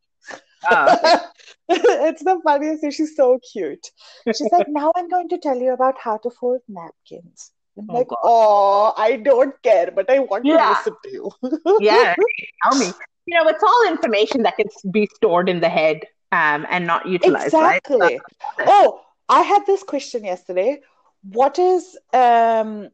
Oh, 0.68 1.20
it's 1.68 2.22
the 2.24 2.40
funniest 2.44 2.80
thing. 2.80 2.90
She's 2.90 3.14
so 3.16 3.38
cute. 3.52 3.86
She's 4.26 4.50
like, 4.52 4.68
now 4.68 4.92
I'm 4.96 5.08
going 5.08 5.28
to 5.28 5.38
tell 5.38 5.56
you 5.56 5.72
about 5.72 5.96
how 5.98 6.18
to 6.18 6.30
fold 6.30 6.60
napkins. 6.68 7.52
I'm 7.78 7.86
Oh, 7.88 7.94
like, 7.94 8.08
God. 8.08 8.18
oh, 8.22 8.94
I 8.96 9.16
don't 9.16 9.54
care, 9.62 9.90
but 9.90 10.10
I 10.10 10.18
want 10.20 10.44
Yeah. 10.44 10.56
to 10.64 10.68
listen 10.70 10.96
to 11.04 11.10
you. 11.10 11.30
yeah. 11.80 12.14
Tell 12.64 12.74
me. 12.74 12.92
You 13.26 13.38
know, 13.38 13.48
it's 13.48 13.62
all 13.62 13.88
information 13.88 14.42
that 14.42 14.56
can 14.56 14.66
be 14.90 15.08
stored 15.14 15.48
in 15.48 15.60
the 15.60 15.68
head 15.68 16.00
um, 16.32 16.66
and 16.70 16.86
not 16.86 17.06
utilized, 17.06 17.54
right? 17.60 17.80
Exactly. 17.82 18.20
Oh, 18.66 19.00
I 19.28 19.42
had 19.42 19.64
this 19.66 19.82
question 19.82 20.24
yesterday. 20.24 20.80
What 21.22 21.58
is 21.58 21.98
um 22.12 22.88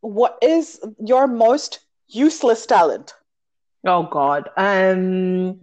what 0.00 0.38
is 0.42 0.80
your 0.98 1.26
most 1.26 1.80
useless 2.08 2.66
talent? 2.66 3.14
Oh 3.86 4.04
God. 4.10 4.48
Um, 4.56 5.60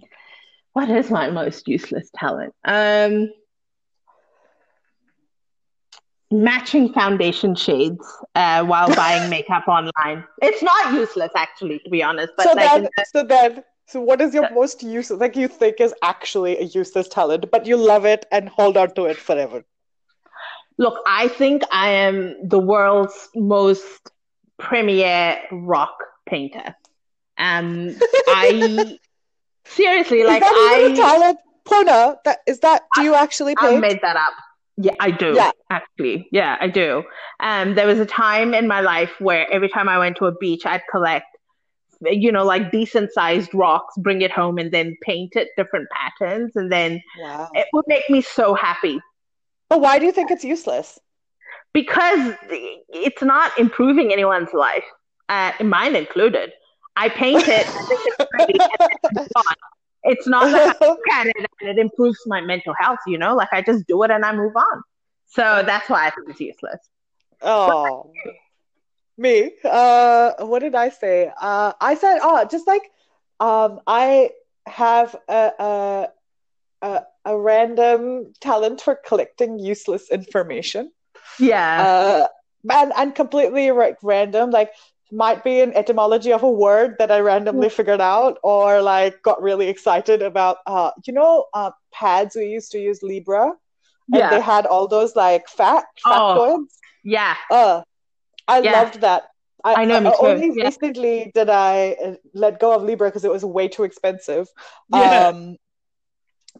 what 0.73 0.89
is 0.89 1.09
my 1.11 1.29
most 1.29 1.67
useless 1.67 2.09
talent? 2.15 2.53
Um, 2.65 3.29
matching 6.32 6.91
foundation 6.93 7.55
shades 7.55 8.05
uh, 8.36 8.63
while 8.65 8.89
buying 8.93 9.30
makeup 9.30 9.67
online. 9.67 10.23
It's 10.41 10.61
not 10.61 10.93
useless, 10.93 11.32
actually, 11.36 11.80
to 11.80 11.89
be 11.89 12.03
honest. 12.03 12.34
But 12.38 12.47
so 12.47 12.53
like, 12.55 12.73
then 12.73 12.84
the- 12.84 12.91
so 13.03 13.23
then 13.23 13.63
so 13.86 14.01
what 14.01 14.21
is 14.21 14.34
your 14.34 14.49
most 14.49 14.84
useless 14.84 15.19
like 15.19 15.36
you 15.36 15.47
think 15.47 15.80
is 15.80 15.93
actually 16.01 16.57
a 16.57 16.63
useless 16.63 17.07
talent, 17.07 17.49
but 17.51 17.65
you 17.65 17.77
love 17.77 18.05
it 18.05 18.25
and 18.32 18.49
hold 18.49 18.77
on 18.77 18.93
to 18.95 19.05
it 19.05 19.17
forever? 19.19 19.63
look, 20.77 21.01
I 21.05 21.27
think 21.27 21.63
I 21.71 21.89
am 21.89 22.36
the 22.47 22.59
world's 22.59 23.30
most 23.36 24.11
premier 24.57 25.38
rock 25.51 25.95
painter. 26.27 26.75
Um, 27.38 27.95
I 28.27 28.97
seriously 29.65 30.23
like 30.23 30.43
Is 30.43 30.49
that 30.49 30.53
I. 30.55 30.93
talent? 30.95 31.39
Purna, 31.65 32.17
that 32.25 32.39
is 32.47 32.59
that 32.59 32.84
do 32.93 33.01
you 33.01 33.13
actually 33.13 33.55
paint? 33.55 33.75
I 33.77 33.80
made 33.80 33.99
that 34.01 34.15
up. 34.15 34.34
Yeah, 34.82 34.93
I 35.01 35.11
do. 35.11 35.34
Yeah. 35.36 35.51
Actually, 35.69 36.27
yeah, 36.32 36.55
I 36.61 36.67
do. 36.69 37.03
Um, 37.41 37.75
there 37.75 37.86
was 37.86 37.99
a 37.99 38.05
time 38.05 38.53
in 38.53 38.65
my 38.67 38.80
life 38.80 39.11
where 39.19 39.45
every 39.51 39.67
time 39.67 39.89
I 39.89 39.97
went 39.97 40.15
to 40.17 40.25
a 40.25 40.32
beach, 40.32 40.65
I'd 40.65 40.84
collect, 40.89 41.25
you 42.01 42.32
know, 42.32 42.45
like 42.45 42.71
decent 42.71 43.11
sized 43.11 43.53
rocks, 43.53 43.93
bring 43.97 44.21
it 44.21 44.32
home, 44.32 44.57
and 44.57 44.71
then 44.71 44.95
paint 45.01 45.36
it 45.36 45.49
different 45.57 45.88
patterns, 45.91 46.55
and 46.55 46.71
then 46.71 47.01
Wow. 47.19 47.49
it 47.53 47.67
would 47.73 47.84
make 47.88 48.09
me 48.09 48.21
so 48.21 48.53
happy 48.53 49.01
But 49.69 49.82
why 49.82 49.99
do 49.99 50.05
you 50.05 50.13
think 50.13 50.32
it's 50.32 50.43
useless? 50.45 50.97
because 51.73 52.34
it's 52.89 53.21
not 53.21 53.51
improving 53.59 54.11
anyone's 54.11 54.53
life, 54.53 54.84
uh, 55.30 55.51
mine 55.63 55.95
included. 55.95 56.51
I 56.95 57.09
paint 57.09 57.47
it, 57.47 57.67
I 57.67 57.86
think 57.89 58.01
it's 58.05 58.30
pretty, 58.32 58.53
and 58.59 58.69
then 58.80 58.89
I 59.05 59.09
move 59.19 59.27
on. 59.36 59.55
It's 60.10 60.28
not 60.28 60.51
that 60.51 60.76
I 60.82 60.86
look 60.86 60.99
at 61.14 61.28
it 61.28 61.36
and 61.62 61.70
it 61.70 61.78
improves 61.78 62.20
my 62.26 62.41
mental 62.41 62.74
health, 62.80 62.99
you 63.07 63.18
know, 63.18 63.36
like 63.36 63.49
I 63.51 63.62
just 63.62 63.88
do 63.88 64.01
it 64.03 64.12
and 64.12 64.26
I 64.26 64.36
move 64.36 64.55
on. 64.55 64.84
So 65.28 65.64
that's 65.66 65.88
why 65.89 66.07
I 66.07 66.10
think 66.10 66.30
it's 66.30 66.39
useless. 66.39 66.80
Oh, 67.41 68.12
me. 69.18 69.51
Uh, 69.64 70.34
what 70.39 70.60
did 70.60 70.76
I 70.76 70.89
say? 70.89 71.32
Uh, 71.39 71.74
I 71.80 71.95
said, 71.95 72.20
oh, 72.22 72.45
just 72.49 72.66
like, 72.68 72.82
um, 73.39 73.82
I 73.86 74.32
have 74.66 75.16
a, 75.28 75.51
a 75.60 76.07
a 76.82 77.01
a 77.26 77.38
random 77.38 78.34
talent 78.39 78.82
for 78.82 78.95
collecting 78.95 79.60
useless 79.60 80.10
information. 80.10 80.91
Yeah. 81.39 81.84
Uh, 81.84 82.28
and 82.72 82.91
and 82.95 83.16
completely 83.16 83.72
like 83.72 83.97
random, 84.01 84.49
like 84.51 84.72
might 85.12 85.43
be 85.43 85.62
an 85.62 85.74
etymology 85.74 86.32
of 86.32 86.43
a 86.43 86.49
word 86.49 86.95
that 86.99 87.12
I 87.12 87.20
randomly 87.20 87.70
figured 87.70 88.01
out, 88.01 88.38
or 88.43 88.82
like 88.82 89.22
got 89.24 89.41
really 89.41 89.68
excited 89.68 90.22
about. 90.22 90.57
Uh, 90.66 90.91
you 91.05 91.14
know, 91.14 91.45
uh, 91.53 91.72
pads 91.91 92.36
we 92.36 92.45
used 92.45 92.72
to 92.74 92.80
use 92.80 93.01
Libra, 93.03 93.45
and 94.12 94.20
yeah. 94.20 94.30
they 94.30 94.41
had 94.41 94.66
all 94.66 94.88
those 94.88 95.16
like 95.16 95.47
fact 95.47 96.01
Oh. 96.05 96.12
factoids. 96.12 96.78
yeah. 97.03 97.36
Uh, 97.49 97.82
I 98.47 98.60
Yeah. 98.60 98.72
loved 98.74 99.01
that. 99.01 99.24
I, 99.64 99.82
I 99.82 99.86
know, 99.86 99.99
me 99.99 100.10
too. 100.10 100.26
Only 100.26 100.51
Yeah. 100.55 100.66
recently 100.66 101.32
did 101.36 101.49
I 101.49 101.97
uh, 102.03 102.16
let 102.34 102.60
go 102.60 102.74
of 102.74 102.84
Libra 102.84 103.10
because 103.10 103.26
it 103.26 103.32
was 103.32 103.43
way 103.43 103.68
too 103.68 103.84
expensive. 103.84 104.47
Yeah. 104.89 105.28
Um, 105.28 105.57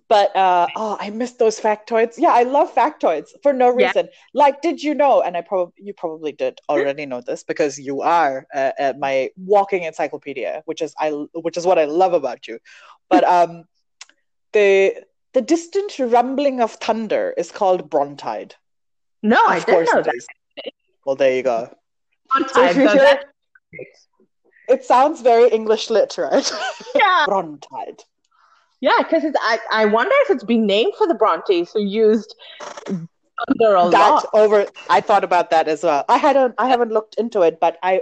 but 0.10 0.36
uh, 0.36 0.68
oh, 0.76 0.98
I 1.00 1.10
missed 1.12 1.40
those 1.40 1.60
factoids. 1.60 2.16
Yeah, 2.18 2.32
I 2.32 2.44
love 2.44 2.74
factoids 2.74 3.30
for 3.44 3.54
no 3.54 3.70
Yeah. 3.78 3.94
reason. 3.94 4.10
Like, 4.34 4.62
did 4.62 4.82
you 4.84 4.96
know? 4.96 5.22
And 5.22 5.38
I 5.38 5.42
probably 5.42 5.74
you 5.78 5.94
probably 5.94 6.34
did 6.34 6.60
already 6.70 7.06
know 7.06 7.22
this 7.22 7.44
because 7.44 7.80
you 7.80 8.02
are 8.02 8.48
uh, 8.54 8.94
my 9.00 9.30
walking 9.38 9.84
encyclopedia, 9.84 10.64
which 10.66 10.82
is 10.82 10.94
I 11.00 11.12
which 11.34 11.58
is 11.58 11.66
what 11.66 11.80
I 11.80 11.86
love 11.86 12.14
about 12.14 12.48
you. 12.48 12.60
But 13.10 13.24
um, 13.26 13.66
the 14.54 14.96
the 15.34 15.42
distant 15.42 16.00
rumbling 16.00 16.62
of 16.62 16.74
thunder 16.74 17.34
is 17.38 17.52
called 17.52 17.90
Brontide. 17.90 18.54
No, 19.24 19.38
I 19.48 19.60
Of 19.60 19.66
didn't 19.66 19.72
course 19.72 19.90
know 19.94 20.02
it 20.02 20.08
that. 20.08 20.16
is. 20.16 20.28
Well, 21.06 21.16
there 21.16 21.36
you 21.36 21.44
go. 21.44 21.70
On 22.36 22.46
So 22.54 22.64
if 22.64 22.76
time. 22.76 22.76
you 22.76 22.88
So 22.88 22.94
hear 22.94 23.20
It 24.68 24.84
sounds 24.86 25.22
very 25.22 25.50
English 25.50 25.90
lit, 25.90 26.18
right? 26.18 26.52
yeah, 26.96 27.26
Brontide. 27.28 28.04
Yeah, 28.82 28.98
because 29.00 29.24
it's 29.24 29.38
I, 29.42 29.60
I 29.72 29.86
wonder 29.86 30.14
if 30.22 30.30
it's 30.32 30.44
been 30.44 30.66
named 30.66 30.94
for 30.98 31.08
the 31.08 31.14
Brontes 31.16 31.72
who 31.74 31.82
used 31.82 32.36
thunder 32.88 33.76
a 33.76 33.90
That 33.90 34.10
lot. 34.10 34.26
over. 34.34 34.66
I 34.90 35.02
thought 35.02 35.24
about 35.24 35.50
that 35.52 35.68
as 35.68 35.84
well. 35.84 36.06
I 36.10 36.18
hadn't. 36.18 36.56
I 36.58 36.68
haven't 36.68 36.92
looked 36.92 37.16
into 37.16 37.42
it, 37.42 37.60
but 37.60 37.78
I 37.84 38.02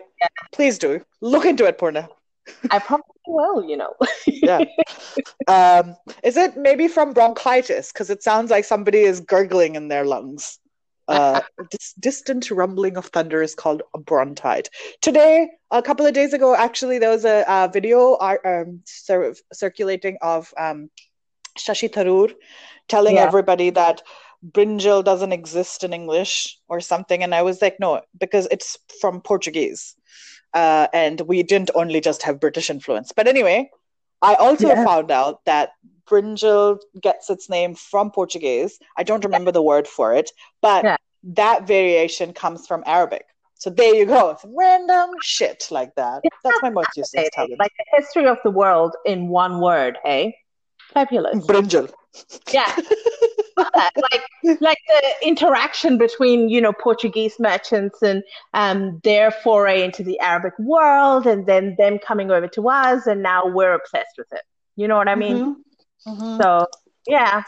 please 0.51 0.77
do 0.77 1.01
look 1.21 1.45
into 1.45 1.65
it, 1.65 1.77
Purna. 1.77 2.09
I 2.71 2.79
probably 2.79 3.03
will, 3.27 3.63
you 3.65 3.77
know. 3.77 3.93
Yeah. 4.25 4.63
um, 5.47 5.95
is 6.23 6.37
it 6.37 6.55
maybe 6.57 6.87
from 6.87 7.13
bronchitis? 7.13 7.91
Because 7.91 8.09
it 8.09 8.23
sounds 8.23 8.49
like 8.51 8.65
somebody 8.65 8.99
is 8.99 9.19
gurgling 9.19 9.75
in 9.75 9.89
their 9.89 10.05
lungs. 10.05 10.59
Uh, 11.07 11.41
dis- 11.71 11.93
distant 11.99 12.51
rumbling 12.51 12.97
of 12.97 13.05
thunder 13.05 13.41
is 13.41 13.55
called 13.55 13.81
a 13.93 13.99
brontide. 13.99 14.67
Today, 15.01 15.49
a 15.71 15.81
couple 15.81 16.05
of 16.05 16.13
days 16.13 16.33
ago, 16.33 16.55
actually, 16.55 16.99
there 16.99 17.09
was 17.09 17.25
a, 17.25 17.49
uh 17.49 17.67
video 17.67 18.13
uh, 18.13 18.37
um, 18.45 18.81
cir- 18.85 19.33
circulating 19.53 20.17
of 20.21 20.53
um, 20.57 20.89
Shashi 21.57 21.89
Tharoor 21.89 22.33
telling 22.87 23.15
Yeah. 23.15 23.23
everybody 23.23 23.69
that 23.71 24.01
brinjal 24.51 25.03
doesn't 25.03 25.31
exist 25.31 25.83
in 25.83 25.93
English 25.93 26.57
or 26.67 26.79
something. 26.79 27.23
And 27.23 27.33
I 27.33 27.41
was 27.41 27.61
like, 27.61 27.79
no, 27.79 28.01
because 28.19 28.47
it's 28.51 28.77
from 29.01 29.21
Portuguese. 29.21 29.95
Uh, 30.53 30.87
and 30.93 31.21
we 31.21 31.43
didn't 31.43 31.71
only 31.75 32.01
just 32.01 32.23
have 32.23 32.39
British 32.39 32.69
influence. 32.69 33.11
But 33.15 33.27
anyway, 33.27 33.69
I 34.21 34.35
also 34.35 34.69
Yeah. 34.69 34.85
found 34.85 35.11
out 35.11 35.43
that 35.45 35.71
brinjal 36.07 36.79
gets 37.01 37.29
its 37.29 37.49
name 37.49 37.75
from 37.75 38.11
Portuguese. 38.11 38.79
I 38.97 39.03
don't 39.03 39.23
remember 39.23 39.51
the 39.51 39.61
word 39.61 39.87
for 39.87 40.13
it, 40.13 40.31
but 40.61 40.83
Yeah. 40.83 40.97
that 41.23 41.67
variation 41.67 42.33
comes 42.33 42.65
from 42.67 42.83
Arabic. 42.85 43.25
So 43.55 43.69
there 43.69 43.93
you 43.95 44.05
go. 44.05 44.37
Some 44.39 44.55
random 44.57 45.09
shit 45.21 45.67
like 45.71 45.95
that. 45.95 46.21
That's 46.43 46.61
my 46.61 46.69
most 46.69 46.89
useless 46.95 47.29
talent. 47.33 47.59
like 47.59 47.73
the 47.77 47.85
history 47.97 48.27
of 48.27 48.37
the 48.43 48.51
world 48.51 48.95
in 49.05 49.29
one 49.29 49.59
word, 49.59 49.97
hey? 50.03 50.35
Fabulous. 50.93 51.45
Brinjal. 51.45 51.91
Yeah. 52.51 52.71
like 53.57 54.23
like 54.61 54.77
the 54.87 55.27
interaction 55.27 55.97
between 55.97 56.47
you 56.49 56.61
know 56.61 56.71
Portuguese 56.73 57.39
merchants 57.39 58.01
and 58.03 58.23
um, 58.53 58.99
their 59.03 59.31
foray 59.31 59.83
into 59.83 60.03
the 60.03 60.19
Arabic 60.19 60.53
world, 60.59 61.25
and 61.25 61.45
then 61.47 61.75
them 61.77 61.97
coming 61.99 62.29
over 62.31 62.47
to 62.47 62.69
us, 62.69 63.07
and 63.07 63.21
now 63.23 63.45
we're 63.47 63.73
obsessed 63.73 64.15
with 64.17 64.31
it. 64.31 64.41
You 64.75 64.87
know 64.87 64.95
what 64.97 65.07
I 65.09 65.15
mean? 65.15 65.37
Mhm. 65.39 65.55
Mhm. 66.05 66.41
So 66.41 66.65
yeah, 67.07 67.43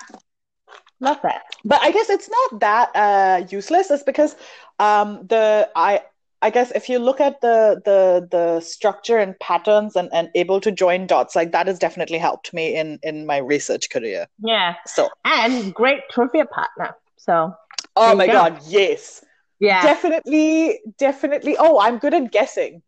love 1.00 1.18
that. 1.24 1.43
But 1.66 1.82
I 1.82 1.91
guess 1.91 2.10
it's 2.10 2.30
not 2.30 2.60
that 2.62 2.95
uh, 2.95 3.45
useless. 3.50 3.91
It's 3.91 4.04
because 4.04 4.36
um, 4.80 5.26
the 5.28 5.70
I 5.76 6.02
I 6.41 6.50
guess 6.50 6.72
if 6.72 6.89
you 6.89 7.00
look 7.00 7.20
at 7.20 7.41
the 7.41 7.82
the 7.84 8.28
the 8.30 8.60
structure 8.62 9.18
and 9.18 9.38
patterns 9.39 9.95
and, 9.95 10.10
and 10.14 10.30
able 10.36 10.62
to 10.62 10.72
join 10.72 11.08
dots, 11.08 11.36
like 11.36 11.52
that 11.52 11.68
has 11.68 11.80
definitely 11.80 12.18
helped 12.18 12.54
me 12.54 12.76
in 12.76 13.00
in 13.04 13.26
my 13.26 13.38
research 13.38 13.89
career. 13.89 14.28
Yeah, 14.39 14.76
So 14.86 15.10
and 15.26 15.74
great 15.74 16.02
trivia 16.12 16.45
partner. 16.45 16.95
So 17.18 17.54
oh 17.95 18.16
my 18.16 18.28
go. 18.28 18.34
god, 18.34 18.60
yes. 18.68 19.24
yeah, 19.60 19.84
Definitely, 19.84 20.80
definitely. 20.97 21.56
Oh, 21.58 21.80
I'm 21.80 22.00
good 22.00 22.14
at 22.14 22.32
guessing. 22.32 22.82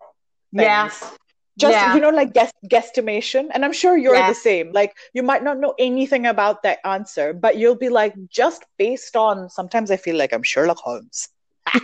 yeah, 0.51 0.89
things. 0.89 1.11
Just 1.57 1.73
Yeah. 1.73 1.93
you 1.95 1.99
know, 2.01 2.09
like 2.09 2.33
guess 2.33 2.51
guesstimation, 2.69 3.47
and 3.53 3.65
I'm 3.65 3.73
sure 3.73 3.97
you're 3.97 4.15
Yeah. 4.15 4.29
the 4.29 4.35
same. 4.35 4.71
Like 4.71 4.95
you 5.13 5.21
might 5.23 5.43
not 5.43 5.59
know 5.59 5.73
anything 5.77 6.25
about 6.27 6.63
that 6.63 6.79
answer, 6.85 7.33
but 7.33 7.57
you'll 7.57 7.75
be 7.75 7.89
like, 7.89 8.13
just 8.29 8.63
based 8.77 9.15
on. 9.15 9.49
Sometimes 9.49 9.91
I 9.91 9.97
feel 9.97 10.15
like 10.15 10.33
I'm 10.33 10.43
Sherlock 10.43 10.77
Holmes. 10.77 11.29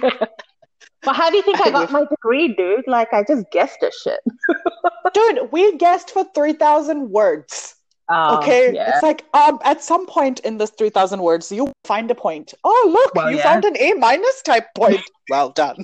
but 1.03 1.15
how 1.15 1.30
do 1.30 1.38
you 1.38 1.43
think 1.43 1.59
I 1.61 1.70
got 1.72 1.91
my 1.91 2.05
degree, 2.09 2.53
dude? 2.55 2.88
Like 2.88 3.13
I 3.13 3.24
just 3.24 3.49
guessed 3.51 3.84
a 3.84 3.91
shit. 4.03 4.20
Dude, 5.13 5.51
we 5.51 5.76
guessed 5.78 6.11
for 6.11 6.26
three 6.36 6.53
thousand 6.53 7.09
words. 7.09 7.76
Oh, 8.09 8.38
Okay, 8.38 8.74
yeah. 8.74 8.91
it's 8.93 9.03
like 9.03 9.26
um, 9.34 9.59
at 9.63 9.84
some 9.84 10.05
point 10.05 10.39
in 10.41 10.57
this 10.57 10.70
three 10.72 10.89
thousand 10.89 11.22
words, 11.22 11.51
you 11.51 11.72
find 11.86 12.09
a 12.11 12.15
point. 12.15 12.53
Oh, 12.63 12.89
look, 12.91 13.15
Well, 13.15 13.32
you 13.32 13.39
found 13.39 13.65
an 13.65 13.76
A 13.78 13.93
minus 13.93 14.41
type 14.43 14.68
point. 14.76 15.01
well 15.30 15.49
done. 15.51 15.84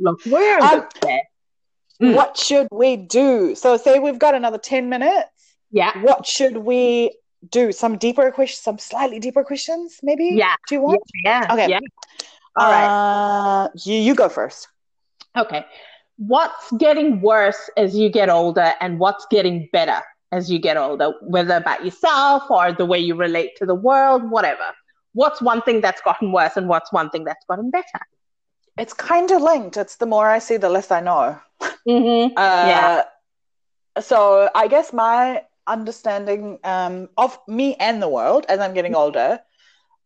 Look, 0.00 0.20
we're 0.26 0.58
Um, 0.60 0.86
stead. 0.96 1.20
Mm. 2.02 2.14
What 2.14 2.36
should 2.36 2.68
we 2.72 2.96
do? 2.96 3.54
So, 3.54 3.76
say 3.76 3.98
we've 3.98 4.18
got 4.18 4.34
another 4.34 4.58
ten 4.58 4.88
minutes. 4.88 5.28
Yeah. 5.70 5.96
What 6.02 6.26
should 6.26 6.56
we 6.58 7.16
do 7.50 7.72
some 7.72 7.96
deeper 7.96 8.30
questions, 8.30 8.62
some 8.62 8.78
slightly 8.78 9.18
deeper 9.18 9.44
questions, 9.44 10.00
maybe? 10.02 10.30
Yeah. 10.32 10.54
Do 10.68 10.74
you 10.74 10.80
want? 10.82 11.02
Yeah. 11.24 11.46
Okay. 11.50 11.70
Yeah. 11.70 11.80
All 12.56 12.70
right. 12.70 13.64
Uh, 13.64 13.68
you, 13.84 13.94
you 13.94 14.14
go 14.14 14.28
first. 14.28 14.68
Okay. 15.36 15.64
What's 16.16 16.70
getting 16.72 17.20
worse 17.20 17.70
as 17.76 17.96
you 17.96 18.10
get 18.10 18.28
older 18.28 18.74
and 18.80 18.98
what's 18.98 19.26
getting 19.30 19.68
better 19.72 20.00
as 20.30 20.50
you 20.50 20.58
get 20.58 20.76
older, 20.76 21.14
whether 21.22 21.56
about 21.56 21.84
yourself 21.84 22.50
or 22.50 22.72
the 22.72 22.84
way 22.84 22.98
you 22.98 23.14
relate 23.14 23.56
to 23.56 23.66
the 23.66 23.74
world, 23.74 24.30
whatever? 24.30 24.64
What's 25.14 25.40
one 25.42 25.62
thing 25.62 25.80
that's 25.80 26.00
gotten 26.02 26.32
worse 26.32 26.56
and 26.56 26.68
what's 26.68 26.92
one 26.92 27.10
thing 27.10 27.24
that's 27.24 27.44
gotten 27.46 27.70
better? 27.70 28.00
It's 28.78 28.92
kind 28.94 29.30
of 29.30 29.42
linked. 29.42 29.76
It's 29.76 29.96
the 29.96 30.06
more 30.06 30.28
I 30.28 30.38
see, 30.38 30.56
the 30.56 30.68
less 30.70 30.90
I 30.90 31.00
know. 31.00 31.38
Mm-hmm. 31.88 32.34
Uh, 32.38 32.66
Yeah. 32.68 33.02
So 34.00 34.48
I 34.54 34.68
guess 34.68 34.92
my 34.92 35.44
understanding 35.66 36.58
um, 36.64 37.08
of 37.16 37.38
me 37.46 37.74
and 37.76 38.02
the 38.02 38.08
world 38.08 38.46
as 38.48 38.58
I'm 38.58 38.74
getting 38.74 38.94
older 38.94 39.40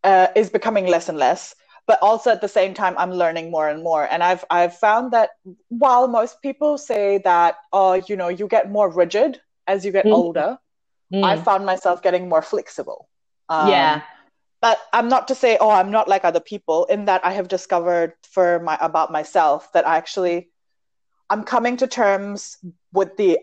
uh, 0.05 0.29
is 0.35 0.51
becoming 0.51 0.87
less 0.87 1.09
and 1.09 1.19
less. 1.19 1.55
But 1.87 1.99
also 2.03 2.31
at 2.31 2.41
the 2.41 2.49
same 2.49 2.75
time, 2.75 2.95
I'm 2.99 3.13
learning 3.13 3.51
more 3.51 3.69
and 3.69 3.83
more. 3.83 4.05
And 4.11 4.23
I've 4.23 4.45
I've 4.51 4.77
found 4.77 5.13
that 5.13 5.31
while 5.69 6.09
most 6.09 6.43
people 6.43 6.79
say 6.79 7.19
that, 7.19 7.57
oh, 7.73 7.95
you 7.95 8.17
know, 8.17 8.29
you 8.29 8.49
get 8.49 8.71
more 8.71 8.89
rigid 8.91 9.41
as 9.69 9.85
you 9.85 9.93
get 9.93 10.07
Mhm. 10.07 10.13
older, 10.13 10.59
Mm. 11.13 11.25
I 11.25 11.37
found 11.37 11.65
myself 11.65 12.03
getting 12.03 12.29
more 12.29 12.43
flexible. 12.43 13.09
Um, 13.49 13.69
yeah. 13.69 14.03
But 14.67 14.81
I'm 14.93 15.09
not 15.09 15.29
to 15.29 15.37
say, 15.37 15.57
oh, 15.61 15.71
I'm 15.71 15.93
not 15.93 16.09
like 16.09 16.25
other 16.25 16.41
people. 16.41 16.87
In 16.87 17.05
that, 17.05 17.25
I 17.25 17.33
have 17.35 17.47
discovered 17.47 18.15
for 18.29 18.59
my 18.59 18.77
about 18.81 19.13
myself 19.13 19.73
that 19.75 19.87
I 19.87 19.97
actually, 19.97 20.49
I'm 21.31 21.45
coming 21.45 21.77
to 21.77 21.87
terms 21.87 22.59
with 22.93 23.17
the 23.17 23.39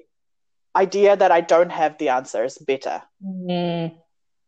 idea 0.75 1.15
that 1.15 1.31
I 1.31 1.39
don't 1.39 1.71
have 1.71 1.97
the 1.97 2.09
answers 2.09 2.57
better, 2.57 3.01
Mm. 3.23 3.95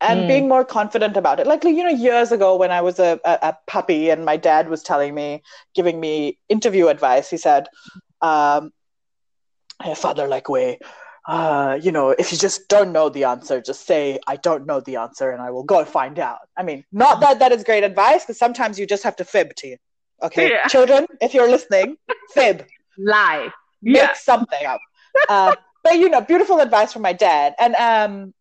and 0.02 0.24
Mm. 0.24 0.28
being 0.28 0.50
more 0.50 0.66
confident 0.66 1.16
about 1.16 1.40
it. 1.40 1.48
Like 1.48 1.64
you 1.64 1.82
know, 1.82 1.96
years 2.08 2.34
ago 2.34 2.58
when 2.58 2.72
I 2.72 2.82
was 2.82 3.00
a, 3.00 3.22
a, 3.24 3.38
a 3.52 3.58
puppy 3.68 4.10
and 4.10 4.26
my 4.26 4.36
dad 4.36 4.68
was 4.68 4.84
telling 4.84 5.16
me, 5.16 5.44
giving 5.76 5.98
me 6.02 6.38
interview 6.50 6.90
advice, 6.90 7.30
he 7.30 7.38
said, 7.38 7.70
um, 8.22 8.74
"Hey, 9.82 9.96
father, 9.96 10.28
like 10.28 10.50
way." 10.50 10.80
Uh, 11.28 11.80
you 11.82 11.92
know, 11.92 12.12
if 12.12 12.32
you 12.32 12.38
just 12.38 12.68
don't 12.70 12.92
know 12.92 13.10
the 13.10 13.24
answer, 13.24 13.60
just 13.60 13.88
say, 13.88 14.20
I 14.28 14.36
don't 14.36 14.66
know 14.68 14.80
the 14.80 14.98
answer 14.98 15.32
and 15.32 15.42
I 15.42 15.50
will 15.50 15.64
go 15.64 15.84
find 15.84 16.20
out. 16.20 16.42
I 16.56 16.62
mean, 16.62 16.86
not 16.92 17.20
that 17.22 17.40
that 17.40 17.52
is 17.52 17.64
great 17.64 17.84
advice, 17.84 18.24
because 18.24 18.38
sometimes 18.38 18.78
you 18.78 18.86
just 18.86 19.04
have 19.04 19.16
to 19.16 19.26
fib 19.26 19.56
to 19.56 19.68
you. 19.70 19.78
Okay. 20.22 20.52
Yeah. 20.52 20.68
Children, 20.68 21.08
if 21.22 21.34
you're 21.34 21.50
listening, 21.50 21.98
fib, 22.34 22.66
Lie. 22.98 23.50
make 23.82 24.02
Yeah. 24.02 24.14
something 24.14 24.66
up. 24.66 24.82
Uh, 25.28 25.56
but, 25.84 25.98
you 25.98 26.10
know, 26.10 26.22
beautiful 26.22 26.60
advice 26.60 26.94
from 26.94 27.02
my 27.02 27.14
dad. 27.14 27.56
And, 27.58 27.76
um, 27.76 28.34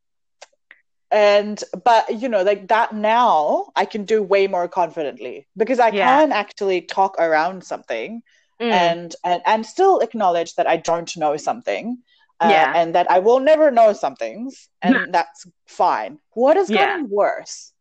and, 1.10 1.62
but, 1.84 2.20
you 2.20 2.28
know, 2.28 2.42
like 2.42 2.68
that 2.68 2.94
now 2.94 3.70
I 3.74 3.86
can 3.86 4.04
do 4.04 4.22
way 4.22 4.46
more 4.46 4.68
confidently 4.68 5.46
because 5.56 5.78
I 5.80 5.88
Yeah. 5.88 6.04
can 6.06 6.32
actually 6.32 6.82
talk 6.82 7.16
around 7.18 7.64
something 7.64 8.22
Mm. 8.60 8.70
and, 8.72 9.16
and 9.24 9.42
and 9.46 9.66
still 9.66 9.98
acknowledge 9.98 10.54
that 10.54 10.68
I 10.68 10.76
don't 10.76 11.16
know 11.16 11.36
something, 11.36 11.98
uh, 12.40 12.66
Yeah. 12.66 12.74
and 12.74 12.94
that 12.94 13.10
I 13.10 13.18
will 13.20 13.40
never 13.40 13.70
know 13.70 13.92
some 13.92 14.16
things, 14.16 14.68
and 14.82 15.00
Yeah. 15.00 15.06
that's 15.12 15.46
fine. 15.66 16.18
What 16.32 16.56
has 16.56 16.68
Yeah. 16.68 16.96
worse 17.08 17.72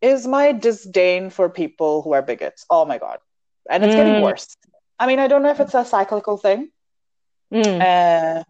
is 0.00 0.26
my 0.26 0.52
disdain 0.52 1.30
for 1.30 1.48
people 1.48 2.02
who 2.02 2.12
are 2.12 2.22
bigots. 2.22 2.64
Oh 2.70 2.84
my 2.84 2.98
god, 2.98 3.18
and 3.70 3.84
it's 3.84 3.94
getting 3.94 4.16
Mm. 4.16 4.20
worse. 4.20 4.48
I 4.98 5.06
mean, 5.06 5.18
I 5.18 5.26
don't 5.28 5.42
know 5.42 5.50
if 5.50 5.60
it's 5.60 5.74
a 5.74 5.84
cyclical 5.84 6.36
thing, 6.36 6.70
Mm. 7.50 7.80
uh, 7.80 8.42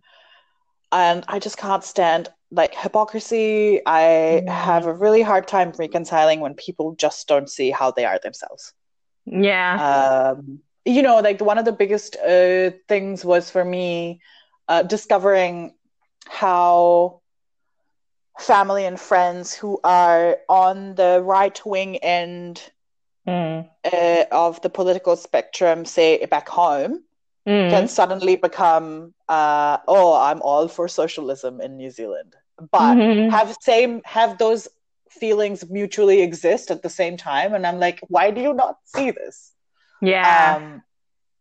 and 0.92 1.24
I 1.28 1.38
just 1.38 1.56
can't 1.56 1.82
stand 1.84 2.28
like 2.50 2.74
hypocrisy. 2.74 3.80
I 3.86 4.42
Mm. 4.42 4.48
have 4.48 4.86
a 4.86 4.92
really 4.94 5.22
hard 5.22 5.46
time 5.48 5.72
reconciling 5.78 6.40
when 6.40 6.54
people 6.54 6.94
just 6.96 7.26
don't 7.28 7.48
see 7.50 7.70
how 7.70 7.90
they 7.90 8.04
are 8.04 8.18
themselves 8.22 8.72
Yeah. 9.26 9.80
um, 9.80 10.60
you 10.84 11.02
know, 11.02 11.18
like 11.20 11.40
one 11.40 11.58
of 11.58 11.64
the 11.64 11.72
biggest 11.72 12.16
uh, 12.16 12.70
things 12.88 13.24
was 13.24 13.50
for 13.50 13.64
me 13.64 14.20
uh, 14.68 14.82
discovering 14.82 15.74
how 16.28 17.20
family 18.38 18.84
and 18.84 18.98
friends 18.98 19.54
who 19.54 19.78
are 19.84 20.38
on 20.48 20.94
the 20.94 21.22
right 21.22 21.64
wing 21.64 21.96
end 21.98 22.62
Mm. 23.26 23.68
uh, 23.92 24.24
of 24.32 24.60
the 24.62 24.70
political 24.70 25.16
spectrum, 25.16 25.84
say 25.84 26.24
back 26.26 26.48
home, 26.48 27.02
Mm. 27.46 27.70
can 27.70 27.88
suddenly 27.88 28.36
become, 28.36 29.14
uh, 29.28 29.78
oh, 29.88 30.14
I'm 30.14 30.40
all 30.42 30.68
for 30.68 30.88
socialism 30.88 31.60
in 31.60 31.76
New 31.76 31.90
Zealand, 31.90 32.34
but 32.72 32.96
Mhm. 32.96 33.30
have 33.30 33.56
same 33.60 34.02
have 34.04 34.38
those 34.38 34.68
feelings 35.10 35.68
mutually 35.70 36.22
exist 36.22 36.70
at 36.70 36.82
the 36.82 36.88
same 36.90 37.16
time, 37.16 37.54
and 37.54 37.66
I'm 37.66 37.78
like, 37.78 38.00
why 38.08 38.30
do 38.30 38.40
you 38.40 38.52
not 38.54 38.76
see 38.84 39.10
this? 39.10 39.52
yeah. 40.02 40.56
um, 40.56 40.82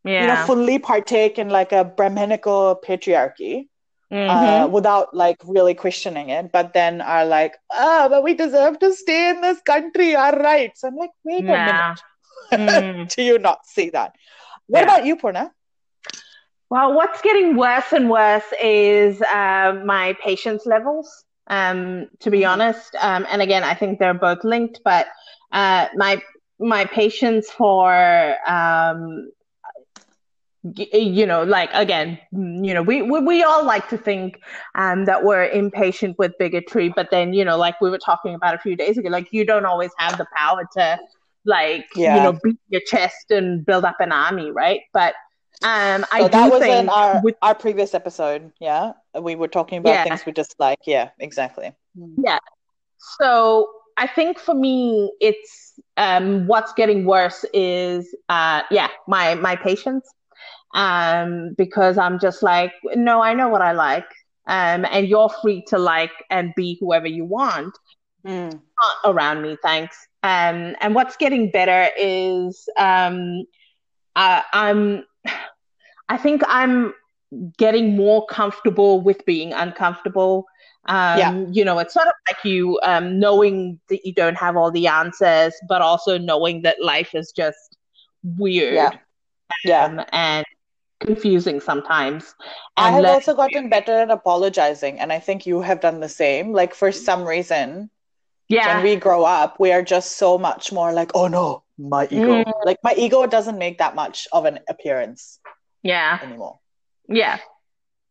yeah. 0.03 0.15
you 0.17 0.27
know, 0.27 0.35
fully 0.35 0.79
partake 0.79 1.37
in 1.37 1.49
like 1.49 1.71
a 1.71 1.83
Brahminical 1.83 2.79
patriarchy 2.87 3.67
Mhm. 4.11 4.27
uh, 4.27 4.67
without 4.71 5.13
like 5.15 5.37
really 5.45 5.73
questioning 5.73 6.29
it, 6.29 6.51
but 6.51 6.73
then 6.73 7.01
are 7.01 7.25
like, 7.25 7.57
ah, 7.71 8.07
but 8.09 8.23
we 8.23 8.33
deserve 8.33 8.79
to 8.79 8.93
stay 8.93 9.29
in 9.29 9.41
this 9.41 9.61
country, 9.61 10.15
our 10.15 10.37
rights. 10.39 10.83
I'm 10.83 10.95
like, 10.95 11.11
wait 11.23 11.45
Yeah. 11.45 11.49
a 11.49 11.57
minute. 11.57 12.01
Mm. 12.53 13.07
Do 13.15 13.23
you 13.23 13.37
not 13.39 13.65
see 13.65 13.89
that? 13.91 14.13
What 14.67 14.83
Yeah. 14.83 14.83
about 14.83 15.05
you, 15.05 15.15
Purna? 15.15 15.51
Well, 16.69 16.93
what's 16.93 17.21
getting 17.21 17.55
worse 17.55 17.91
and 17.93 18.09
worse 18.09 18.45
is 18.61 19.21
uh, 19.21 19.73
my 19.85 20.15
patience 20.23 20.65
levels. 20.65 21.23
Um, 21.47 22.07
to 22.21 22.31
be 22.31 22.43
Mhm. 22.43 22.45
honest, 22.45 22.95
um, 23.01 23.25
and 23.29 23.41
again, 23.41 23.63
I 23.63 23.73
think 23.73 23.99
they're 23.99 24.13
both 24.13 24.43
linked. 24.43 24.81
But 24.83 25.07
uh, 25.51 25.87
my 25.95 26.21
my 26.59 26.85
patience 26.85 27.49
for 27.51 28.35
um, 28.47 29.31
you 30.63 31.25
know, 31.25 31.43
like 31.43 31.69
again, 31.73 32.19
you 32.31 32.73
know, 32.73 32.81
we 32.81 33.01
we, 33.01 33.19
we 33.19 33.43
all 33.43 33.65
like 33.65 33.87
to 33.89 33.97
think 33.97 34.39
um, 34.75 35.05
that 35.05 35.23
we're 35.23 35.45
impatient 35.45 36.17
with 36.17 36.31
bigotry, 36.39 36.89
but 36.89 37.09
then 37.11 37.33
you 37.33 37.43
know, 37.43 37.57
like 37.57 37.79
we 37.81 37.89
were 37.89 37.97
talking 37.99 38.33
about 38.35 38.55
a 38.55 38.57
few 38.59 38.75
days 38.75 38.97
ago, 38.97 39.09
like 39.09 39.27
you 39.31 39.45
don't 39.45 39.65
always 39.65 39.91
have 39.97 40.17
the 40.17 40.25
power 40.35 40.67
to 40.77 40.99
like 41.45 41.85
Yeah. 41.95 42.05
you 42.05 42.21
know 42.21 42.33
beat 42.43 42.57
your 42.69 42.81
chest 42.85 43.31
and 43.31 43.65
build 43.65 43.83
up 43.85 43.95
an 43.99 44.11
army, 44.11 44.51
right? 44.51 44.81
But 44.93 45.13
um, 45.63 46.05
I 46.11 46.23
So 46.23 46.27
that 46.29 46.49
was 46.49 46.67
think 46.67 46.67
in 46.67 46.89
our, 46.89 47.21
with 47.21 47.35
our 47.41 47.55
previous 47.55 47.93
episode. 47.93 48.51
Yeah. 48.59 48.93
We 49.19 49.35
were 49.35 49.47
talking 49.47 49.79
about 49.79 50.03
Yeah. 50.03 50.03
things 50.03 50.25
we 50.25 50.31
dislike. 50.33 50.79
Yeah, 50.85 51.09
exactly. 51.19 51.73
Yeah 52.17 52.39
so 53.17 53.67
I 53.97 54.07
think 54.07 54.39
for 54.39 54.53
me, 54.55 55.11
it's 55.19 55.79
um, 55.97 56.47
what's 56.47 56.73
getting 56.73 57.05
worse 57.05 57.45
is 57.53 58.15
uh, 58.29 58.61
yeah, 58.71 58.89
my 59.07 59.35
my 59.35 59.55
patience. 59.55 60.09
Um, 60.73 61.53
because 61.57 61.97
I'm 61.97 62.19
just 62.19 62.41
like, 62.43 62.73
no, 62.95 63.21
I 63.21 63.33
know 63.33 63.49
what 63.49 63.61
I 63.61 63.73
like. 63.73 64.07
Um, 64.47 64.85
and 64.91 65.07
you're 65.07 65.29
free 65.41 65.63
to 65.67 65.77
like 65.77 66.11
and 66.29 66.53
be 66.55 66.77
whoever 66.81 67.07
you 67.07 67.25
want 67.25 67.77
Mm. 68.25 68.51
Not 68.51 69.13
around 69.13 69.41
me, 69.41 69.57
thanks. 69.61 70.07
Um, 70.23 70.75
and 70.79 70.95
what's 70.95 71.17
getting 71.17 71.51
better 71.51 71.89
is 71.97 72.69
um, 72.77 73.43
uh, 74.15 74.41
I'm, 74.53 75.03
I 76.09 76.17
think 76.17 76.41
I'm 76.47 76.93
getting 77.57 77.95
more 77.95 78.25
comfortable 78.27 79.01
with 79.01 79.25
being 79.25 79.53
uncomfortable. 79.53 80.45
Um, 80.85 81.19
Yeah. 81.19 81.45
You 81.51 81.65
know, 81.65 81.79
it's 81.79 81.93
sort 81.93 82.07
of 82.07 82.13
like 82.29 82.43
you 82.45 82.79
um, 82.83 83.19
knowing 83.19 83.79
that 83.89 84.05
you 84.05 84.13
don't 84.13 84.35
have 84.35 84.55
all 84.55 84.71
the 84.71 84.87
answers, 84.87 85.53
but 85.67 85.81
also 85.81 86.17
knowing 86.17 86.61
that 86.61 86.81
life 86.81 87.13
is 87.15 87.31
just 87.31 87.77
weird 88.23 88.73
Yeah. 88.75 88.91
Yeah. 89.65 89.85
um, 89.85 90.01
and 90.13 90.45
confusing 91.05 91.59
sometimes. 91.59 92.35
I 92.77 92.91
have 92.91 93.03
let- 93.03 93.13
also 93.13 93.33
gotten 93.35 93.69
better 93.69 93.93
at 93.93 94.11
apologizing, 94.11 94.99
and 94.99 95.11
I 95.11 95.19
think 95.19 95.45
you 95.45 95.61
have 95.61 95.79
done 95.79 95.99
the 95.99 96.09
same. 96.09 96.53
Like 96.53 96.73
for 96.73 96.91
some 96.91 97.23
reason, 97.25 97.89
yeah, 98.49 98.75
when 98.75 98.83
we 98.83 98.95
grow 98.95 99.23
up, 99.23 99.59
we 99.59 99.71
are 99.71 99.83
just 99.83 100.17
so 100.17 100.37
much 100.37 100.71
more 100.71 100.91
like, 100.93 101.11
oh 101.15 101.27
no, 101.27 101.63
my 101.77 102.05
ego. 102.05 102.43
Mm. 102.43 102.51
Like 102.65 102.77
my 102.83 102.93
ego 102.97 103.25
doesn't 103.27 103.57
make 103.57 103.77
that 103.79 103.95
much 103.95 104.27
of 104.31 104.45
an 104.45 104.59
appearance 104.69 105.39
yeah. 105.81 106.19
anymore. 106.21 106.59
Yeah. 107.07 107.37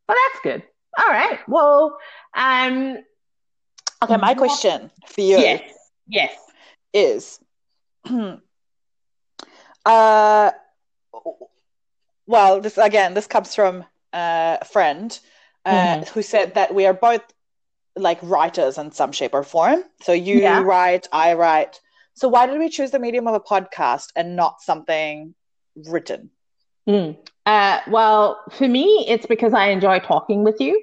Well, 0.08 0.16
that's 0.18 0.42
good. 0.42 0.62
All 0.98 1.12
right. 1.12 1.38
Well, 1.48 1.96
um, 2.34 2.98
Okay, 4.02 4.16
my 4.16 4.34
question 4.34 4.90
for 5.06 5.20
you 5.20 5.38
yes, 5.38 5.62
yes. 6.08 6.36
is 6.92 7.38
uh 9.86 10.50
well, 12.32 12.60
this 12.60 12.78
again, 12.78 13.14
this 13.14 13.26
comes 13.28 13.54
from 13.54 13.84
uh, 14.12 14.58
a 14.60 14.64
friend 14.64 15.18
uh, 15.64 15.96
Mhm. 15.98 16.08
who 16.10 16.22
said 16.22 16.54
that 16.54 16.74
we 16.74 16.86
are 16.86 16.94
both 16.94 17.22
like 17.96 18.18
writers 18.22 18.78
in 18.78 18.90
some 18.92 19.12
shape 19.12 19.34
or 19.34 19.44
form. 19.44 19.84
So 20.02 20.12
you 20.12 20.40
Yeah. 20.42 20.62
write, 20.62 21.08
I 21.12 21.34
write. 21.34 21.80
So 22.14 22.28
why 22.28 22.46
did 22.46 22.58
we 22.58 22.68
choose 22.68 22.90
the 22.90 22.98
medium 22.98 23.26
of 23.28 23.34
a 23.34 23.40
podcast 23.40 24.08
and 24.16 24.36
not 24.36 24.60
something 24.62 25.34
written? 25.76 26.30
Mm. 26.88 27.16
Uh, 27.46 27.80
well, 27.88 28.40
for 28.50 28.68
me, 28.68 29.04
it's 29.08 29.26
because 29.26 29.52
I 29.54 29.66
enjoy 29.68 30.00
talking 30.00 30.44
with 30.44 30.60
you. 30.60 30.80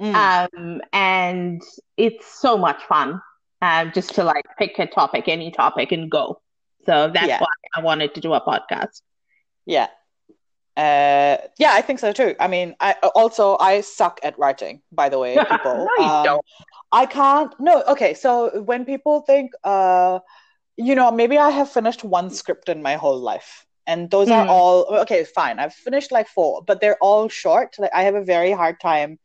Mm. 0.00 0.14
Um, 0.14 0.80
and 0.92 1.62
it's 1.96 2.26
so 2.40 2.56
much 2.58 2.82
fun 2.84 3.20
uh, 3.62 3.86
just 3.86 4.14
to 4.16 4.24
like 4.24 4.44
pick 4.58 4.78
a 4.78 4.86
topic, 4.86 5.28
any 5.28 5.50
topic, 5.50 5.92
and 5.92 6.10
go. 6.10 6.40
So 6.86 7.10
that's 7.12 7.28
yeah. 7.28 7.40
why 7.40 7.48
I 7.76 7.80
wanted 7.82 8.14
to 8.14 8.20
do 8.20 8.32
a 8.34 8.40
podcast. 8.40 9.02
Yeah. 9.66 9.88
Uh, 10.76 11.36
yeah, 11.58 11.72
I 11.72 11.82
think 11.82 11.98
so 11.98 12.12
too. 12.12 12.34
I 12.40 12.48
mean, 12.48 12.74
I 12.80 12.94
also 13.14 13.56
I 13.58 13.82
suck 13.82 14.20
at 14.22 14.38
writing. 14.38 14.80
By 14.90 15.08
the 15.08 15.18
way, 15.18 15.36
people. 15.50 15.88
no, 15.98 16.04
um, 16.04 16.24
don't. 16.24 16.46
I 16.92 17.06
can't. 17.06 17.54
No. 17.60 17.82
Okay. 17.88 18.14
So 18.14 18.62
when 18.62 18.84
people 18.84 19.20
think, 19.20 19.52
uh, 19.64 20.20
you 20.76 20.94
know, 20.94 21.10
maybe 21.10 21.36
I 21.36 21.50
have 21.50 21.70
finished 21.70 22.04
one 22.04 22.30
script 22.30 22.68
in 22.68 22.82
my 22.82 22.96
whole 22.96 23.18
life, 23.18 23.66
and 23.86 24.10
those 24.10 24.28
mm. 24.28 24.32
are 24.32 24.46
all 24.46 24.84
okay. 25.00 25.24
Fine. 25.24 25.58
I've 25.58 25.74
finished 25.74 26.10
like 26.10 26.28
four, 26.28 26.62
but 26.62 26.80
they're 26.80 26.98
all 27.02 27.28
short. 27.28 27.76
Like 27.78 27.92
I 27.94 28.04
have 28.04 28.14
a 28.14 28.24
very 28.24 28.52
hard 28.52 28.80
time 28.80 29.18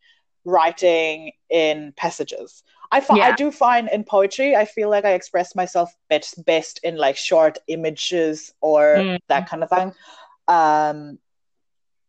writing 0.43 1.31
in 1.49 1.93
passages. 1.95 2.63
I 2.91 3.01
fi- 3.01 3.17
yeah. 3.17 3.27
I 3.27 3.31
do 3.33 3.51
find 3.51 3.89
in 3.91 4.03
poetry, 4.03 4.55
I 4.55 4.65
feel 4.65 4.89
like 4.89 5.05
I 5.05 5.11
express 5.11 5.55
myself 5.55 5.93
best 6.09 6.43
best 6.45 6.79
in 6.83 6.95
like 6.95 7.17
short 7.17 7.57
images 7.67 8.53
or 8.61 8.95
mm. 8.97 9.19
that 9.27 9.49
kind 9.49 9.63
of 9.63 9.69
thing. 9.69 9.93
Um, 10.47 11.19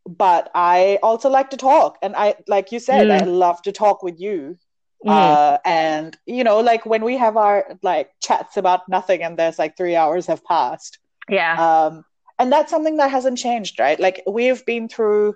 but 0.08 0.50
I 0.54 0.98
also 1.02 1.28
like 1.28 1.50
to 1.50 1.56
talk, 1.56 1.98
and 2.00 2.16
I 2.16 2.36
like 2.46 2.72
you 2.72 2.80
said, 2.80 3.08
mm. 3.08 3.20
I 3.20 3.24
love 3.24 3.60
to 3.62 3.72
talk 3.72 4.02
with 4.02 4.18
you. 4.18 4.58
Mm. 5.04 5.10
Uh, 5.10 5.58
and 5.64 6.16
you 6.26 6.44
know, 6.44 6.60
like 6.60 6.86
when 6.86 7.04
we 7.04 7.16
have 7.18 7.36
our 7.36 7.76
like 7.82 8.10
chats 8.20 8.56
about 8.56 8.88
nothing, 8.88 9.22
and 9.22 9.36
there's 9.38 9.58
like 9.58 9.76
three 9.76 9.94
hours 9.94 10.26
have 10.26 10.42
passed. 10.44 10.98
Yeah. 11.28 11.86
Um, 11.86 12.04
and 12.38 12.50
that's 12.50 12.70
something 12.70 12.96
that 12.96 13.10
hasn't 13.10 13.38
changed, 13.38 13.78
right? 13.78 14.00
Like 14.00 14.22
we've 14.26 14.64
been 14.64 14.88
through, 14.88 15.34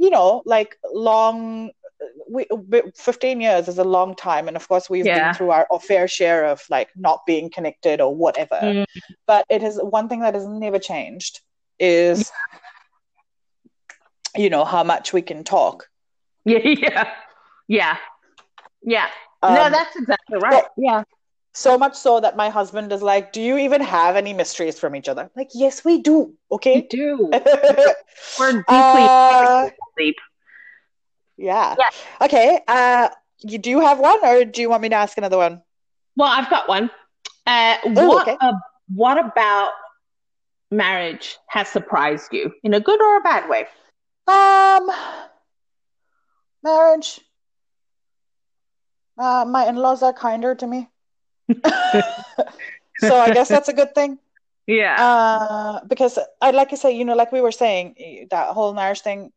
you 0.00 0.10
know, 0.10 0.42
like 0.44 0.76
long 0.92 1.70
we, 2.28 2.46
15 2.96 3.40
years 3.40 3.68
is 3.68 3.78
a 3.78 3.84
long 3.84 4.16
time 4.16 4.48
and 4.48 4.56
of 4.56 4.66
course 4.66 4.90
we've 4.90 5.06
yeah. 5.06 5.28
been 5.28 5.34
through 5.34 5.50
our, 5.50 5.68
our, 5.70 5.78
fair 5.78 6.08
share 6.08 6.46
of 6.46 6.60
like 6.68 6.88
not 6.96 7.24
being 7.26 7.48
connected 7.48 8.00
or 8.00 8.12
whatever 8.12 8.58
mm. 8.60 8.84
but 9.26 9.46
it 9.48 9.62
is 9.62 9.78
one 9.80 10.08
thing 10.08 10.18
that 10.18 10.34
has 10.34 10.46
never 10.46 10.80
changed 10.80 11.40
is 11.78 12.32
you 14.36 14.50
know 14.50 14.64
how 14.64 14.82
much 14.82 15.12
we 15.12 15.22
can 15.22 15.44
talk 15.44 15.88
yeah 16.44 16.58
yeah 16.64 17.06
yeah 17.68 17.96
yeah 18.82 19.08
um, 19.42 19.54
no 19.54 19.70
that's 19.70 19.96
exactly 19.96 20.38
right 20.38 20.64
yeah 20.76 21.02
so 21.54 21.76
much 21.76 21.94
so 21.94 22.20
that 22.20 22.36
my 22.36 22.48
husband 22.48 22.92
is 22.92 23.02
like, 23.02 23.32
"Do 23.32 23.42
you 23.42 23.58
even 23.58 23.80
have 23.82 24.16
any 24.16 24.32
mysteries 24.32 24.78
from 24.78 24.96
each 24.96 25.08
other?" 25.08 25.30
Like, 25.36 25.50
yes, 25.54 25.84
we 25.84 26.00
do. 26.00 26.34
Okay, 26.50 26.76
we 26.76 26.86
do. 26.88 27.30
We're 28.38 28.52
deeply 28.52 28.64
uh, 28.68 29.68
deep. 29.98 30.16
Yeah. 31.36 31.76
yeah. 31.78 32.24
Okay. 32.24 32.60
Uh, 32.66 33.08
you 33.40 33.58
do 33.58 33.80
have 33.80 33.98
one, 33.98 34.24
or 34.24 34.44
do 34.44 34.62
you 34.62 34.70
want 34.70 34.82
me 34.82 34.88
to 34.90 34.94
ask 34.94 35.18
another 35.18 35.36
one? 35.36 35.62
Well, 36.16 36.28
I've 36.28 36.48
got 36.48 36.68
one. 36.68 36.90
Uh, 37.46 37.76
Ooh, 37.86 38.08
what 38.08 38.22
okay. 38.22 38.36
uh, 38.40 38.52
What 38.94 39.18
about 39.18 39.72
marriage 40.70 41.36
has 41.48 41.68
surprised 41.68 42.32
you 42.32 42.52
in 42.62 42.72
a 42.72 42.80
good 42.80 43.00
or 43.00 43.18
a 43.18 43.20
bad 43.20 43.48
way? 43.48 43.66
Um, 44.26 44.90
marriage. 46.62 47.20
Uh, 49.18 49.44
my 49.46 49.66
in-laws 49.68 50.02
are 50.02 50.12
kinder 50.12 50.54
to 50.54 50.66
me. 50.66 50.88
so 52.98 53.16
I 53.16 53.32
guess 53.32 53.48
that's 53.48 53.68
a 53.68 53.72
good 53.72 53.94
thing. 53.94 54.18
Yeah. 54.66 54.96
Uh, 54.98 55.84
because 55.86 56.18
I 56.40 56.52
like 56.52 56.70
to 56.70 56.76
say, 56.76 56.96
you 56.96 57.04
know, 57.04 57.14
like 57.14 57.32
we 57.32 57.40
were 57.40 57.52
saying, 57.52 58.26
that 58.30 58.48
whole 58.48 58.72
marriage 58.74 59.00
thing 59.00 59.32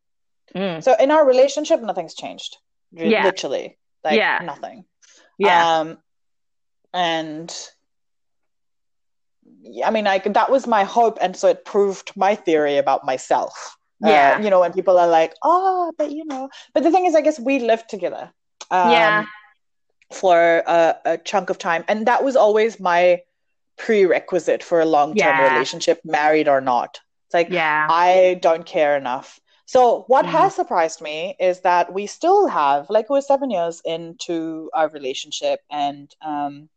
Mm. 0.53 0.83
So 0.83 0.95
in 0.99 1.11
our 1.11 1.25
relationship, 1.25 1.81
nothing's 1.81 2.13
changed. 2.13 2.57
Yeah. 2.91 3.23
Literally. 3.23 3.77
Like 4.03 4.17
yeah. 4.17 4.39
nothing. 4.43 4.85
Yeah. 5.37 5.79
Um, 5.79 5.97
and 6.93 7.53
I 9.83 9.91
mean, 9.91 10.05
like 10.05 10.31
that 10.33 10.49
was 10.49 10.67
my 10.67 10.83
hope, 10.83 11.17
and 11.21 11.35
so 11.35 11.47
it 11.49 11.65
proved 11.65 12.11
my 12.15 12.35
theory 12.35 12.77
about 12.77 13.05
myself. 13.05 13.77
Yeah, 14.01 14.37
uh, 14.37 14.43
you 14.43 14.49
know, 14.49 14.59
when 14.59 14.73
people 14.73 14.97
are 14.99 15.07
like, 15.07 15.33
"Oh, 15.43 15.93
but 15.97 16.11
you 16.11 16.25
know," 16.25 16.49
but 16.73 16.83
the 16.83 16.91
thing 16.91 17.05
is, 17.05 17.15
I 17.15 17.21
guess 17.21 17.39
we 17.39 17.59
lived 17.59 17.89
together. 17.89 18.31
Um, 18.71 18.91
yeah. 18.91 19.25
For 20.13 20.63
a, 20.67 20.95
a, 21.05 21.17
chunk 21.17 21.49
of 21.49 21.57
time, 21.57 21.83
and 21.87 22.05
that 22.05 22.23
was 22.23 22.35
always 22.35 22.79
my 22.79 23.21
prerequisite 23.77 24.63
for 24.63 24.79
a 24.79 24.85
long-term 24.85 25.17
yeah. 25.17 25.53
relationship, 25.53 25.99
married 26.05 26.47
or 26.47 26.61
not. 26.61 26.99
It's 27.25 27.33
like, 27.33 27.49
yeah, 27.49 27.87
I 27.89 28.37
don't 28.41 28.65
care 28.65 28.95
enough 28.95 29.39
so 29.65 30.03
what 30.07 30.25
mm. 30.25 30.29
has 30.29 30.55
surprised 30.55 31.01
me 31.01 31.35
is 31.39 31.61
that 31.61 31.91
we 31.91 32.05
still 32.05 32.47
have, 32.47 32.89
like, 32.89 33.09
we're 33.09 33.21
seven 33.21 33.49
years 33.49 33.81
into 33.83 34.69
our 34.73 34.89
relationship, 34.89 35.61
and 35.71 36.13
um, 36.21 36.69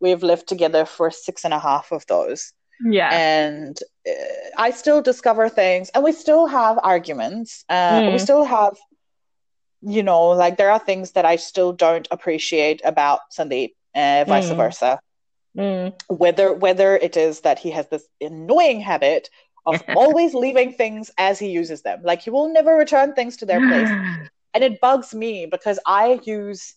we've 0.00 0.22
lived 0.22 0.48
together 0.48 0.86
for 0.86 1.10
six 1.10 1.44
and 1.44 1.52
a 1.52 1.58
half 1.58 1.92
of 1.92 2.06
those. 2.06 2.52
Yeah, 2.80 3.10
and 3.12 3.78
uh, 4.08 4.12
I 4.56 4.70
still 4.70 5.02
discover 5.02 5.48
things, 5.48 5.90
and 5.90 6.02
we 6.02 6.12
still 6.12 6.46
have 6.46 6.78
arguments. 6.82 7.64
Uh, 7.68 8.00
mm. 8.00 8.12
We 8.12 8.18
still 8.18 8.44
have, 8.44 8.76
you 9.80 10.02
know, 10.02 10.28
like 10.30 10.56
there 10.56 10.70
are 10.70 10.78
things 10.78 11.12
that 11.12 11.24
I 11.24 11.36
still 11.36 11.72
don't 11.72 12.08
appreciate 12.10 12.80
about 12.84 13.20
Sandeep, 13.36 13.74
uh, 13.94 14.24
vice 14.26 14.50
mm. 14.50 14.56
versa. 14.56 15.00
Mm. 15.56 15.92
Whether 16.08 16.52
whether 16.52 16.96
it 16.96 17.16
is 17.16 17.40
that 17.40 17.58
he 17.58 17.70
has 17.70 17.86
this 17.88 18.06
annoying 18.20 18.80
habit 18.80 19.28
of 19.66 19.82
always 19.96 20.34
leaving 20.34 20.72
things 20.72 21.10
as 21.18 21.38
he 21.38 21.50
uses 21.50 21.82
them. 21.82 22.00
Like 22.02 22.22
he 22.22 22.30
will 22.30 22.52
never 22.52 22.74
return 22.74 23.14
things 23.14 23.36
to 23.38 23.46
their 23.46 23.60
place. 23.60 23.88
and 24.54 24.64
it 24.64 24.80
bugs 24.80 25.14
me 25.14 25.46
because 25.46 25.78
I 25.86 26.20
use 26.24 26.74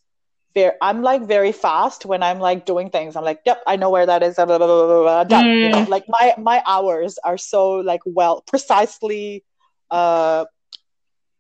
very 0.56 0.72
I'm 0.82 1.04
like 1.04 1.28
very 1.28 1.52
fast 1.52 2.06
when 2.06 2.24
I'm 2.24 2.40
like 2.40 2.66
doing 2.66 2.90
things. 2.90 3.16
I'm 3.16 3.24
like, 3.24 3.42
yep, 3.46 3.62
I 3.68 3.76
know 3.76 3.90
where 3.92 4.06
that 4.06 4.24
is. 4.24 4.36
Blah, 4.36 4.46
blah, 4.46 4.58
blah, 4.58 5.24
done. 5.26 5.46
Mm. 5.46 5.62
You 5.62 5.70
know, 5.70 5.86
mm. 5.86 5.88
like 5.90 6.06
my 6.08 6.34
my 6.38 6.64
hours 6.66 7.20
are 7.24 7.38
so 7.38 7.74
like 7.76 8.02
well 8.06 8.42
precisely 8.48 9.44
uh 9.92 10.46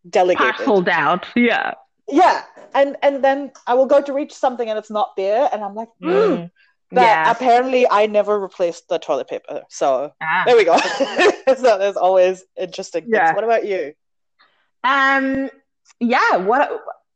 delegated. 0.08 0.56
Parceled 0.56 0.90
out. 0.90 1.26
Yeah. 1.36 1.74
Yeah. 2.08 2.44
And 2.76 2.98
and 3.02 3.24
then 3.24 3.52
I 3.66 3.74
will 3.74 3.88
go 3.88 4.02
to 4.02 4.14
reach 4.14 4.34
something 4.34 4.70
and 4.70 4.78
it's 4.78 4.92
not 4.92 5.16
there. 5.16 5.50
And 5.52 5.64
I'm 5.64 5.74
like, 5.74 5.90
mm. 6.04 6.52
But 6.92 7.02
yeah. 7.02 7.32
apparently 7.32 7.90
I 7.90 8.06
never 8.06 8.40
replaced 8.40 8.90
the 8.90 9.00
toilet 9.00 9.28
paper. 9.28 9.64
So 9.70 10.14
ah. 10.22 10.44
there 10.46 10.56
we 10.56 10.66
go. 10.66 10.78
so 11.58 11.78
there's 11.80 11.98
always 11.98 12.44
interesting 12.56 13.06
yeah. 13.08 13.34
What 13.34 13.44
about 13.44 13.66
you? 13.66 13.94
Um 14.84 15.50
yeah, 16.00 16.36
what 16.36 16.70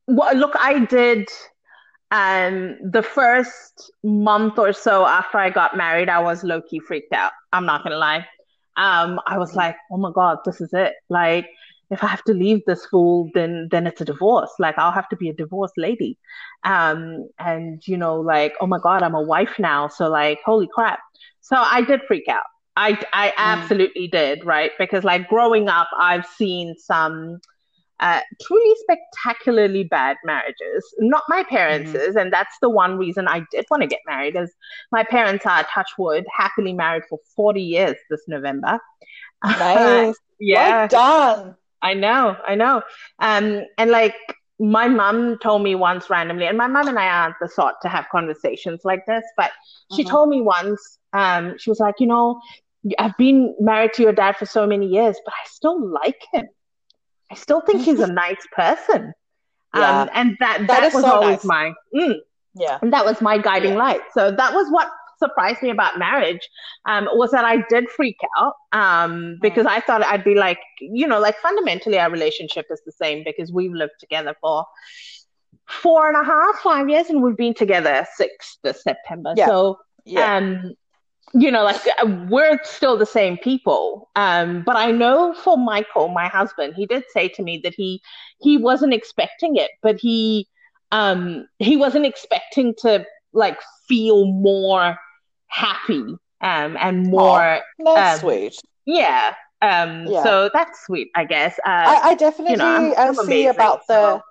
what 0.05 0.37
look 0.37 0.55
I 0.57 0.85
did 0.85 1.27
um 2.11 2.77
the 2.91 3.03
first 3.03 3.91
month 4.03 4.57
or 4.57 4.73
so 4.73 5.05
after 5.05 5.37
I 5.37 5.49
got 5.49 5.77
married, 5.77 6.09
I 6.09 6.19
was 6.19 6.43
low 6.43 6.61
key 6.61 6.79
freaked 6.79 7.13
out. 7.13 7.31
I'm 7.51 7.65
not 7.65 7.83
gonna 7.83 7.97
lie. 7.97 8.25
Um, 8.77 9.19
I 9.27 9.37
was 9.37 9.55
like, 9.55 9.75
oh 9.91 9.97
my 9.97 10.11
god, 10.13 10.39
this 10.45 10.61
is 10.61 10.73
it. 10.73 10.93
Like 11.09 11.47
if 11.91 12.03
I 12.03 12.07
have 12.07 12.23
to 12.23 12.33
leave 12.33 12.61
this 12.65 12.85
fool, 12.85 13.29
then 13.33 13.67
then 13.71 13.87
it's 13.87 14.01
a 14.01 14.05
divorce. 14.05 14.51
Like 14.59 14.77
I'll 14.77 14.91
have 14.91 15.09
to 15.09 15.15
be 15.15 15.29
a 15.29 15.33
divorced 15.33 15.77
lady. 15.77 16.17
Um, 16.63 17.29
and 17.39 17.85
you 17.87 17.97
know, 17.97 18.19
like, 18.19 18.53
oh 18.61 18.67
my 18.67 18.79
God, 18.79 19.03
I'm 19.03 19.15
a 19.15 19.21
wife 19.21 19.55
now. 19.59 19.87
So 19.87 20.09
like, 20.09 20.39
holy 20.45 20.69
crap. 20.73 20.99
So 21.41 21.55
I 21.57 21.81
did 21.81 22.01
freak 22.07 22.27
out. 22.27 22.43
I 22.75 22.99
I 23.13 23.29
mm. 23.29 23.33
absolutely 23.37 24.07
did, 24.07 24.45
right? 24.45 24.71
Because 24.77 25.03
like 25.03 25.27
growing 25.27 25.67
up, 25.67 25.89
I've 25.99 26.25
seen 26.25 26.75
some 26.77 27.39
uh, 27.99 28.21
truly 28.41 28.75
spectacularly 28.81 29.83
bad 29.83 30.17
marriages. 30.23 30.85
Not 30.99 31.23
my 31.29 31.43
parents', 31.43 31.91
mm-hmm. 31.91 32.17
and 32.17 32.31
that's 32.31 32.55
the 32.61 32.69
one 32.69 32.97
reason 32.97 33.27
I 33.27 33.45
did 33.51 33.65
want 33.69 33.81
to 33.81 33.87
get 33.87 33.99
married. 34.07 34.35
Is 34.35 34.53
my 34.91 35.03
parents 35.03 35.45
are 35.45 35.63
touch 35.73 35.89
wood 35.97 36.25
happily 36.35 36.73
married 36.73 37.03
for 37.09 37.19
forty 37.35 37.61
years 37.61 37.95
this 38.09 38.21
November. 38.27 38.79
Nice. 39.43 40.15
yeah. 40.39 40.79
Well 40.79 40.87
done. 40.87 41.55
I 41.81 41.93
know, 41.93 42.35
I 42.45 42.55
know. 42.55 42.81
Um, 43.19 43.63
and 43.77 43.91
like 43.91 44.15
my 44.59 44.87
mom 44.87 45.37
told 45.39 45.63
me 45.63 45.75
once 45.75 46.09
randomly, 46.09 46.45
and 46.45 46.57
my 46.57 46.67
mom 46.67 46.87
and 46.87 46.99
I 46.99 47.07
aren't 47.07 47.35
the 47.41 47.47
sort 47.47 47.75
to 47.81 47.89
have 47.89 48.05
conversations 48.11 48.81
like 48.83 49.05
this, 49.05 49.23
but 49.37 49.51
she 49.95 50.03
mm-hmm. 50.03 50.11
told 50.11 50.29
me 50.29 50.41
once, 50.41 50.99
um, 51.13 51.57
she 51.57 51.69
was 51.69 51.79
like, 51.79 51.95
you 51.99 52.07
know, 52.07 52.41
I've 52.97 53.15
been 53.17 53.55
married 53.59 53.93
to 53.93 54.03
your 54.03 54.13
dad 54.13 54.35
for 54.37 54.45
so 54.45 54.67
many 54.67 54.87
years, 54.87 55.17
but 55.23 55.33
I 55.33 55.47
still 55.47 55.89
like 55.89 56.21
him. 56.33 56.47
I 57.31 57.35
still 57.35 57.61
think 57.61 57.83
he's 57.83 57.99
a 57.99 58.07
nice 58.11 58.45
person. 58.51 59.13
Yeah. 59.75 60.01
Um, 60.01 60.09
and 60.13 60.37
that, 60.39 60.59
that, 60.59 60.67
that 60.67 60.93
was 60.93 61.03
so 61.03 61.11
always 61.11 61.43
nice. 61.43 61.45
my, 61.45 61.73
mm, 61.95 62.15
yeah. 62.55 62.79
And 62.81 62.91
that 62.93 63.05
was 63.05 63.21
my 63.21 63.37
guiding 63.37 63.73
yeah. 63.73 63.79
light. 63.79 64.01
So 64.13 64.31
that 64.31 64.53
was 64.53 64.67
what 64.71 64.89
surprised 65.19 65.61
me 65.61 65.69
about 65.69 65.99
marriage 65.99 66.47
um, 66.85 67.07
was 67.13 67.31
that 67.31 67.45
I 67.45 67.57
did 67.69 67.89
freak 67.89 68.17
out 68.37 68.53
um, 68.71 69.37
because 69.41 69.65
I 69.65 69.81
thought 69.81 70.03
I'd 70.03 70.23
be 70.23 70.35
like, 70.35 70.59
you 70.79 71.05
know, 71.05 71.19
like 71.19 71.37
fundamentally 71.39 71.99
our 71.99 72.09
relationship 72.09 72.65
is 72.71 72.81
the 72.85 72.91
same 72.91 73.23
because 73.23 73.51
we've 73.51 73.73
lived 73.73 73.99
together 73.99 74.35
for 74.41 74.65
four 75.67 76.07
and 76.07 76.17
a 76.17 76.23
half, 76.23 76.55
five 76.63 76.89
years, 76.89 77.09
and 77.09 77.21
we've 77.21 77.37
been 77.37 77.53
together 77.53 78.05
six 78.15 78.57
this 78.63 78.81
September. 78.81 79.33
Yeah. 79.35 79.45
So, 79.45 79.79
yeah. 80.05 80.37
um, 80.37 80.73
you 81.33 81.51
know, 81.51 81.63
like 81.63 81.81
uh, 82.01 82.25
we're 82.29 82.59
still 82.63 82.97
the 82.97 83.05
same 83.05 83.37
people. 83.37 84.09
Um, 84.15 84.63
but 84.65 84.75
I 84.75 84.91
know 84.91 85.33
for 85.33 85.57
Michael, 85.57 86.07
my 86.09 86.27
husband, 86.27 86.73
he 86.75 86.85
did 86.85 87.03
say 87.13 87.27
to 87.29 87.43
me 87.43 87.59
that 87.63 87.73
he 87.75 88.01
he 88.39 88.57
wasn't 88.57 88.93
expecting 88.93 89.55
it, 89.55 89.71
but 89.81 89.97
he 89.99 90.47
um 90.91 91.47
he 91.59 91.77
wasn't 91.77 92.05
expecting 92.05 92.73
to 92.79 93.05
like 93.33 93.59
feel 93.87 94.25
more 94.25 94.97
happy 95.47 96.03
um 96.41 96.77
and 96.79 97.07
more 97.07 97.59
oh, 97.85 97.93
that's 97.95 98.15
um, 98.15 98.19
sweet. 98.21 98.55
Yeah. 98.85 99.33
Um 99.61 100.07
Yeah. 100.07 100.23
so 100.23 100.49
that's 100.53 100.85
sweet, 100.85 101.09
I 101.15 101.25
guess. 101.25 101.59
Uh 101.65 101.69
I, 101.85 101.99
I 102.11 102.15
definitely 102.15 102.53
you 102.53 102.57
know, 102.57 102.65
uh, 102.65 103.13
see 103.13 103.45
amazing, 103.45 103.49
about 103.49 103.81
the 103.87 104.21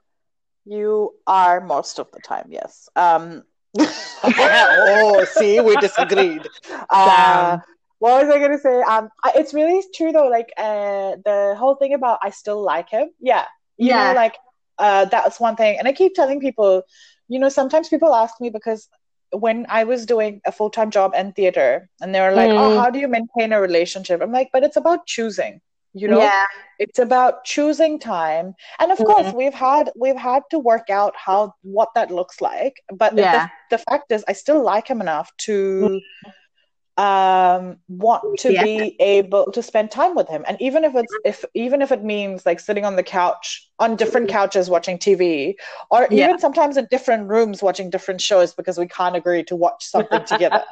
you 0.64 1.12
are 1.26 1.61
most 1.61 1.99
of 1.99 2.11
the 2.12 2.20
time, 2.20 2.46
yes. 2.51 2.88
Um 2.96 3.44
oh, 4.39 5.24
see, 5.24 5.61
we 5.61 5.76
disagreed. 5.76 6.49
Uh, 6.91 7.59
what 7.99 8.24
was 8.24 8.35
I 8.35 8.39
gonna 8.39 8.59
say? 8.59 8.81
Um, 8.83 9.09
I- 9.24 9.33
it's 9.37 9.55
really 9.55 9.83
true 9.95 10.12
though. 10.12 10.29
Like, 10.29 10.51
uh, 10.57 11.16
the 11.24 11.55
whole 11.59 11.76
thing 11.76 11.95
about 11.95 12.18
I 12.22 12.31
still 12.31 12.62
like 12.62 12.91
him. 12.91 13.11
Yeah, 13.20 13.45
you 13.76 13.93
Yeah. 13.93 13.95
know, 13.95 14.12
like, 14.12 14.37
uh, 14.79 15.05
that's 15.07 15.41
one 15.41 15.57
thing. 15.57 15.79
And 15.79 15.89
I 15.89 15.93
keep 15.93 16.14
telling 16.14 16.41
people, 16.41 16.83
you 17.29 17.39
know, 17.39 17.49
sometimes 17.49 17.89
people 17.89 18.14
ask 18.14 18.41
me 18.41 18.51
because 18.51 18.89
when 19.33 19.66
I 19.68 19.85
was 19.85 20.07
doing 20.07 20.41
a 20.47 20.53
full 20.53 20.70
time 20.70 20.91
job 20.91 21.12
in 21.16 21.33
theater, 21.33 21.89
and 22.01 22.14
they 22.14 22.20
were 22.20 22.33
like, 22.33 22.53
Mm. 22.53 22.59
"Oh, 22.59 22.68
how 22.70 22.91
do 22.91 22.99
you 22.99 23.09
maintain 23.09 23.53
a 23.53 23.61
relationship?" 23.61 24.20
I'm 24.22 24.33
like, 24.33 24.51
"But 24.53 24.64
it's 24.64 24.76
about 24.76 25.07
choosing." 25.07 25.61
You 25.99 26.09
know, 26.09 26.20
yeah. 26.20 26.44
it's 26.78 26.99
about 26.99 27.44
choosing 27.44 27.99
time 27.99 28.55
and 28.78 28.92
of 28.92 28.99
Mhm. 28.99 29.07
course 29.11 29.32
we've 29.34 29.55
had 29.55 29.90
we've 29.96 30.16
had 30.16 30.42
to 30.51 30.59
work 30.59 30.90
out 30.90 31.14
how 31.16 31.53
what 31.62 31.90
that 31.94 32.11
looks 32.11 32.40
like 32.40 32.74
but 33.03 33.16
Yeah. 33.16 33.49
the, 33.70 33.78
fact 33.78 34.12
is 34.12 34.24
i 34.28 34.32
still 34.32 34.62
like 34.62 34.86
him 34.88 35.01
enough 35.01 35.28
to 35.46 36.01
um 36.99 37.78
want 37.88 38.24
to 38.38 38.53
Yeah. 38.53 38.62
be 38.62 38.96
able 39.01 39.46
to 39.53 39.62
spend 39.62 39.90
time 39.90 40.14
with 40.16 40.28
him 40.28 40.44
and 40.49 40.61
even 40.61 40.84
if 40.84 40.94
it's 40.96 41.16
if 41.24 41.44
even 41.55 41.80
if 41.80 41.92
it 41.92 42.05
means 42.05 42.44
like 42.44 42.61
sitting 42.61 42.84
on 42.84 42.96
the 42.96 43.05
couch 43.05 43.70
on 43.78 43.96
different 43.96 44.28
couches 44.28 44.68
watching 44.68 44.99
tv 44.99 45.55
or 45.90 46.09
Yeah. 46.09 46.26
even 46.26 46.38
sometimes 46.38 46.76
in 46.76 46.86
different 46.90 47.28
rooms 47.28 47.62
watching 47.62 47.90
different 47.90 48.20
shows 48.20 48.53
because 48.55 48.78
we 48.78 48.88
can't 48.88 49.16
agree 49.16 49.44
to 49.44 49.57
watch 49.57 49.84
something 49.84 50.24
together 50.26 50.64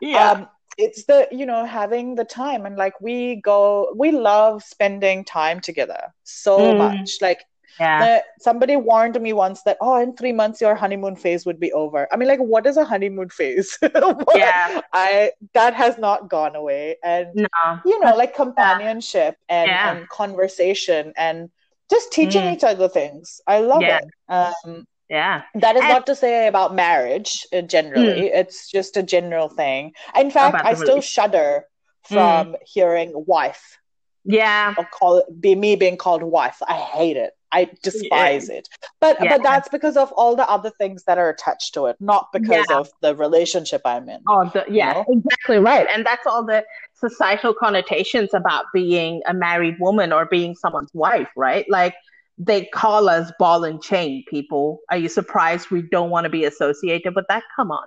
Yeah. 0.00 0.32
um 0.34 0.48
it's 0.78 1.04
the 1.04 1.28
you 1.32 1.46
know 1.46 1.64
having 1.66 2.14
the 2.14 2.24
time 2.24 2.66
and 2.66 2.76
like 2.76 3.00
we 3.00 3.40
go 3.42 3.92
we 3.96 4.10
love 4.12 4.62
spending 4.62 5.24
time 5.24 5.60
together 5.60 6.14
so 6.24 6.72
Mm. 6.72 6.74
much 6.74 7.18
like 7.20 7.40
yeah. 7.80 8.20
somebody 8.38 8.76
warned 8.76 9.20
me 9.20 9.32
once 9.32 9.62
that 9.62 9.76
oh 9.80 10.00
in 10.00 10.14
three 10.16 10.32
months 10.32 10.60
your 10.60 10.74
honeymoon 10.74 11.16
phase 11.16 11.46
would 11.46 11.58
be 11.60 11.72
over 11.72 12.08
i 12.12 12.16
mean 12.16 12.28
like 12.28 12.38
what 12.40 12.66
is 12.66 12.76
a 12.76 12.84
honeymoon 12.84 13.28
phase 13.28 13.78
Yeah. 14.34 14.80
i 14.92 15.30
that 15.54 15.74
has 15.74 15.98
not 15.98 16.28
gone 16.28 16.54
away 16.56 16.96
and 17.02 17.28
No. 17.34 17.80
you 17.84 17.98
know 18.00 18.14
like 18.16 18.34
companionship 18.34 19.36
and, 19.48 19.68
Yeah. 19.68 19.90
and 19.96 20.08
conversation 20.08 21.12
and 21.16 21.50
just 21.90 22.12
teaching 22.12 22.42
Mm. 22.42 22.54
each 22.54 22.64
other 22.64 22.88
things 22.88 23.40
i 23.46 23.60
love 23.60 23.82
Yeah. 23.82 23.98
it 23.98 24.08
um 24.28 24.86
Yeah. 25.08 25.42
that 25.54 25.76
is 25.76 25.82
And- 25.82 25.92
not 25.92 26.06
to 26.06 26.14
say 26.16 26.46
about 26.48 26.74
marriage 26.74 27.46
uh, 27.52 27.60
generally. 27.60 28.28
It's 28.40 28.70
just 28.70 28.96
a 28.96 29.02
general 29.02 29.48
thing. 29.50 29.92
In 30.16 30.30
fact, 30.30 30.56
I 30.64 30.72
still 30.72 31.02
shudder 31.02 31.66
from 32.08 32.56
hearing 32.64 33.12
wife 33.14 33.76
Yeah. 34.24 34.72
or 34.78 34.84
call 34.98 35.18
it 35.18 35.26
be 35.40 35.52
me 35.54 35.76
being 35.76 35.98
called 35.98 36.22
wife. 36.22 36.58
I 36.66 36.78
hate 36.96 37.18
it. 37.26 37.32
I 37.52 37.70
despise 37.82 38.48
it. 38.48 38.68
But 39.00 39.18
Yeah. 39.22 39.36
but 39.36 39.42
that's 39.42 39.68
because 39.68 39.96
of 39.96 40.10
all 40.12 40.34
the 40.36 40.48
other 40.48 40.70
things 40.70 41.04
that 41.04 41.18
are 41.18 41.28
attached 41.28 41.74
to 41.74 41.86
it, 41.86 41.96
not 42.00 42.28
because 42.32 42.66
Yeah. 42.70 42.78
of 42.78 42.90
the 43.00 43.14
relationship 43.14 43.82
I'm 43.84 44.08
in. 44.08 44.20
Oh, 44.26 44.50
the, 44.52 44.64
yeah, 44.68 44.92
know? 44.94 45.04
exactly 45.08 45.58
right. 45.58 45.86
And 45.92 46.04
that's 46.04 46.26
all 46.26 46.44
the 46.44 46.64
societal 46.94 47.52
connotations 47.54 48.32
about 48.32 48.64
being 48.72 49.22
a 49.26 49.34
married 49.34 49.76
woman 49.80 50.12
or 50.12 50.26
being 50.26 50.54
someone's 50.54 50.92
wife, 50.94 51.28
right? 51.36 51.66
Like 51.68 51.94
they 52.38 52.64
call 52.66 53.08
us 53.08 53.30
ball 53.38 53.64
and 53.64 53.82
chain 53.82 54.24
people. 54.28 54.80
Are 54.90 54.96
you 54.96 55.08
surprised 55.08 55.70
we 55.70 55.82
don't 55.82 56.10
want 56.10 56.24
to 56.24 56.30
be 56.30 56.44
associated 56.44 57.14
with 57.14 57.26
that? 57.28 57.42
Come 57.56 57.70
on. 57.70 57.86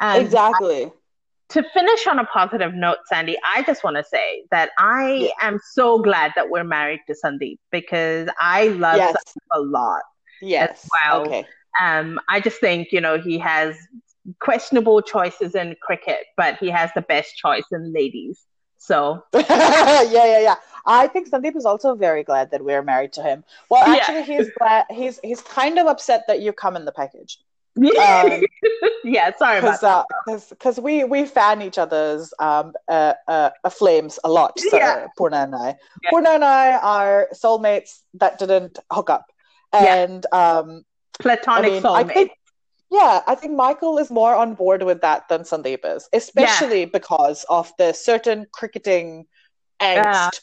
And 0.00 0.22
exactly. 0.22 0.90
To 1.52 1.62
finish 1.74 2.06
on 2.06 2.18
a 2.18 2.24
positive 2.24 2.74
note, 2.74 2.98
Sandy, 3.06 3.36
I 3.44 3.62
just 3.62 3.84
want 3.84 3.96
to 3.96 4.04
say 4.04 4.44
that 4.50 4.70
I 4.78 5.12
Yeah. 5.12 5.28
am 5.48 5.60
so 5.72 5.98
glad 5.98 6.32
that 6.36 6.48
we're 6.50 6.64
married 6.64 7.00
to 7.08 7.14
Sandeep 7.24 7.58
because 7.70 8.28
I 8.40 8.68
love 8.68 8.96
Yes. 8.96 9.14
Sandeep 9.16 9.42
a 9.52 9.60
lot. 9.60 10.02
Yes. 10.40 10.88
well. 11.04 11.22
Okay. 11.26 11.46
Um, 11.80 12.20
I 12.28 12.40
just 12.40 12.60
think, 12.60 12.92
you 12.92 13.00
know, 13.00 13.18
he 13.18 13.38
has 13.38 13.76
questionable 14.40 15.02
choices 15.02 15.54
in 15.54 15.74
cricket, 15.82 16.20
but 16.36 16.56
he 16.58 16.68
has 16.70 16.90
the 16.94 17.02
best 17.02 17.36
choice 17.36 17.64
in 17.72 17.92
ladies. 17.92 18.40
So, 18.78 19.24
yeah, 19.34 20.02
yeah, 20.10 20.38
yeah. 20.40 20.54
I 20.84 21.06
think 21.06 21.30
Sandeep 21.30 21.54
is 21.56 21.64
also 21.64 21.94
very 21.94 22.24
glad 22.24 22.50
that 22.50 22.64
we're 22.64 22.82
married 22.82 23.12
to 23.14 23.22
him. 23.22 23.44
Well, 23.68 23.86
Yeah. 23.86 23.96
actually, 24.00 24.22
he's 24.22 24.50
glad. 24.58 24.86
He's 24.90 25.20
he's 25.22 25.40
kind 25.40 25.78
of 25.78 25.86
upset 25.86 26.24
that 26.26 26.40
you 26.40 26.52
come 26.52 26.74
in 26.76 26.84
the 26.84 26.92
package. 26.92 27.38
yeah, 27.76 29.26
Um, 29.26 29.32
sorry 29.38 29.58
about 29.60 29.80
that. 29.80 30.06
because 30.26 30.48
because 30.50 30.80
we 30.80 31.04
we 31.04 31.24
fan 31.24 31.62
each 31.62 31.78
other's 31.78 32.32
um 32.38 32.72
uh, 32.88 33.14
uh, 33.28 33.50
uh 33.64 33.70
flames 33.70 34.18
a 34.24 34.28
lot. 34.30 34.58
So, 34.60 34.76
Yeah. 34.76 35.06
Purna 35.16 35.38
and 35.38 35.54
I. 35.54 35.76
Yeah. 36.02 36.10
Purna 36.10 36.30
and 36.30 36.44
I 36.44 36.72
are 36.76 37.28
soulmates 37.34 38.00
that 38.14 38.38
didn't 38.38 38.78
hook 38.92 39.08
up, 39.10 39.26
Yeah. 39.72 39.94
and 39.94 40.26
um 40.32 40.84
Platonic 41.18 41.70
I 41.70 41.74
mean, 41.74 41.86
I 41.86 42.04
think- 42.04 42.32
yeah, 42.90 43.22
I 43.26 43.34
think 43.34 43.54
Michael 43.54 43.96
is 43.98 44.10
more 44.10 44.34
on 44.34 44.52
board 44.54 44.82
with 44.82 45.00
that 45.00 45.26
than 45.30 45.42
Sandeep 45.42 45.80
is, 45.84 46.10
especially 46.12 46.84
because 46.84 47.44
of 47.48 47.72
the 47.78 47.94
certain 47.94 48.46
cricketing 48.52 49.26
angst. 49.80 50.40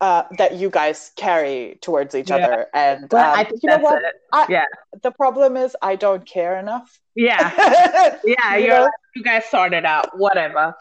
Yeah. 0.00 0.06
Uh, 0.06 0.22
that 0.36 0.54
you 0.54 0.70
guys 0.70 1.12
carry 1.16 1.78
towards 1.80 2.14
each 2.14 2.30
Yeah. 2.30 2.36
other, 2.36 2.66
and 2.72 3.08
well, 3.10 3.32
um, 3.32 3.38
I 3.38 3.44
think 3.44 3.62
you 3.62 3.70
know 3.70 3.78
what? 3.78 4.02
it. 4.02 4.14
I, 4.32 4.46
Yeah. 4.48 4.64
The 5.02 5.10
problem 5.10 5.56
is 5.56 5.76
I 5.82 5.96
don't 5.96 6.24
care 6.24 6.58
enough. 6.58 7.00
Yeah, 7.14 7.50
yeah, 8.24 8.56
You 8.56 8.66
you're 8.66 8.76
know? 8.76 8.82
like, 8.84 8.92
you 9.16 9.22
guys 9.24 9.44
sorted 9.50 9.84
out, 9.84 10.16
whatever. 10.16 10.74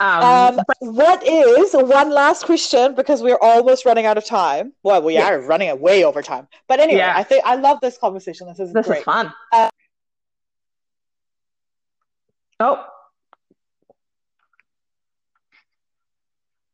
Um, 0.00 0.58
Um, 0.58 0.60
what 0.80 1.26
is 1.26 1.72
one 1.74 2.10
last 2.10 2.44
question 2.44 2.94
because 2.94 3.22
we're 3.22 3.38
almost 3.40 3.84
running 3.84 4.06
out 4.06 4.18
of 4.18 4.24
time? 4.26 4.72
Well, 4.82 5.02
we 5.02 5.14
Yeah. 5.14 5.28
are 5.28 5.40
running 5.40 5.80
way 5.80 6.04
over 6.04 6.22
time. 6.22 6.46
But 6.68 6.78
anyway, 6.78 6.98
Yeah. 6.98 7.16
I 7.16 7.22
think 7.24 7.44
I 7.46 7.56
love 7.56 7.78
this 7.80 7.96
conversation. 7.98 8.46
This 8.48 8.60
is 8.60 8.72
this 8.74 8.86
great. 8.86 8.98
is 8.98 9.04
fun. 9.04 9.32
Uh, 9.52 9.70
oh, 12.60 12.76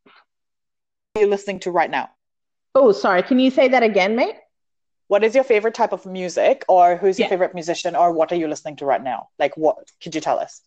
What 0.02 0.12
are 0.12 1.03
you 1.20 1.26
listening 1.28 1.60
to 1.60 1.70
right 1.70 1.90
now? 1.90 2.10
oh, 2.74 2.90
sorry. 2.92 3.22
Can 3.22 3.38
you 3.38 3.50
say 3.50 3.68
that 3.68 3.82
again, 3.84 4.16
mate? 4.16 4.34
What 5.06 5.22
is 5.22 5.34
your 5.34 5.44
favorite 5.44 5.74
type 5.74 5.92
of 5.92 6.04
music, 6.06 6.64
or 6.68 6.96
who's 6.96 7.18
your 7.18 7.26
Yeah. 7.26 7.28
favorite 7.28 7.54
musician, 7.54 7.94
or 7.94 8.12
what 8.12 8.32
are 8.32 8.36
you 8.36 8.48
listening 8.48 8.76
to 8.76 8.86
right 8.86 9.02
now? 9.02 9.28
Like, 9.38 9.56
what 9.56 9.76
could 10.02 10.14
you 10.14 10.20
tell 10.20 10.38
us? 10.40 10.60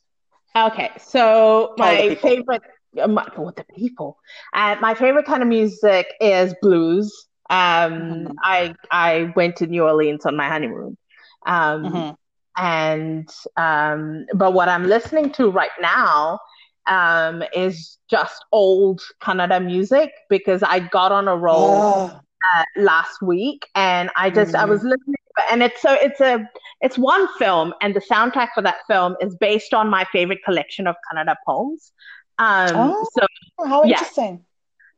Okay, 0.56 0.92
so 1.00 1.74
my 1.78 2.16
favorite, 2.22 2.62
uh, 3.00 3.08
my, 3.08 3.28
what 3.36 3.58
the 3.58 3.66
people? 3.76 4.18
Uh, 4.54 4.78
my 4.80 4.94
favorite 4.94 5.26
kind 5.26 5.42
of 5.42 5.50
music 5.50 6.08
is 6.22 6.56
blues. 6.62 7.28
Um, 7.50 8.28
Mhm. 8.28 8.36
I 8.42 8.74
I 8.90 9.34
went 9.36 9.58
to 9.58 9.68
New 9.68 9.84
Orleans 9.84 10.26
on 10.26 10.38
my 10.38 10.48
honeymoon, 10.48 10.98
um, 11.46 11.84
Mhm. 11.84 12.16
and 12.58 13.30
um, 13.58 14.26
but 14.34 14.54
what 14.54 14.70
I'm 14.70 14.86
listening 14.88 15.32
to 15.34 15.50
right 15.50 15.76
now 15.82 16.40
um, 16.88 17.44
is 17.54 17.98
just 18.10 18.46
old 18.52 19.02
Kannada 19.22 19.64
music 19.64 20.12
because 20.30 20.64
I 20.64 20.80
got 20.80 21.12
on 21.12 21.28
a 21.28 21.36
roll 21.36 21.82
Oh, 21.84 22.22
uh, 22.56 22.64
last 22.78 23.22
week 23.22 23.68
and 23.76 24.10
I 24.16 24.30
just 24.30 24.56
I 24.56 24.66
Mhm. 24.66 24.70
was 24.70 24.84
listening 24.84 25.16
and 25.52 25.62
it's 25.64 25.82
so 25.82 25.94
it's 25.94 26.20
a 26.22 26.50
it's 26.82 26.98
one 26.98 27.28
film 27.40 27.74
and 27.82 27.96
the 27.96 28.00
soundtrack 28.02 28.50
for 28.54 28.62
that 28.64 28.78
film 28.88 29.16
is 29.22 29.36
based 29.36 29.74
on 29.74 29.90
my 29.90 30.06
favorite 30.12 30.40
collection 30.46 30.88
of 30.88 30.96
Kannada 31.12 31.36
poems. 31.46 31.92
Um 32.40 32.94
Oh. 32.94 33.10
so 33.14 33.26
how 33.66 33.84
Yeah. 33.84 33.90
interesting! 34.00 34.46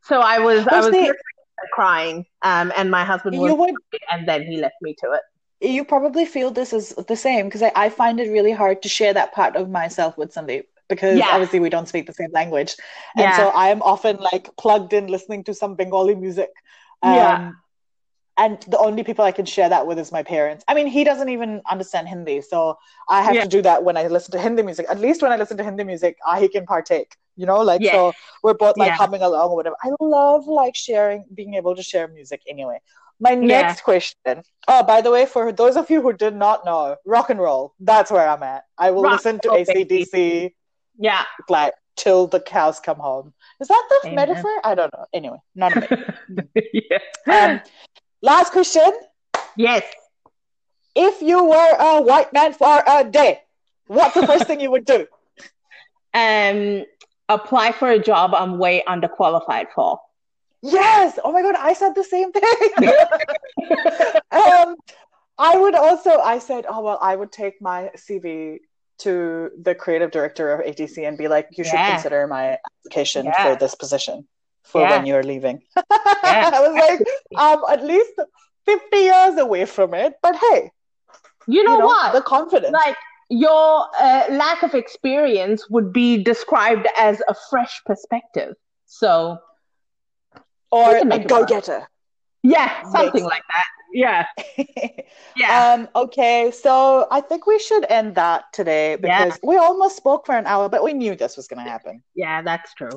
so 0.02 0.20
I 0.20 0.38
was 0.38 0.66
I 0.66 0.80
was 0.80 0.90
the- 0.92 1.14
crying 1.72 2.24
um 2.42 2.72
and 2.76 2.90
my 2.90 3.04
husband 3.04 3.36
was 3.38 3.52
would 3.54 3.74
and 4.10 4.26
then 4.28 4.42
he 4.42 4.56
left 4.56 4.76
me 4.80 4.94
to 5.02 5.12
it. 5.12 5.22
you 5.74 5.84
probably 5.84 6.24
feel 6.24 6.50
this 6.50 6.72
is 6.72 6.94
the 6.94 7.16
same 7.16 7.46
because 7.46 7.62
I, 7.62 7.72
I 7.76 7.88
find 7.90 8.18
it 8.20 8.30
really 8.30 8.52
hard 8.52 8.82
to 8.82 8.88
share 8.88 9.12
that 9.14 9.32
part 9.32 9.56
of 9.56 9.68
myself 9.68 10.16
with 10.16 10.32
Sandeep 10.34 10.64
because 10.90 11.18
Yeah. 11.18 11.30
obviously 11.32 11.60
we 11.60 11.70
don't 11.70 11.88
speak 11.88 12.06
the 12.06 12.12
same 12.12 12.32
language. 12.32 12.76
And 13.16 13.24
Yeah. 13.30 13.36
so 13.36 13.48
I 13.48 13.68
am 13.68 13.80
often 13.80 14.16
like 14.32 14.54
plugged 14.58 14.92
in 14.92 15.06
listening 15.06 15.44
to 15.44 15.54
some 15.54 15.74
Bengali 15.76 16.14
music. 16.14 16.50
Um, 17.02 17.14
Yeah. 17.14 17.50
And 18.36 18.62
the 18.72 18.78
only 18.78 19.02
people 19.04 19.22
I 19.24 19.32
can 19.32 19.44
share 19.44 19.68
that 19.68 19.86
with 19.86 19.98
is 19.98 20.10
my 20.12 20.22
parents. 20.22 20.64
I 20.66 20.72
mean, 20.74 20.86
he 20.86 21.04
doesn't 21.04 21.28
even 21.28 21.60
understand 21.70 22.08
Hindi. 22.08 22.40
So 22.40 22.78
I 23.08 23.20
have 23.22 23.34
Yeah. 23.34 23.42
to 23.42 23.48
do 23.56 23.60
that 23.62 23.84
when 23.84 23.96
I 23.98 24.06
listen 24.06 24.32
to 24.32 24.38
Hindi 24.40 24.62
music. 24.62 24.86
At 24.88 24.98
least 24.98 25.20
when 25.22 25.30
I 25.32 25.36
listen 25.36 25.58
to 25.58 25.64
Hindi 25.64 25.84
music, 25.84 26.16
I 26.26 26.48
can 26.48 26.64
partake, 26.64 27.16
you 27.36 27.44
know, 27.50 27.58
like, 27.60 27.82
Yeah. 27.82 27.92
so 27.92 28.12
we're 28.42 28.54
both 28.54 28.78
like 28.78 28.92
Yeah. 28.92 28.96
humming 29.02 29.20
along 29.28 29.50
or 29.50 29.56
whatever. 29.56 29.76
I 29.84 29.90
love 30.00 30.46
like 30.46 30.74
sharing, 30.74 31.24
being 31.34 31.52
able 31.60 31.76
to 31.76 31.82
share 31.82 32.08
music 32.08 32.40
anyway. 32.48 32.78
My 33.18 33.32
Yeah. 33.32 33.60
next 33.66 33.82
question. 33.82 34.42
Oh, 34.68 34.82
by 34.84 35.02
the 35.02 35.10
way, 35.10 35.26
for 35.26 35.52
those 35.52 35.76
of 35.76 35.90
you 35.90 36.00
who 36.00 36.14
did 36.14 36.34
not 36.34 36.64
know, 36.64 36.96
rock 37.04 37.28
and 37.28 37.40
roll. 37.40 37.74
That's 37.78 38.10
where 38.10 38.26
I'm 38.26 38.42
at. 38.42 38.64
I 38.78 38.90
will 38.92 39.02
Rock 39.02 39.12
listen 39.12 39.38
to 39.40 39.50
and 39.52 39.56
roll, 39.56 39.64
baby. 39.66 40.04
ACDC 40.04 40.54
Yeah. 41.00 41.24
like 41.48 41.72
till 41.96 42.26
the 42.26 42.40
cows 42.40 42.78
come 42.78 42.98
home. 42.98 43.32
Is 43.60 43.68
that 43.68 43.84
the 43.88 44.08
Amen. 44.10 44.28
metaphor? 44.28 44.54
I 44.64 44.74
don't 44.74 44.92
know. 44.92 45.06
Anyway, 45.12 45.38
not 45.54 45.76
a 45.76 46.06
yeah. 46.72 46.98
Um, 47.30 47.60
last 48.22 48.52
question. 48.52 48.90
Yes. 49.56 49.82
If 50.94 51.22
you 51.22 51.42
were 51.44 51.76
a 51.78 52.02
white 52.02 52.32
man 52.32 52.52
for 52.52 52.82
a 52.86 53.04
day, 53.04 53.40
what's 53.86 54.14
the 54.14 54.26
first 54.26 54.46
thing 54.46 54.60
you 54.60 54.70
would 54.70 54.84
do? 54.84 55.06
Um, 56.12 56.86
apply 57.28 57.70
for 57.70 57.88
a 57.88 57.98
job 58.00 58.34
I'm 58.34 58.58
way 58.58 58.82
underqualified 58.88 59.66
for. 59.72 60.00
Yes. 60.60 61.20
Oh 61.22 61.30
my 61.30 61.40
god, 61.40 61.54
I 61.56 61.72
said 61.72 61.94
the 61.94 62.02
same 62.02 62.32
thing. 62.32 62.42
um, 64.32 64.74
I 65.38 65.56
would 65.56 65.76
also. 65.76 66.18
I 66.18 66.40
said, 66.40 66.66
oh 66.68 66.80
well, 66.82 66.98
I 67.00 67.14
would 67.14 67.30
take 67.30 67.62
my 67.62 67.90
CV 67.96 68.58
to 69.00 69.50
the 69.60 69.74
creative 69.74 70.10
director 70.10 70.52
of 70.52 70.64
ATC 70.64 71.06
and 71.06 71.18
be 71.18 71.28
like, 71.28 71.48
you 71.52 71.64
should 71.64 71.74
yeah. 71.74 71.92
consider 71.92 72.26
my 72.26 72.58
application 72.66 73.26
yeah. 73.26 73.44
for 73.44 73.58
this 73.58 73.74
position 73.74 74.26
for 74.62 74.82
yeah. 74.82 74.96
when 74.96 75.06
you're 75.06 75.22
leaving. 75.22 75.62
I 75.76 76.60
was 76.60 76.74
like, 76.74 77.06
I'm 77.36 77.60
at 77.68 77.84
least 77.84 78.12
50 78.66 78.96
years 78.96 79.38
away 79.38 79.64
from 79.64 79.94
it, 79.94 80.14
but 80.22 80.36
hey, 80.36 80.70
you 81.46 81.64
know, 81.64 81.72
you 81.72 81.78
know 81.78 81.86
what? 81.86 82.12
The 82.12 82.22
confidence. 82.22 82.72
Like 82.72 82.96
your 83.30 83.86
uh, 83.98 84.24
lack 84.30 84.62
of 84.62 84.74
experience 84.74 85.70
would 85.70 85.92
be 85.92 86.22
described 86.22 86.86
as 86.98 87.22
a 87.28 87.34
fresh 87.48 87.80
perspective. 87.86 88.54
So, 88.86 89.38
or 90.70 90.96
a 90.96 91.24
go 91.24 91.44
getter. 91.44 91.88
Yeah, 92.42 92.82
something 92.90 93.24
like 93.24 93.42
that. 93.50 93.64
Yeah. 93.92 94.26
yeah. 95.36 95.74
Um, 95.74 95.88
okay, 95.94 96.50
so 96.50 97.06
I 97.10 97.20
think 97.20 97.46
we 97.46 97.58
should 97.58 97.84
end 97.90 98.14
that 98.14 98.52
today 98.52 98.96
because 98.96 99.38
yeah. 99.42 99.48
we 99.48 99.56
almost 99.56 99.96
spoke 99.96 100.26
for 100.26 100.36
an 100.36 100.46
hour, 100.46 100.68
but 100.68 100.82
we 100.82 100.92
knew 100.92 101.14
this 101.16 101.36
was 101.36 101.48
going 101.48 101.64
to 101.64 101.70
happen. 101.70 102.02
Yeah, 102.14 102.42
that's 102.42 102.72
true. 102.74 102.90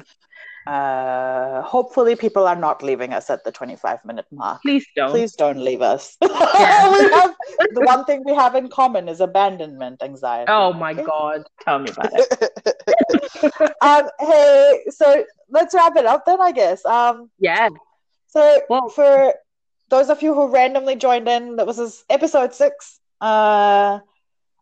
Uh, 0.65 1.61
hopefully, 1.61 2.15
people 2.15 2.47
are 2.47 2.55
not 2.55 2.81
leaving 2.81 3.11
us 3.11 3.29
at 3.29 3.43
the 3.43 3.51
25 3.51 4.05
minute 4.05 4.25
mark. 4.31 4.61
Please 4.61 4.85
don't. 4.95 5.09
Please 5.09 5.33
don't 5.35 5.59
leave 5.59 5.81
us. 5.81 6.17
Yeah. 6.53 6.91
we 6.91 7.01
have, 7.11 7.35
the 7.73 7.81
one 7.81 8.05
thing 8.05 8.23
we 8.25 8.33
have 8.33 8.55
in 8.55 8.69
common 8.69 9.09
is 9.09 9.19
abandonment 9.19 10.01
anxiety. 10.01 10.45
Oh 10.49 10.71
my? 10.71 10.93
God. 10.93 11.43
Tell 11.61 11.79
me 11.79 11.89
about 11.89 12.11
it. 12.13 13.73
um, 13.81 14.09
hey, 14.19 14.83
so 14.89 15.25
let's 15.49 15.73
wrap 15.73 15.97
it 15.97 16.05
up 16.05 16.25
then, 16.25 16.39
I 16.39 16.51
guess. 16.51 16.85
Um, 16.85 17.29
yeah. 17.39 17.69
So, 18.33 18.61
well, 18.67 18.89
for 18.89 19.35
those 19.89 20.09
of 20.09 20.23
you 20.23 20.33
who 20.33 20.47
randomly 20.47 20.95
joined 20.95 21.27
in, 21.27 21.57
that 21.57 21.67
was 21.67 21.77
this 21.77 22.03
episode 22.09 22.51
six 22.55 22.99
uh, 23.21 23.99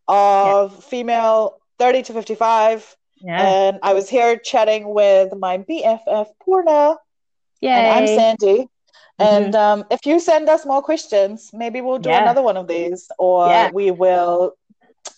of 0.10 0.74
yeah. 0.74 0.80
female 0.82 1.58
30 1.80 2.04
to 2.04 2.14
55. 2.14 2.98
Yeah. 3.22 3.42
And 3.42 3.80
I 3.82 3.94
was 3.94 4.10
here 4.10 4.38
chatting 4.38 4.94
with 4.94 5.34
my 5.38 5.60
BFF 5.60 6.28
Purna. 6.46 6.98
Yeah. 7.62 7.78
And 7.78 7.88
I'm 7.88 8.08
Sandy. 8.08 8.58
Mm-hmm. 8.58 9.24
And 9.24 9.56
um, 9.56 9.86
if 9.90 10.06
you 10.06 10.20
send 10.20 10.50
us 10.50 10.66
more 10.66 10.82
questions, 10.82 11.52
maybe 11.54 11.80
we'll 11.80 12.00
do 12.00 12.10
yeah. 12.10 12.24
another 12.24 12.42
one 12.42 12.58
of 12.58 12.68
these, 12.68 13.10
or 13.18 13.48
yeah. 13.48 13.72
we 13.72 13.92
will. 13.92 14.58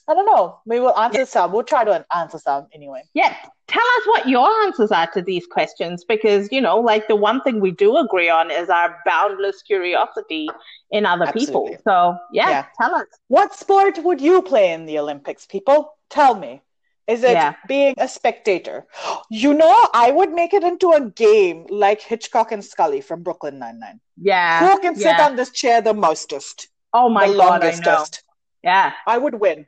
I 0.07 0.13
don't 0.13 0.27
know. 0.27 0.59
We 0.67 0.79
will 0.79 0.95
answer 0.95 1.25
some. 1.25 1.53
We'll 1.53 1.63
try 1.63 1.85
to 1.85 2.05
answer 2.15 2.37
some 2.37 2.67
anyway. 2.71 3.01
Yeah. 3.15 3.35
Tell 3.67 3.81
us 3.97 4.07
what 4.07 4.27
your 4.27 4.49
answers 4.65 4.91
are 4.91 5.07
to 5.11 5.21
these 5.21 5.47
questions 5.47 6.03
because, 6.03 6.49
you 6.51 6.59
know, 6.59 6.79
like 6.79 7.07
the 7.07 7.15
one 7.15 7.41
thing 7.41 7.61
we 7.61 7.71
do 7.71 7.95
agree 7.97 8.29
on 8.29 8.51
is 8.51 8.69
our 8.69 8.97
boundless 9.05 9.61
curiosity 9.61 10.49
in 10.91 11.05
other 11.05 11.25
Absolutely. 11.27 11.71
people. 11.71 11.77
So, 11.85 12.17
yeah, 12.33 12.65
tell 12.79 12.93
us. 12.93 13.07
What 13.29 13.55
sport 13.55 14.03
would 14.03 14.19
you 14.19 14.41
play 14.41 14.73
in 14.73 14.85
the 14.85 14.99
Olympics, 14.99 15.45
people? 15.45 15.95
Tell 16.09 16.35
me. 16.35 16.61
Is 17.07 17.23
it 17.23 17.31
yeah. 17.31 17.55
being 17.67 17.95
a 17.97 18.07
spectator? 18.07 18.85
You 19.29 19.53
know, 19.53 19.89
I 19.93 20.11
would 20.11 20.31
make 20.31 20.53
it 20.53 20.63
into 20.63 20.91
a 20.91 21.09
game 21.09 21.65
like 21.69 22.01
Hitchcock 22.01 22.51
and 22.51 22.63
Scully 22.63 23.01
from 23.01 23.23
Brooklyn 23.23 23.57
Nine 23.57 23.79
Nine. 23.79 23.99
Yeah. 24.21 24.59
Who 24.59 24.79
can 24.79 24.95
sit 24.95 25.17
yeah. 25.17 25.25
on 25.25 25.35
this 25.35 25.49
chair 25.49 25.81
the 25.81 25.93
mostest? 25.93 26.67
Oh 26.93 27.09
my 27.09 27.27
the 27.27 27.33
god, 27.33 27.63
longestest. 27.63 28.23
I 28.63 28.67
know. 28.67 28.71
Yeah. 28.71 28.93
I 29.07 29.17
would 29.17 29.33
win. 29.39 29.65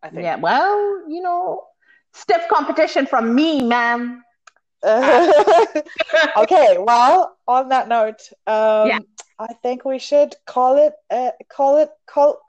I 0.00 0.10
think. 0.10 0.22
Yeah. 0.22 0.36
Well, 0.36 1.08
you 1.08 1.22
know, 1.22 1.64
stiff 2.12 2.42
competition 2.48 3.06
from 3.06 3.34
me, 3.34 3.62
ma'am. 3.62 4.22
okay. 4.84 6.78
Well, 6.78 7.36
on 7.46 7.68
that 7.68 7.88
note, 7.88 8.20
um, 8.46 8.88
yeah. 8.88 8.98
I 9.38 9.52
think 9.62 9.84
we 9.84 9.98
should 9.98 10.34
call 10.46 10.78
it. 10.78 10.94
Uh, 11.10 11.32
call 11.50 11.78
it. 11.78 11.90
Call 12.06 12.40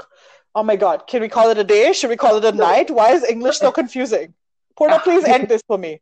Oh 0.53 0.64
my 0.64 0.76
God, 0.76 1.07
can 1.07 1.22
we 1.22 1.30
call 1.30 1.49
it 1.49 1.57
a 1.57 1.64
day? 1.64 1.93
Should 1.93 2.09
we 2.09 2.18
call 2.18 2.36
it 2.38 2.45
a 2.45 2.51
night? 2.51 2.91
Why 2.91 3.12
is 3.12 3.24
English 3.24 3.59
so 3.59 3.72
confusing? 3.72 4.34
Purna, 4.78 4.99
please 5.03 5.24
end 5.24 5.47
this 5.47 5.62
for 5.66 5.78
me. 5.78 6.01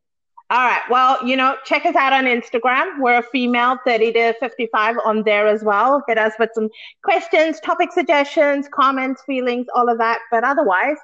All 0.52 0.66
right. 0.66 0.82
Well, 0.90 1.24
you 1.24 1.36
know, 1.36 1.58
check 1.64 1.86
us 1.86 1.96
out 1.96 2.12
on 2.12 2.26
Instagram. 2.26 3.00
We're 3.00 3.20
a 3.20 3.24
female 3.24 3.78
30 3.86 4.14
to 4.14 4.34
55 4.40 4.96
on 5.06 5.22
there 5.22 5.48
as 5.48 5.64
well. 5.64 6.04
Hit 6.08 6.18
us 6.18 6.34
with 6.40 6.50
some 6.56 6.70
questions, 7.04 7.60
topic 7.60 7.92
suggestions, 7.92 8.68
comments, 8.74 9.22
feelings, 9.28 9.68
all 9.76 9.88
of 9.88 10.00
that. 10.00 10.18
But 10.32 10.44
otherwise, 10.44 10.98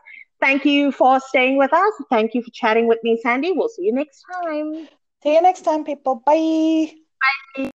Thank 0.46 0.64
you 0.64 0.92
for 0.92 1.20
staying 1.20 1.58
with 1.58 1.74
us. 1.74 1.94
Thank 2.12 2.36
you 2.36 2.44
for 2.44 2.52
chatting 2.52 2.88
with 2.88 3.00
me, 3.02 3.20
Sandy. 3.20 3.52
We'll 3.52 3.68
see 3.68 3.86
you 3.86 3.94
next 3.96 4.24
time. 4.32 4.88
See 5.24 5.34
you 5.34 5.42
next 5.42 5.62
time, 5.62 5.84
people. 5.84 6.22
Bye. 6.24 6.94
Bye. 7.58 7.72